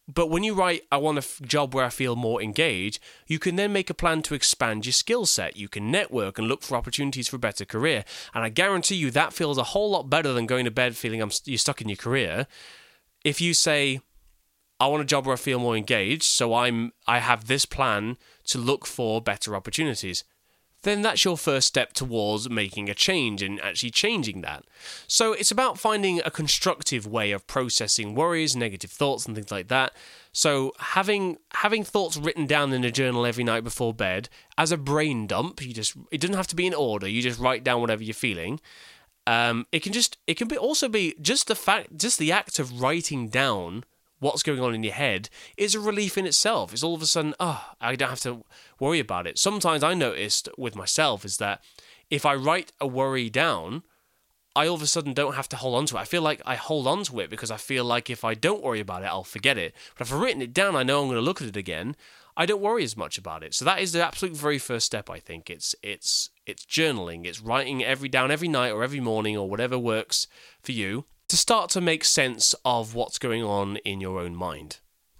But 0.07 0.29
when 0.29 0.42
you 0.42 0.53
write, 0.53 0.83
I 0.92 0.98
want 0.98 1.16
a 1.16 1.20
f- 1.20 1.40
job 1.42 1.74
where 1.74 1.85
I 1.85 1.88
feel 1.88 2.14
more 2.14 2.42
engaged, 2.42 3.00
you 3.27 3.38
can 3.38 3.57
then 3.57 3.72
make 3.72 3.88
a 3.88 3.94
plan 3.94 4.20
to 4.22 4.35
expand 4.35 4.85
your 4.85 4.92
skill 4.92 5.24
set. 5.24 5.57
You 5.57 5.66
can 5.66 5.90
network 5.90 6.38
and 6.38 6.46
look 6.46 6.62
for 6.62 6.77
opportunities 6.77 7.27
for 7.27 7.37
a 7.37 7.38
better 7.38 7.64
career. 7.64 8.05
And 8.35 8.44
I 8.44 8.50
guarantee 8.50 8.96
you 8.96 9.11
that 9.11 9.33
feels 9.33 9.57
a 9.57 9.62
whole 9.62 9.90
lot 9.90 10.11
better 10.11 10.35
than 10.35 10.44
going 10.44 10.66
to 10.66 10.70
bed 10.70 10.94
feeling 10.96 11.22
I'm, 11.22 11.31
you're 11.44 11.57
stuck 11.57 11.81
in 11.81 11.88
your 11.88 11.96
career. 11.96 12.46
If 13.24 13.40
you 13.40 13.55
say, 13.55 14.00
I 14.81 14.89
want 14.89 15.03
a 15.03 15.07
job 15.07 15.27
where 15.27 15.35
I 15.35 15.39
feel 15.39 15.59
more 15.59 15.77
engaged, 15.77 16.25
so 16.25 16.55
I'm 16.55 16.93
I 17.07 17.19
have 17.19 17.47
this 17.47 17.65
plan 17.65 18.17
to 18.47 18.59
look 18.59 18.87
for 18.87 19.21
better 19.21 19.55
opportunities. 19.55 20.25
Then 20.83 21.01
that's 21.01 21.25
your 21.25 21.39
first 21.39 21.67
step 21.67 21.95
towards 21.95 22.51
making 22.51 22.91
a 22.91 22.95
change 22.95 23.41
and 23.43 23.59
actually 23.63 23.91
changing 23.91 24.43
that. 24.43 24.65
So 25.07 25.33
it's 25.33 25.51
about 25.51 25.79
finding 25.79 26.21
a 26.21 26.31
constructive 26.31 27.07
way 27.07 27.33
of 27.33 27.47
processing 27.47 28.15
worries, 28.15 28.55
negative 28.55 28.91
thoughts 28.91 29.25
and 29.25 29.35
things 29.35 29.51
like 29.51 29.69
that. 29.69 29.95
So 30.33 30.73
having 30.79 31.39
having 31.55 31.85
thoughts 31.85 32.19
written 32.19 32.47
down 32.47 32.73
in 32.75 32.85
a 32.85 32.91
journal 32.91 33.25
every 33.25 33.45
night 33.45 33.65
before 33.65 33.95
bed 33.95 34.29
as 34.59 34.73
a 34.73 34.77
brain 34.77 35.27
dump, 35.27 35.63
you 35.63 35.73
just 35.73 35.97
it 36.11 36.21
doesn't 36.21 36.37
have 36.37 36.49
to 36.49 36.57
be 36.57 36.67
in 36.67 36.75
order, 36.75 37.09
you 37.09 37.23
just 37.23 37.41
write 37.41 37.65
down 37.65 37.81
whatever 37.81 38.03
you're 38.03 38.13
feeling. 38.13 38.61
Um, 39.27 39.67
it 39.73 39.83
can 39.83 39.95
just 39.95 40.19
it 40.27 40.35
can 40.35 40.49
be 40.49 40.59
also 40.59 40.91
be 40.91 41.15
just 41.19 41.47
the 41.47 41.55
fact 41.55 41.97
just 41.97 42.19
the 42.19 42.31
act 42.31 42.59
of 42.59 42.83
writing 42.83 43.29
down 43.29 43.85
what's 44.25 44.43
going 44.43 44.61
on 44.61 44.75
in 44.75 44.83
your 44.83 44.95
head 44.95 45.29
is 45.59 45.75
a 45.75 45.81
relief 45.81 46.17
in 46.17 46.25
itself. 46.25 46.73
It's 46.73 46.83
all 46.83 46.95
of 46.95 47.03
a 47.03 47.07
sudden, 47.07 47.35
oh, 47.39 47.73
I 47.79 47.95
don't 47.95 48.09
have 48.09 48.21
to 48.21 48.43
worry 48.81 48.99
about 48.99 49.27
it. 49.27 49.39
Sometimes 49.39 49.85
I 49.85 49.93
noticed 49.93 50.49
with 50.57 50.75
myself 50.75 51.27
is 51.27 51.37
that 51.37 51.63
if 52.09 52.25
I 52.25 52.35
write 52.35 52.73
a 52.81 52.87
worry 52.87 53.29
down, 53.29 53.83
I 54.57 54.67
all 54.67 54.77
of 54.77 54.83
a 54.83 54.87
sudden 54.87 55.13
don't 55.13 55.35
have 55.35 55.51
to 55.51 55.57
hold 55.57 55.75
on 55.75 55.85
to 55.87 55.97
it. 55.97 56.01
I 56.01 56.05
feel 56.07 56.23
like 56.23 56.41
I 56.47 56.55
hold 56.55 56.87
on 56.87 57.05
to 57.05 57.21
it 57.21 57.29
because 57.29 57.51
I 57.51 57.59
feel 57.59 57.85
like 57.85 58.09
if 58.09 58.25
I 58.25 58.33
don't 58.33 58.63
worry 58.63 58.81
about 58.81 59.03
it, 59.03 59.07
I'll 59.07 59.25
forget 59.25 59.59
it. 59.59 59.75
But 59.99 60.07
if 60.07 60.13
I've 60.15 60.21
written 60.21 60.41
it 60.41 60.55
down, 60.55 60.75
I 60.75 60.85
know 60.85 61.03
I'm 61.03 61.09
going 61.09 61.17
to 61.17 61.21
look 61.21 61.43
at 61.43 61.49
it 61.49 61.57
again. 61.57 61.95
I 62.35 62.47
don't 62.47 62.63
worry 62.63 62.83
as 62.83 62.97
much 62.97 63.19
about 63.19 63.43
it. 63.43 63.53
So 63.53 63.67
that 63.67 63.81
is 63.81 63.93
the 63.93 64.03
absolute 64.03 64.37
very 64.37 64.59
first 64.59 64.87
step. 64.87 65.11
I 65.11 65.19
think 65.19 65.51
it's 65.51 65.75
it's 65.83 66.31
it's 66.47 66.65
journaling. 66.65 67.27
It's 67.27 67.43
writing 67.43 67.85
every 67.85 68.09
down 68.09 68.31
every 68.31 68.49
night 68.49 68.71
or 68.71 68.83
every 68.83 69.01
morning 69.01 69.37
or 69.37 69.51
whatever 69.51 69.79
works 69.79 70.27
for 70.63 70.73
you 70.73 71.05
to 71.29 71.37
start 71.37 71.71
to 71.71 71.81
make 71.81 72.05
sense 72.05 72.55
of 72.65 72.95
what's 72.95 73.19
going 73.19 73.43
on 73.43 73.77
in 73.79 74.01
your 74.01 74.21
own 74.21 74.35
mind. 74.35 74.79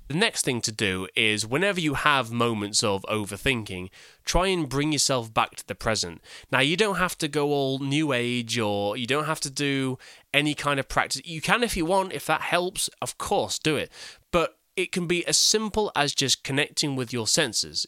The 0.09 0.15
next 0.15 0.45
thing 0.45 0.61
to 0.63 0.73
do 0.73 1.09
is 1.17 1.47
whenever 1.47 1.81
you 1.81 1.95
have 1.95 2.31
moments 2.31 2.85
of 2.85 3.07
overthinking, 3.09 3.89
try 4.25 4.49
and 4.49 4.69
bring 4.69 4.93
yourself 4.93 5.33
back 5.33 5.57
to 5.57 5.67
the 5.67 5.75
present. 5.75 6.21
Now, 6.53 6.61
you 6.61 6.77
don't 6.77 6.97
have 6.97 7.17
to 7.19 7.29
go 7.29 7.49
all 7.49 7.79
new 7.79 8.13
age 8.13 8.59
or 8.59 8.99
you 8.99 9.07
don't 9.07 9.25
have 9.25 9.41
to 9.41 9.51
do 9.51 9.99
any 10.35 10.55
kind 10.55 10.79
of 10.79 10.89
practice. 10.89 11.23
You 11.25 11.41
can 11.41 11.63
if 11.63 11.75
you 11.75 11.87
want, 11.87 12.13
if 12.13 12.27
that 12.27 12.43
helps, 12.43 12.91
of 13.01 13.17
course, 13.17 13.59
do 13.59 13.77
it. 13.77 13.91
But 14.31 14.59
it 14.77 14.93
can 14.93 15.07
be 15.07 15.27
as 15.27 15.39
simple 15.39 15.91
as 15.97 16.15
just 16.15 16.45
connecting 16.45 16.97
with 16.97 17.11
your 17.13 17.27
senses, 17.27 17.87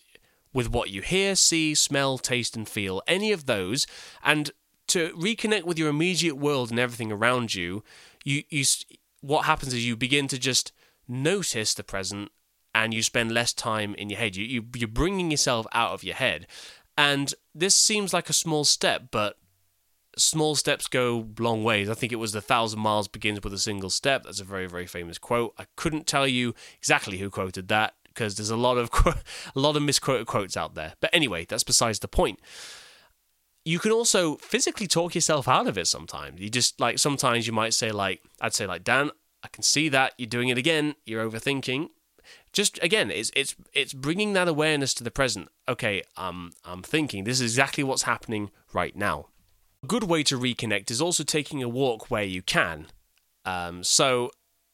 with 0.55 0.71
what 0.71 0.89
you 0.89 1.03
hear, 1.03 1.35
see, 1.35 1.75
smell, 1.75 2.17
taste, 2.17 2.57
and 2.57 2.67
feel, 2.67 3.03
any 3.07 3.31
of 3.31 3.45
those, 3.45 3.87
and 4.23 4.53
to 4.89 5.11
reconnect 5.11 5.65
with 5.65 5.79
your 5.79 5.89
immediate 5.89 6.37
world 6.37 6.71
and 6.71 6.79
everything 6.79 7.13
around 7.13 7.55
you, 7.55 7.83
you 8.25 8.43
you 8.51 8.65
what 9.21 9.45
happens 9.47 9.75
is 9.75 9.87
you 9.87 9.97
begin 9.97 10.29
to 10.29 10.39
just 10.39 10.73
notice 11.09 11.75
the 11.75 11.83
present 11.83 12.31
and 12.75 12.93
you 12.93 13.03
spend 13.03 13.33
less 13.33 13.53
time 13.53 13.95
in 13.95 14.11
your 14.11 14.19
head. 14.19 14.37
You, 14.37 14.45
you 14.45 14.65
you're 14.75 14.89
bringing 14.89 15.31
yourself 15.31 15.67
out 15.73 15.93
of 15.93 16.05
your 16.05 16.15
head, 16.15 16.47
and 16.97 17.35
this 17.55 17.75
seems 17.75 18.13
like 18.13 18.29
a 18.29 18.35
small 18.35 18.65
step, 18.65 19.05
but 19.11 19.39
small 20.17 20.55
steps 20.55 20.87
go 20.87 21.29
long 21.39 21.65
ways. 21.65 21.91
I 21.91 21.95
think 21.95 22.13
it 22.13 22.17
was 22.17 22.33
the 22.33 22.41
thousand 22.41 22.81
miles 22.81 23.09
begins 23.09 23.41
with 23.43 23.53
a 23.53 23.59
single 23.59 23.91
step. 23.91 24.25
That's 24.25 24.41
a 24.41 24.45
very 24.45 24.67
very 24.67 24.87
famous 24.87 25.19
quote. 25.19 25.55
I 25.59 25.67
couldn't 25.77 26.07
tell 26.07 26.27
you 26.27 26.55
exactly 26.79 27.19
who 27.19 27.31
quoted 27.31 27.69
that 27.69 27.95
because 28.05 28.37
there's 28.37 28.51
a 28.51 28.57
lot 28.57 28.79
of 28.79 28.91
a 29.57 29.59
lot 29.59 29.77
of 29.77 29.83
misquoted 29.83 30.27
quotes 30.27 30.57
out 30.57 30.75
there. 30.75 30.95
But 31.01 31.11
anyway, 31.13 31.47
that's 31.49 31.65
besides 31.65 31.99
the 31.99 32.09
point 32.09 32.41
you 33.67 33.81
can 33.81 33.91
also 33.91 34.37
physically 34.37 34.87
talk 34.87 35.17
yourself 35.17 35.49
out 35.49 35.67
of 35.67 35.77
it 35.77 35.89
sometimes. 35.89 36.41
You 36.41 36.49
just 36.49 36.81
like 36.81 37.01
sometimes 37.01 37.49
you 37.49 37.53
might 37.53 37.75
say 37.75 37.91
like 37.91 38.23
I'd 38.41 38.55
say 38.55 38.65
like 38.65 38.85
Dan, 38.85 39.11
I 39.43 39.49
can 39.49 39.65
see 39.65 39.89
that 39.89 40.15
you're 40.17 40.29
doing 40.29 40.49
it 40.49 40.57
again. 40.57 40.95
You're 41.05 41.29
overthinking. 41.29 41.89
Just 42.53 42.79
again, 42.81 43.11
it's 43.11 43.33
it's 43.35 43.57
it's 43.73 43.93
bringing 43.93 44.35
that 44.35 44.47
awareness 44.47 44.95
to 44.95 45.05
the 45.05 45.11
present. 45.11 45.49
Okay, 45.69 46.05
um, 46.17 46.53
I'm 46.65 46.83
thinking 46.83 47.25
this 47.25 47.41
is 47.41 47.53
exactly 47.53 47.83
what's 47.83 48.05
happening 48.05 48.53
right 48.73 48.95
now. 48.95 49.27
A 49.83 49.89
good 49.89 50.05
way 50.05 50.23
to 50.23 50.39
reconnect 50.39 50.93
is 50.93 51.03
also 51.03 51.25
taking 51.25 51.61
a 51.61 51.69
walk 51.69 52.09
where 52.09 52.23
you 52.23 52.43
can. 52.43 52.87
Um, 53.45 53.83
so, 53.83 54.31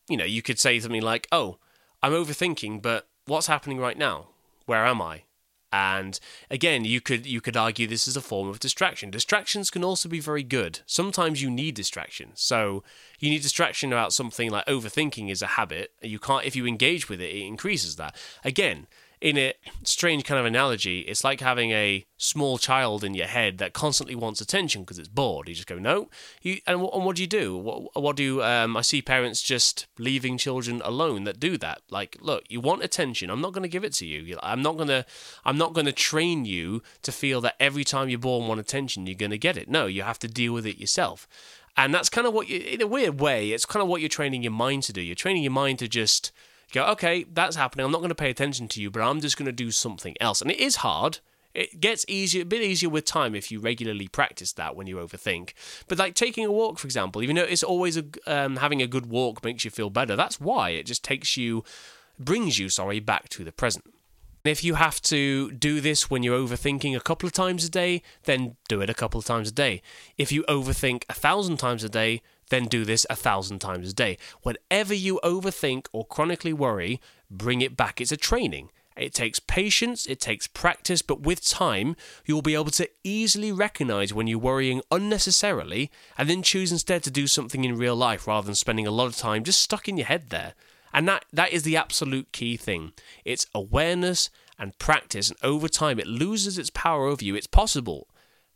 you 0.09 0.19
know, 0.19 0.25
you 0.27 0.43
could 0.43 0.59
say 0.59 0.79
something 0.79 1.01
like, 1.01 1.29
"Oh, 1.33 1.59
I'm 2.03 2.13
overthinking, 2.13 2.83
but 2.83 3.09
what's 3.25 3.47
happening 3.47 3.79
right 3.79 3.97
now? 3.97 4.29
Where 4.67 4.85
am 4.85 5.01
I? 5.01 5.25
And 5.73 6.21
again, 6.51 6.85
you 6.85 7.01
could 7.01 7.25
you 7.25 7.41
could 7.41 7.57
argue 7.57 7.87
this 7.87 8.07
is 8.07 8.17
a 8.17 8.21
form 8.21 8.49
of 8.49 8.61
distraction. 8.61 9.11
Distractions 9.11 9.71
can 9.71 9.83
also 9.83 10.09
be 10.09 10.21
very 10.21 10.43
good. 10.43 10.81
Sometimes 10.85 11.41
you 11.41 11.51
need 11.51 11.75
distraction. 11.75 12.33
So 12.35 12.85
you 13.19 13.31
need 13.31 13.43
distraction 13.43 13.93
about 13.93 14.13
something 14.13 14.51
like 14.51 14.67
overthinking 14.67 15.31
is 15.31 15.41
a 15.41 15.47
habit. 15.47 15.93
You 16.03 16.19
can't 16.19 16.45
if 16.45 16.55
you 16.55 16.67
engage 16.67 17.09
with 17.09 17.21
it, 17.21 17.35
it 17.35 17.47
increases 17.47 17.97
that. 17.97 18.15
Again, 18.45 18.87
in 19.23 19.39
a 19.39 19.55
strange 19.85 20.25
kind 20.25 20.41
of 20.41 20.45
analogy, 20.45 21.01
it's 21.03 21.23
like 21.23 21.41
having 21.41 21.71
a 21.71 22.05
small 22.17 22.59
child 22.59 23.05
in 23.05 23.15
your 23.15 23.29
head 23.29 23.59
that 23.59 23.73
constantly 23.73 24.17
wants 24.17 24.41
attention 24.41 24.83
because 24.83 24.99
it's 24.99 25.09
bored. 25.09 25.49
You 25.49 25.55
just 25.55 25.69
go, 25.69 25.79
no. 25.79 26.11
You, 26.43 26.59
and, 26.67 26.81
and 26.81 27.05
what 27.05 27.15
do 27.15 27.23
you 27.23 27.29
do? 27.29 27.57
What, 27.57 28.03
what 28.03 28.17
do 28.17 28.43
um, 28.43 28.77
I 28.77 28.81
see 28.81 29.01
parents 29.01 29.41
just 29.41 29.87
leaving 29.97 30.39
children 30.39 30.83
alone 30.85 31.23
that 31.23 31.39
do 31.39 31.57
that? 31.59 31.83
Like, 31.89 32.17
look, 32.21 32.43
you 32.49 32.61
want 32.61 32.83
attention. 32.83 33.31
I'm 33.31 33.41
not 33.41 33.53
going 33.53 33.63
to 33.63 33.69
give 33.69 33.85
it 33.85 33.93
to 33.95 34.07
you. 34.07 34.37
I'm 34.43 34.61
not 34.61 34.77
going 34.77 34.89
to. 34.89 35.07
I'm 35.45 35.57
not 35.57 35.73
going 35.73 35.87
to 35.87 35.93
train 35.93 36.45
you 36.45 36.83
to 37.03 37.13
feel 37.13 37.41
that 37.43 37.55
every 37.61 37.85
time 37.85 38.09
you're 38.09 38.19
born 38.19 38.49
want 38.49 38.59
attention, 38.59 39.07
you're 39.07 39.15
going 39.15 39.31
to 39.31 39.39
get 39.39 39.57
it. 39.57 39.69
No, 39.69 39.87
you 39.87 40.03
have 40.03 40.19
to 40.19 40.29
deal 40.29 40.53
with 40.53 40.67
it 40.67 40.79
yourself. 40.79 41.29
And 41.77 41.95
that's 41.95 42.09
kind 42.09 42.27
of 42.27 42.35
what 42.35 42.49
you, 42.49 42.59
in 42.59 42.83
a 42.83 42.89
weird 42.89 43.21
way, 43.21 43.53
it's 43.53 43.65
kind 43.67 43.83
of 43.83 43.89
what 43.89 44.01
you're 44.01 44.09
training 44.09 44.43
your 44.43 44.53
mind 44.53 44.83
to 44.85 44.93
do. 44.93 45.01
You're 45.01 45.15
training 45.15 45.45
your 45.45 45.53
mind 45.53 45.79
to 45.79 45.89
just 45.89 46.33
go, 46.73 46.87
okay, 46.87 47.25
that's 47.33 47.57
happening. 47.57 47.85
I'm 47.85 47.93
not 47.93 47.99
going 47.99 48.09
to 48.09 48.15
pay 48.15 48.31
attention 48.31 48.69
to 48.69 48.81
you, 48.81 48.91
but 48.91 49.03
I'm 49.03 49.21
just 49.21 49.37
going 49.37 49.47
to 49.47 49.53
do 49.53 49.71
something 49.71 50.17
else. 50.21 50.41
And 50.41 50.51
it 50.51 50.59
is 50.59 50.77
hard. 50.77 51.19
It 51.55 51.81
gets 51.81 52.05
easier, 52.09 52.43
a 52.43 52.47
bit 52.47 52.63
easier 52.63 52.89
with 52.89 53.05
time 53.05 53.35
if 53.35 53.51
you 53.51 53.61
regularly 53.61 54.09
practice 54.09 54.53
that 54.55 54.75
when 54.75 54.87
you 54.87 54.97
overthink. 54.97 55.53
But 55.87 55.99
like 55.99 56.15
taking 56.15 56.47
a 56.47 56.53
walk, 56.53 56.79
for 56.79 56.87
example, 56.87 57.23
even 57.23 57.37
though 57.37 57.43
it's 57.43 57.63
always 57.63 57.99
a, 57.99 58.05
um, 58.27 58.57
having 58.57 58.81
a 58.81 58.87
good 58.87 59.07
walk 59.07 59.45
makes 59.45 59.65
you 59.65 59.71
feel 59.71 59.91
better. 59.91 60.17
That's 60.17 60.41
why 60.41 60.71
it 60.71 60.87
just 60.87 61.05
takes 61.05 61.37
you, 61.37 61.63
brings 62.19 62.59
you, 62.59 62.71
sorry, 62.71 63.01
back 63.01 63.29
to 63.31 63.45
the 63.45 63.53
present. 63.53 63.85
If 64.45 64.65
you 64.65 64.75
have 64.75 65.01
to 65.03 65.53
do 65.53 65.81
this 65.81 66.11
when 66.11 66.23
you're 66.23 66.39
overthinking 66.39 66.97
a 66.97 67.01
couple 67.01 67.27
of 67.27 67.33
times 67.33 67.65
a 67.65 67.71
day, 67.71 68.03
then 68.25 68.57
do 68.69 68.81
it 68.81 68.91
a 68.91 68.95
couple 68.95 69.21
of 69.21 69.25
times 69.25 69.51
a 69.51 69.53
day. 69.53 69.83
If 70.19 70.33
you 70.33 70.43
overthink 70.45 71.05
a 71.09 71.15
thousand 71.15 71.59
times 71.59 71.85
a 71.85 71.89
day, 71.89 72.23
then 72.53 72.67
do 72.67 72.85
this 72.85 73.07
a 73.09 73.17
thousand 73.17 73.59
times 73.61 73.91
a 73.91 73.95
day. 73.95 74.19
Whenever 74.43 74.93
you 74.93 75.19
overthink 75.25 75.87
or 75.93 76.05
chronically 76.05 76.53
worry, 76.53 77.01
bring 77.31 77.63
it 77.63 77.77
back. 77.77 77.99
It's 78.01 78.13
a 78.13 78.17
training. 78.17 78.71
It 78.95 79.15
takes 79.15 79.41
patience, 79.41 80.05
it 80.05 80.21
takes 80.21 80.47
practice, 80.47 81.01
but 81.01 81.23
with 81.23 81.49
time, 81.49 81.97
you'll 82.27 82.43
be 82.43 82.55
able 82.55 82.71
to 82.73 82.91
easily 83.03 83.51
recognize 83.51 84.13
when 84.13 84.27
you're 84.27 84.39
worrying 84.39 84.83
unnecessarily 84.91 85.91
and 86.19 86.29
then 86.29 86.43
choose 86.43 86.71
instead 86.71 87.03
to 87.05 87.11
do 87.11 87.27
something 87.27 87.65
in 87.65 87.79
real 87.79 87.97
life 87.97 88.27
rather 88.27 88.45
than 88.45 88.55
spending 88.55 88.87
a 88.87 88.91
lot 88.91 89.07
of 89.07 89.17
time 89.17 89.45
just 89.45 89.63
stuck 89.63 89.89
in 89.89 89.97
your 89.97 90.07
head 90.07 90.29
there. 90.29 90.53
And 90.93 91.09
that, 91.09 91.25
that 91.33 91.55
is 91.55 91.63
the 91.63 91.79
absolute 91.79 92.33
key 92.33 92.59
thing. 92.59 92.93
It's 93.25 93.47
awareness 93.55 94.29
and 94.59 94.79
practice, 94.79 95.31
and 95.31 95.39
over 95.43 95.69
time, 95.69 95.99
it 95.99 96.07
loses 96.07 96.59
its 96.59 96.69
power 96.69 97.07
over 97.07 97.25
you. 97.25 97.35
It's 97.35 97.47
possible. 97.47 98.09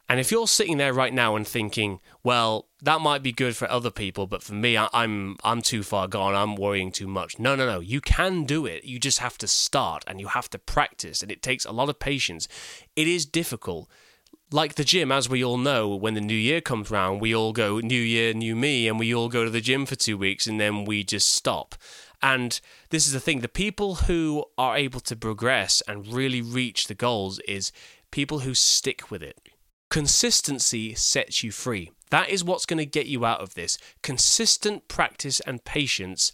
And 0.09 0.21
if 0.21 0.31
you're 0.31 0.47
sitting 0.47 0.77
there 0.77 0.93
right 0.93 1.13
now 1.13 1.35
and 1.35 1.47
thinking, 1.47 1.99
well, 2.23 2.69
that 2.81 3.01
might 3.01 3.25
be 3.25 3.33
good 3.33 3.57
for 3.57 3.69
other 3.69 3.91
people, 3.91 4.29
but 4.29 4.43
for 4.43 4.55
me, 4.55 4.77
I, 4.77 4.89
I'm 4.93 5.37
I'm 5.43 5.63
too 5.63 5.83
far 5.83 6.07
gone. 6.07 6.35
I'm 6.35 6.55
worrying 6.55 6.93
too 6.93 7.09
much. 7.09 7.39
No, 7.41 7.57
no, 7.57 7.67
no. 7.67 7.81
You 7.81 8.01
can 8.01 8.45
do 8.45 8.67
it. 8.67 8.85
You 8.85 9.01
just 9.01 9.19
have 9.19 9.37
to 9.39 9.49
start 9.49 10.05
and 10.07 10.21
you 10.21 10.29
have 10.29 10.49
to 10.51 10.59
practice, 10.59 11.23
and 11.23 11.33
it 11.33 11.43
takes 11.43 11.65
a 11.65 11.73
lot 11.73 11.89
of 11.89 11.99
patience. 11.99 12.47
It 12.95 13.09
is 13.09 13.27
difficult. 13.27 13.89
Like 14.53 14.77
the 14.77 14.85
gym, 14.85 15.11
as 15.11 15.29
we 15.29 15.43
all 15.43 15.59
know, 15.59 15.97
when 15.97 16.15
the 16.15 16.21
new 16.21 16.37
year 16.37 16.61
comes 16.61 16.89
round, 16.89 17.21
we 17.21 17.35
all 17.35 17.53
go 17.53 17.81
new 17.81 18.01
year, 18.01 18.33
new 18.33 18.55
me, 18.55 18.87
and 18.87 19.01
we 19.01 19.13
all 19.13 19.29
go 19.29 19.43
to 19.45 19.51
the 19.51 19.61
gym 19.61 19.87
for 19.87 19.97
two 19.97 20.17
weeks, 20.17 20.47
and 20.47 20.61
then 20.61 20.85
we 20.85 21.03
just 21.03 21.33
stop. 21.33 21.75
And 22.23 22.61
this 22.91 23.09
is 23.09 23.13
the 23.13 23.19
thing: 23.19 23.41
the 23.41 23.49
people 23.49 23.97
who 24.07 24.45
are 24.57 24.77
able 24.77 25.01
to 25.01 25.17
progress 25.17 25.83
and 25.89 26.07
really 26.07 26.43
reach 26.43 26.87
the 26.87 26.95
goals 26.95 27.41
is 27.41 27.73
people 28.13 28.41
who 28.41 28.55
stick 28.55 29.11
with 29.11 29.23
it 29.25 29.41
Consistency 29.91 30.95
sets 30.95 31.43
you 31.43 31.51
free. 31.51 31.93
That 32.11 32.29
is 32.29 32.45
what's 32.45 32.67
going 32.67 32.79
to 32.79 32.87
get 32.87 33.07
you 33.07 33.25
out 33.25 33.41
of 33.41 33.55
this. 33.55 33.79
Consistent 34.03 34.89
practice 34.89 35.41
and 35.41 35.65
patience 35.65 36.33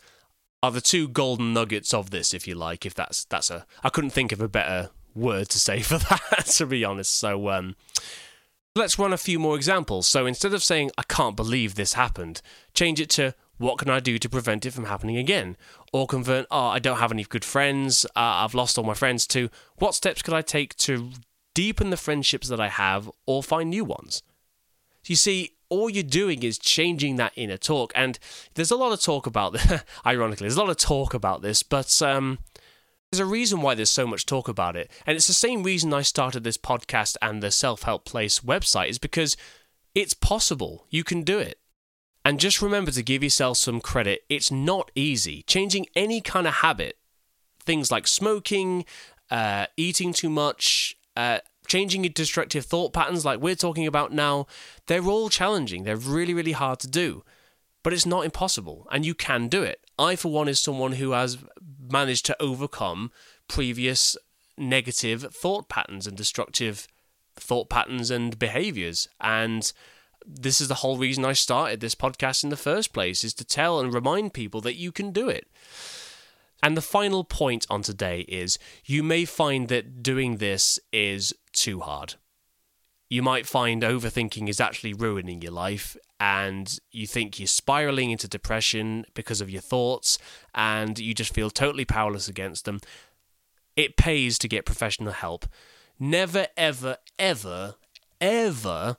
are 0.63 0.71
the 0.71 0.81
two 0.81 1.09
golden 1.09 1.53
nuggets 1.53 1.93
of 1.93 2.11
this, 2.11 2.35
if 2.35 2.47
you 2.47 2.55
like. 2.55 2.87
If 2.87 2.95
that's 2.95 3.25
that's 3.25 3.51
a, 3.51 3.67
I 3.83 3.89
couldn't 3.89 4.11
think 4.11 4.33
of 4.33 4.41
a 4.41 4.49
better 4.49 4.91
word 5.15 5.49
to 5.51 5.59
say 5.59 5.81
for 5.83 5.99
that, 5.99 6.45
to 6.57 6.67
be 6.67 6.85
honest. 6.85 7.15
So, 7.19 7.49
um, 7.49 7.77
let's 8.75 8.99
run 8.99 9.13
a 9.13 9.19
few 9.19 9.39
more 9.39 9.57
examples. 9.57 10.07
So 10.07 10.27
instead 10.27 10.55
of 10.55 10.63
saying 10.63 10.91
I 10.97 11.03
can't 11.03 11.37
believe 11.37 11.75
this 11.75 11.95
happened, 11.95 12.41
change 12.75 13.01
it 13.01 13.11
to 13.11 13.35
what 13.59 13.79
can 13.79 13.91
I 13.91 14.01
do 14.01 14.19
to 14.19 14.29
prevent 14.29 14.67
it 14.67 14.73
from 14.73 14.87
happening 14.87 15.17
again? 15.17 15.57
Or 15.93 16.07
convert, 16.07 16.47
oh, 16.51 16.67
I 16.67 16.79
don't 16.79 16.99
have 16.99 17.13
any 17.13 17.25
good 17.25 17.45
friends, 17.45 18.05
uh, 18.17 18.43
I've 18.43 18.55
lost 18.55 18.79
all 18.79 18.85
my 18.85 18.95
friends, 18.95 19.27
to 19.29 19.51
what 19.77 19.95
steps 19.95 20.23
could 20.23 20.35
I 20.35 20.43
take 20.43 20.75
to 20.79 21.11
deepen 21.55 21.91
the 21.91 21.97
friendships 21.97 22.49
that 22.49 22.61
I 22.61 22.69
have, 22.69 23.11
or 23.27 23.43
find 23.43 23.71
new 23.71 23.85
ones. 23.85 24.23
You 25.07 25.17
see, 25.17 25.57
all 25.69 25.89
you're 25.89 26.03
doing 26.03 26.43
is 26.43 26.59
changing 26.59 27.17
that 27.17 27.33
inner 27.35 27.57
talk. 27.57 27.93
And 27.95 28.19
there's 28.55 28.71
a 28.71 28.77
lot 28.77 28.93
of 28.93 29.01
talk 29.01 29.27
about 29.27 29.55
this, 29.55 29.83
ironically, 30.07 30.45
there's 30.45 30.57
a 30.57 30.61
lot 30.61 30.71
of 30.71 30.77
talk 30.77 31.15
about 31.15 31.43
this, 31.43 31.63
but 31.63 32.03
um, 32.03 32.39
there's 33.11 33.21
a 33.21 33.27
reason 33.27 33.63
why 33.63 33.75
there's 33.75 33.91
so 33.91 34.07
much 34.07 34.27
talk 34.27 34.49
about 34.49 34.77
it. 34.77 34.91
And 35.07 35.17
it's 35.17 35.27
the 35.27 35.33
same 35.33 35.63
reason 35.63 35.93
I 35.95 36.03
started 36.03 36.45
this 36.45 36.59
podcast 36.59 37.17
and 37.23 37.43
the 37.43 37.51
Self 37.51 37.83
Help 37.83 38.05
Place 38.05 38.41
website, 38.41 38.91
is 38.91 38.99
because 38.99 39.37
it's 39.95 40.15
possible. 40.15 40.87
You 40.91 41.05
can 41.05 41.23
do 41.23 41.39
it. 41.39 41.59
And 42.25 42.39
just 42.39 42.63
remember 42.63 42.91
to 42.93 43.03
give 43.03 43.23
yourself 43.23 43.57
some 43.57 43.81
credit. 43.81 44.23
It's 44.29 44.51
not 44.51 44.91
easy. 44.95 45.43
Changing 45.43 45.87
any 45.97 46.21
kind 46.21 46.47
of 46.47 46.55
habit, 46.55 46.99
things 47.61 47.91
like 47.91 48.07
smoking, 48.07 48.85
uh, 49.31 49.67
eating 49.77 50.13
too 50.13 50.31
much, 50.31 50.97
uh, 51.17 51.39
changing 51.67 52.05
your 52.05 52.13
destructive 52.13 52.65
thought 52.65 52.93
patterns 52.93 53.25
like 53.25 53.41
we're 53.41 53.55
talking 53.55 53.87
about 53.87 54.13
now, 54.13 54.47
they're 54.87 55.07
all 55.07 55.29
challenging. 55.29 55.85
They're 55.85 55.97
really, 55.97 56.35
really 56.35 56.53
hard 56.53 56.81
to 56.81 56.89
do. 56.89 57.25
But 57.83 57.93
it's 57.93 58.07
not 58.07 58.25
impossible, 58.25 58.87
and 58.93 59.05
you 59.05 59.15
can 59.15 59.49
do 59.49 59.63
it. 59.63 59.81
I, 59.99 60.15
for 60.17 60.31
one, 60.31 60.49
is 60.49 60.61
someone 60.61 60.93
who 60.93 61.11
has 61.11 61.39
managed 61.91 62.27
to 62.27 62.43
overcome 62.43 63.11
previous 63.49 64.17
negative 64.57 65.23
thought 65.35 65.69
patterns 65.69 66.07
and 66.07 66.17
destructive 66.17 66.87
thought 67.35 67.69
patterns 67.69 68.11
and 68.11 68.39
behaviors. 68.39 69.09
And 69.21 69.73
this 70.25 70.61
is 70.61 70.69
the 70.69 70.77
whole 70.77 70.97
reason 70.97 71.25
I 71.25 71.33
started 71.33 71.81
this 71.81 71.95
podcast 71.95 72.45
in 72.45 72.51
the 72.51 72.57
first 72.57 72.93
place 72.93 73.25
is 73.25 73.35
to 73.35 73.45
tell 73.45 73.81
and 73.81 73.93
remind 73.93 74.33
people 74.33 74.61
that 74.63 74.77
you 74.77 74.93
can 74.93 75.11
do 75.11 75.29
it. 75.29 75.49
And 76.63 76.77
the 76.77 76.83
final 76.83 77.25
point 77.25 77.67
on 77.69 77.83
today 77.83 78.21
is 78.21 78.59
you 78.85 79.03
may 79.03 79.25
find 79.25 79.69
that 79.69 80.03
doing 80.03 80.37
this 80.37 80.79
is 80.93 81.35
too 81.53 81.81
hard. 81.81 82.15
You 83.11 83.23
might 83.23 83.47
find 83.47 83.83
overthinking 83.83 84.49
is 84.49 84.61
actually 84.61 84.95
ruining 84.95 85.43
your 85.43 85.53
life, 85.53 85.97
and 86.19 86.79
you 86.93 87.07
think 87.07 87.39
you're 87.39 87.47
spiraling 87.47 88.11
into 88.11 88.27
depression 88.27 89.05
because 89.13 89.41
of 89.41 89.51
your 89.51 89.61
thoughts, 89.61 90.19
and 90.55 90.99
you 90.99 91.13
just 91.13 91.35
feel 91.35 91.51
totally 91.51 91.85
powerless 91.85 92.29
against 92.29 92.65
them. 92.65 92.81
It 93.77 93.97
pays 93.97 94.39
to 94.39 94.49
get 94.49 94.65
professional 94.65 95.13
help. 95.13 95.47
Never, 95.99 96.47
ever, 96.57 96.97
ever, 97.19 97.75
ever 98.21 98.97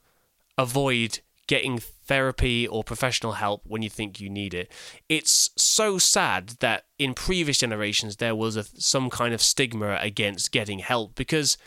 avoid 0.57 1.21
getting 1.53 1.77
therapy 1.77 2.67
or 2.67 2.83
professional 2.83 3.33
help 3.33 3.61
when 3.63 3.83
you 3.83 3.89
think 3.89 4.19
you 4.19 4.27
need 4.27 4.55
it. 4.55 4.71
It's 5.07 5.51
so 5.55 5.99
sad 5.99 6.55
that 6.61 6.85
in 6.97 7.13
previous 7.13 7.59
generations 7.59 8.15
there 8.15 8.33
was 8.33 8.55
a, 8.55 8.63
some 8.63 9.11
kind 9.11 9.35
of 9.35 9.41
stigma 9.41 9.99
against 10.01 10.51
getting 10.51 10.79
help 10.79 11.13
because 11.13 11.59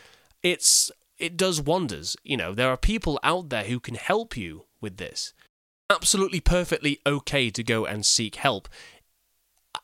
it's 0.43 0.91
it 1.17 1.37
does 1.37 1.61
wonders. 1.61 2.17
You 2.21 2.35
know, 2.35 2.53
there 2.53 2.69
are 2.69 2.75
people 2.75 3.17
out 3.23 3.47
there 3.47 3.63
who 3.63 3.79
can 3.79 3.95
help 3.95 4.35
you 4.35 4.65
with 4.81 4.97
this. 4.97 5.33
Absolutely 5.89 6.41
perfectly 6.41 6.99
okay 7.05 7.49
to 7.49 7.63
go 7.63 7.85
and 7.85 8.05
seek 8.05 8.35
help. 8.35 8.67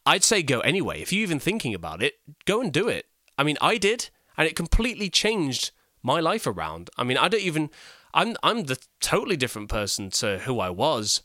I'd 0.06 0.26
say 0.26 0.44
go 0.44 0.60
anyway. 0.60 1.02
If 1.02 1.14
you're 1.14 1.24
even 1.24 1.40
thinking 1.40 1.74
about 1.74 2.04
it, 2.04 2.16
go 2.44 2.60
and 2.60 2.74
do 2.74 2.90
it. 2.90 3.06
I 3.38 3.44
mean, 3.44 3.58
I 3.62 3.78
did, 3.78 4.10
and 4.36 4.50
it 4.50 4.58
completely 4.58 5.10
changed 5.10 5.72
my 6.02 6.20
life 6.20 6.46
around. 6.46 6.90
I 6.98 7.06
mean, 7.06 7.18
I 7.18 7.30
don't 7.30 7.42
even 7.42 7.70
I'm 8.14 8.36
I'm 8.44 8.64
the 8.64 8.78
totally 9.00 9.38
different 9.38 9.70
person 9.70 10.10
to 10.12 10.40
who 10.40 10.60
I 10.60 10.70
was 10.70 11.22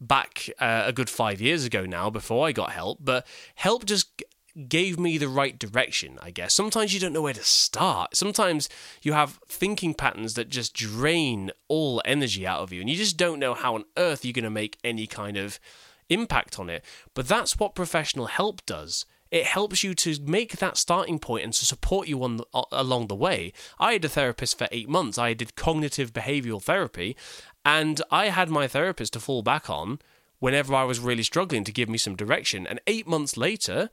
back 0.00 0.50
uh, 0.58 0.84
a 0.86 0.92
good 0.92 1.08
five 1.08 1.40
years 1.40 1.64
ago 1.64 1.86
now 1.86 2.10
before 2.10 2.46
I 2.46 2.52
got 2.52 2.70
help. 2.72 2.98
But 3.00 3.26
help 3.54 3.84
just 3.84 4.22
gave 4.68 4.98
me 4.98 5.18
the 5.18 5.28
right 5.28 5.58
direction, 5.58 6.18
I 6.22 6.30
guess. 6.30 6.54
Sometimes 6.54 6.94
you 6.94 7.00
don't 7.00 7.12
know 7.12 7.22
where 7.22 7.34
to 7.34 7.44
start. 7.44 8.16
Sometimes 8.16 8.68
you 9.02 9.12
have 9.12 9.38
thinking 9.46 9.92
patterns 9.92 10.34
that 10.34 10.48
just 10.48 10.74
drain 10.74 11.50
all 11.68 12.00
energy 12.04 12.46
out 12.46 12.60
of 12.60 12.72
you, 12.72 12.80
and 12.80 12.88
you 12.88 12.96
just 12.96 13.16
don't 13.16 13.38
know 13.38 13.54
how 13.54 13.74
on 13.74 13.84
earth 13.96 14.24
you're 14.24 14.32
going 14.32 14.44
to 14.44 14.50
make 14.50 14.78
any 14.82 15.06
kind 15.06 15.36
of 15.36 15.60
impact 16.08 16.58
on 16.58 16.70
it. 16.70 16.84
But 17.14 17.28
that's 17.28 17.58
what 17.58 17.74
professional 17.74 18.26
help 18.26 18.64
does 18.64 19.04
it 19.36 19.46
helps 19.46 19.84
you 19.84 19.94
to 19.94 20.20
make 20.22 20.56
that 20.56 20.76
starting 20.76 21.18
point 21.18 21.44
and 21.44 21.52
to 21.52 21.64
support 21.64 22.08
you 22.08 22.22
on 22.22 22.38
the, 22.38 22.44
along 22.72 23.08
the 23.08 23.14
way. 23.14 23.52
I 23.78 23.92
had 23.92 24.04
a 24.04 24.08
therapist 24.08 24.56
for 24.58 24.68
eight 24.72 24.88
months. 24.88 25.18
I 25.18 25.34
did 25.34 25.56
cognitive 25.56 26.12
behavioral 26.12 26.62
therapy, 26.62 27.16
and 27.64 28.00
I 28.10 28.30
had 28.30 28.48
my 28.48 28.66
therapist 28.66 29.12
to 29.12 29.20
fall 29.20 29.42
back 29.42 29.68
on 29.68 29.98
whenever 30.38 30.74
I 30.74 30.84
was 30.84 31.00
really 31.00 31.22
struggling 31.22 31.64
to 31.64 31.72
give 31.72 31.88
me 31.88 31.98
some 31.98 32.16
direction. 32.16 32.66
And 32.66 32.80
eight 32.86 33.06
months 33.06 33.36
later, 33.36 33.90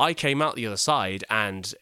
I 0.00 0.14
came 0.14 0.40
out 0.40 0.54
the 0.54 0.66
other 0.66 0.76
side 0.76 1.24
and 1.28 1.74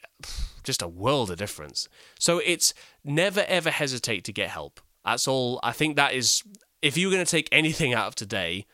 just 0.65 0.83
a 0.83 0.89
world 0.89 1.31
of 1.31 1.39
difference. 1.39 1.89
So 2.19 2.41
it's 2.45 2.75
never 3.05 3.45
ever 3.47 3.71
hesitate 3.71 4.25
to 4.25 4.33
get 4.33 4.51
help. 4.51 4.81
That's 5.05 5.29
all. 5.29 5.61
I 5.63 5.73
think 5.73 5.97
that 5.97 6.13
is, 6.13 6.43
if 6.83 6.97
you're 6.97 7.13
going 7.13 7.25
to 7.25 7.31
take 7.31 7.49
anything 7.53 7.95
out 7.95 8.09
of 8.09 8.15
today, 8.17 8.67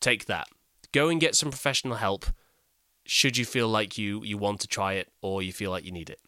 take 0.00 0.26
that. 0.26 0.48
Go 0.92 1.08
and 1.08 1.20
get 1.20 1.36
some 1.36 1.50
professional 1.50 1.96
help 1.96 2.26
should 3.06 3.36
you 3.36 3.44
feel 3.44 3.68
like 3.68 3.96
you 3.96 4.22
you 4.24 4.38
want 4.38 4.60
to 4.60 4.68
try 4.68 4.94
it 4.94 5.10
or 5.22 5.42
you 5.42 5.52
feel 5.52 5.70
like 5.70 5.84
you 5.84 5.92
need 5.92 6.10
it. 6.10 6.20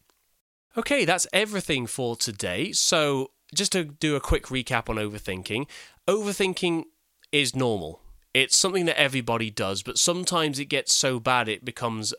Okay, 0.77 1.05
that's 1.05 1.27
everything 1.33 1.87
for 1.87 2.15
today. 2.15 2.71
So, 2.71 3.31
just 3.53 3.71
to 3.71 3.83
do 3.83 4.15
a 4.15 4.21
quick 4.21 4.45
recap 4.45 4.89
on 4.89 4.97
overthinking, 4.97 5.67
overthinking 6.07 6.83
is 7.31 7.55
normal. 7.55 8.01
It's 8.33 8.57
something 8.57 8.85
that 8.85 8.99
everybody 8.99 9.49
does, 9.49 9.81
but 9.81 9.97
sometimes 9.97 10.59
it 10.59 10.65
gets 10.65 10.93
so 10.93 11.19
bad 11.19 11.49
it 11.49 11.65
becomes 11.65 12.13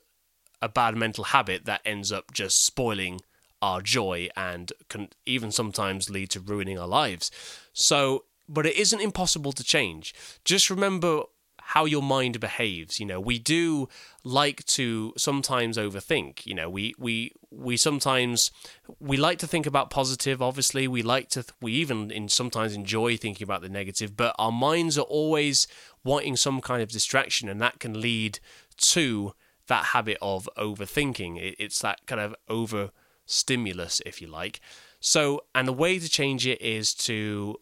a 0.61 0.69
bad 0.69 0.97
mental 0.97 1.25
habit 1.25 1.65
that 1.65 1.81
ends 1.85 2.11
up 2.11 2.33
just 2.33 2.65
spoiling 2.65 3.21
our 3.63 3.81
joy 3.81 4.29
and 4.37 4.73
can 4.89 5.09
even 5.27 5.53
sometimes 5.53 6.11
lead 6.11 6.31
to 6.31 6.41
ruining 6.41 6.79
our 6.79 6.89
lives. 6.89 7.31
So, 7.73 8.25
but 8.49 8.67
it 8.67 8.77
isn't 8.77 9.01
impossible 9.01 9.53
to 9.53 9.65
change. 9.65 10.15
Just 10.45 10.71
remember 10.71 11.23
how 11.71 11.85
your 11.85 12.03
mind 12.03 12.41
behaves. 12.41 12.99
You 12.99 13.07
know, 13.07 13.21
we 13.21 13.39
do 13.39 13.89
like 14.25 14.65
to 14.67 15.13
sometimes 15.17 15.77
overthink. 15.77 16.45
You 16.45 16.55
know, 16.55 16.69
we 16.69 16.95
we 16.99 17.33
we 17.53 17.77
sometimes 17.77 18.51
we 18.99 19.17
like 19.17 19.39
to 19.39 19.47
think 19.47 19.67
about 19.67 19.89
positive. 19.89 20.43
Obviously, 20.43 20.89
we 20.89 21.03
like 21.03 21.29
to 21.31 21.45
we 21.63 21.73
even 21.75 22.11
in 22.11 22.29
sometimes 22.29 22.75
enjoy 22.75 23.17
thinking 23.17 23.45
about 23.45 23.63
the 23.63 23.69
negative. 23.69 24.17
But 24.17 24.35
our 24.37 24.51
minds 24.51 24.99
are 24.99 25.03
always 25.03 25.69
wanting 26.03 26.35
some 26.35 26.61
kind 26.61 26.83
of 26.83 26.89
distraction, 26.89 27.49
and 27.49 27.61
that 27.61 27.79
can 27.79 28.01
lead 28.01 28.41
to 28.79 29.35
that 29.69 29.85
habit 29.87 30.19
of 30.21 30.49
overthinking. 30.59 31.55
it's 31.57 31.79
that 31.79 32.05
kind 32.07 32.21
of 32.21 32.35
over 32.49 32.91
stimulus, 33.27 34.03
if 34.05 34.21
you 34.21 34.27
like. 34.27 34.59
So, 34.99 35.43
and 35.55 35.69
the 35.69 35.73
way 35.73 36.01
to 36.01 36.09
change 36.09 36.49
it 36.49 36.61
is 36.61 36.95
to 37.07 37.61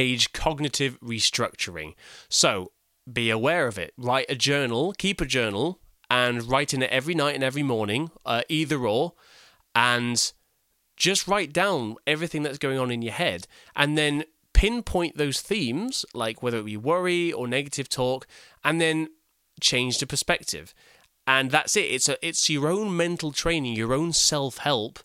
age 0.00 0.32
cognitive 0.32 0.98
restructuring. 1.00 1.94
So, 2.30 2.72
be 3.12 3.30
aware 3.30 3.66
of 3.66 3.78
it. 3.78 3.92
Write 3.96 4.26
a 4.28 4.34
journal, 4.34 4.92
keep 4.98 5.20
a 5.20 5.26
journal, 5.26 5.80
and 6.10 6.48
write 6.48 6.72
in 6.72 6.82
it 6.82 6.90
every 6.90 7.14
night 7.14 7.34
and 7.34 7.44
every 7.44 7.62
morning, 7.62 8.10
uh, 8.24 8.42
either 8.48 8.86
or, 8.86 9.12
and 9.74 10.32
just 10.96 11.28
write 11.28 11.52
down 11.52 11.96
everything 12.06 12.42
that's 12.42 12.58
going 12.58 12.78
on 12.78 12.90
in 12.90 13.02
your 13.02 13.12
head 13.12 13.46
and 13.76 13.96
then 13.96 14.24
pinpoint 14.52 15.16
those 15.16 15.40
themes, 15.40 16.04
like 16.14 16.42
whether 16.42 16.58
it 16.58 16.64
be 16.64 16.76
worry 16.76 17.32
or 17.32 17.46
negative 17.46 17.88
talk, 17.88 18.26
and 18.64 18.80
then 18.80 19.08
change 19.60 19.98
the 19.98 20.06
perspective. 20.06 20.74
And 21.26 21.50
that's 21.50 21.76
it. 21.76 21.82
It's 21.82 22.08
a, 22.08 22.26
it's 22.26 22.48
your 22.48 22.68
own 22.68 22.96
mental 22.96 23.30
training, 23.30 23.76
your 23.76 23.92
own 23.92 24.12
self 24.12 24.58
help 24.58 24.98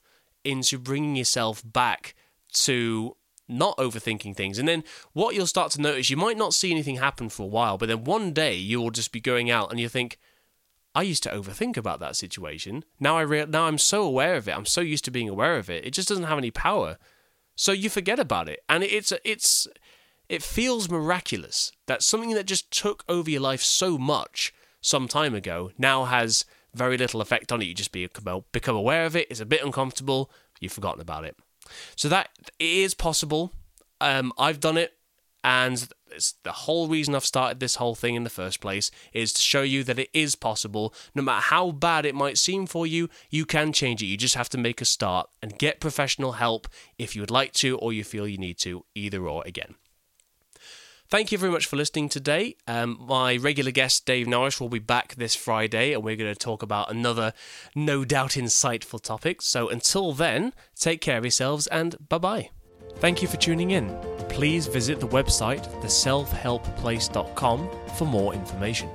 into 0.43 0.79
bringing 0.79 1.15
yourself 1.15 1.61
back 1.63 2.15
to 2.53 3.15
not 3.47 3.77
overthinking 3.77 4.35
things. 4.35 4.57
And 4.57 4.67
then 4.67 4.83
what 5.13 5.35
you'll 5.35 5.47
start 5.47 5.71
to 5.73 5.81
notice, 5.81 6.09
you 6.09 6.17
might 6.17 6.37
not 6.37 6.53
see 6.53 6.71
anything 6.71 6.97
happen 6.97 7.29
for 7.29 7.43
a 7.43 7.47
while, 7.47 7.77
but 7.77 7.89
then 7.89 8.03
one 8.03 8.31
day 8.31 8.55
you 8.55 8.79
will 8.79 8.91
just 8.91 9.11
be 9.11 9.19
going 9.19 9.49
out 9.51 9.71
and 9.71 9.79
you 9.79 9.89
think, 9.89 10.17
I 10.95 11.01
used 11.01 11.23
to 11.23 11.29
overthink 11.29 11.75
about 11.75 11.99
that 11.99 12.15
situation. 12.15 12.83
Now 12.99 13.17
I 13.17 13.21
re- 13.21 13.45
now 13.45 13.63
I'm 13.63 13.79
so 13.79 14.03
aware 14.03 14.35
of 14.35 14.47
it. 14.47 14.55
I'm 14.55 14.65
so 14.65 14.81
used 14.81 15.05
to 15.05 15.11
being 15.11 15.29
aware 15.29 15.57
of 15.57 15.69
it. 15.69 15.85
It 15.85 15.91
just 15.91 16.07
doesn't 16.07 16.25
have 16.25 16.37
any 16.37 16.51
power. 16.51 16.97
So 17.55 17.71
you 17.71 17.89
forget 17.89 18.19
about 18.19 18.47
it, 18.47 18.59
and 18.69 18.83
it's 18.83 19.11
it's 19.23 19.67
it 20.29 20.43
feels 20.43 20.89
miraculous 20.89 21.71
that 21.87 22.03
something 22.03 22.33
that 22.35 22.45
just 22.45 22.71
took 22.71 23.03
over 23.09 23.29
your 23.29 23.41
life 23.41 23.61
so 23.61 23.97
much 23.97 24.53
some 24.81 25.07
time 25.07 25.33
ago 25.33 25.71
now 25.77 26.05
has 26.05 26.45
very 26.73 26.97
little 26.97 27.21
effect 27.21 27.51
on 27.51 27.61
it. 27.61 27.65
You 27.65 27.73
just 27.73 27.91
become 27.91 28.43
become 28.51 28.75
aware 28.75 29.05
of 29.05 29.15
it. 29.15 29.27
It's 29.29 29.39
a 29.39 29.45
bit 29.45 29.63
uncomfortable. 29.63 30.31
You've 30.59 30.73
forgotten 30.73 31.01
about 31.01 31.25
it. 31.25 31.35
So 31.95 32.09
that 32.09 32.29
is 32.59 32.93
possible. 32.93 33.53
Um, 34.01 34.33
I've 34.37 34.59
done 34.59 34.77
it, 34.77 34.93
and 35.43 35.87
the 36.43 36.51
whole 36.51 36.87
reason 36.87 37.15
I've 37.15 37.25
started 37.25 37.59
this 37.59 37.75
whole 37.75 37.95
thing 37.95 38.15
in 38.15 38.23
the 38.23 38.29
first 38.29 38.61
place 38.61 38.91
is 39.11 39.33
to 39.33 39.41
show 39.41 39.61
you 39.61 39.83
that 39.83 39.99
it 39.99 40.09
is 40.13 40.35
possible. 40.35 40.93
No 41.13 41.21
matter 41.21 41.41
how 41.41 41.71
bad 41.71 42.05
it 42.05 42.15
might 42.15 42.37
seem 42.37 42.65
for 42.65 42.87
you, 42.87 43.09
you 43.29 43.45
can 43.45 43.73
change 43.73 44.01
it. 44.01 44.05
You 44.05 44.17
just 44.17 44.35
have 44.35 44.49
to 44.49 44.57
make 44.57 44.79
a 44.79 44.85
start 44.85 45.29
and 45.41 45.57
get 45.57 45.79
professional 45.79 46.33
help 46.33 46.67
if 46.97 47.15
you 47.15 47.21
would 47.21 47.31
like 47.31 47.51
to 47.53 47.77
or 47.79 47.91
you 47.91 48.03
feel 48.03 48.27
you 48.27 48.37
need 48.37 48.57
to, 48.59 48.85
either 48.95 49.27
or 49.27 49.43
again. 49.45 49.75
Thank 51.13 51.31
you 51.31 51.37
very 51.37 51.51
much 51.51 51.67
for 51.67 51.75
listening 51.75 52.09
today. 52.09 52.55
Um, 52.65 52.97
my 52.99 53.35
regular 53.35 53.69
guest, 53.69 54.07
Dave 54.07 54.25
Norris, 54.25 54.59
will 54.59 54.67
be 54.67 54.79
back 54.79 55.13
this 55.13 55.35
Friday, 55.35 55.93
and 55.93 56.03
we're 56.03 56.15
going 56.15 56.33
to 56.33 56.35
talk 56.35 56.63
about 56.63 56.89
another 56.89 57.33
no 57.75 58.03
doubt 58.03 58.31
insightful 58.31 58.99
topic. 58.99 59.43
So 59.43 59.69
until 59.69 60.13
then, 60.13 60.53
take 60.75 61.01
care 61.01 61.19
of 61.19 61.23
yourselves 61.23 61.67
and 61.67 62.09
bye 62.09 62.17
bye. 62.17 62.49
Thank 62.95 63.21
you 63.21 63.27
for 63.27 63.37
tuning 63.37 63.69
in. 63.69 63.95
Please 64.27 64.65
visit 64.65 64.99
the 64.99 65.07
website 65.07 65.63
theselfhelpplace.com 65.83 67.69
for 67.95 68.05
more 68.07 68.33
information. 68.33 68.89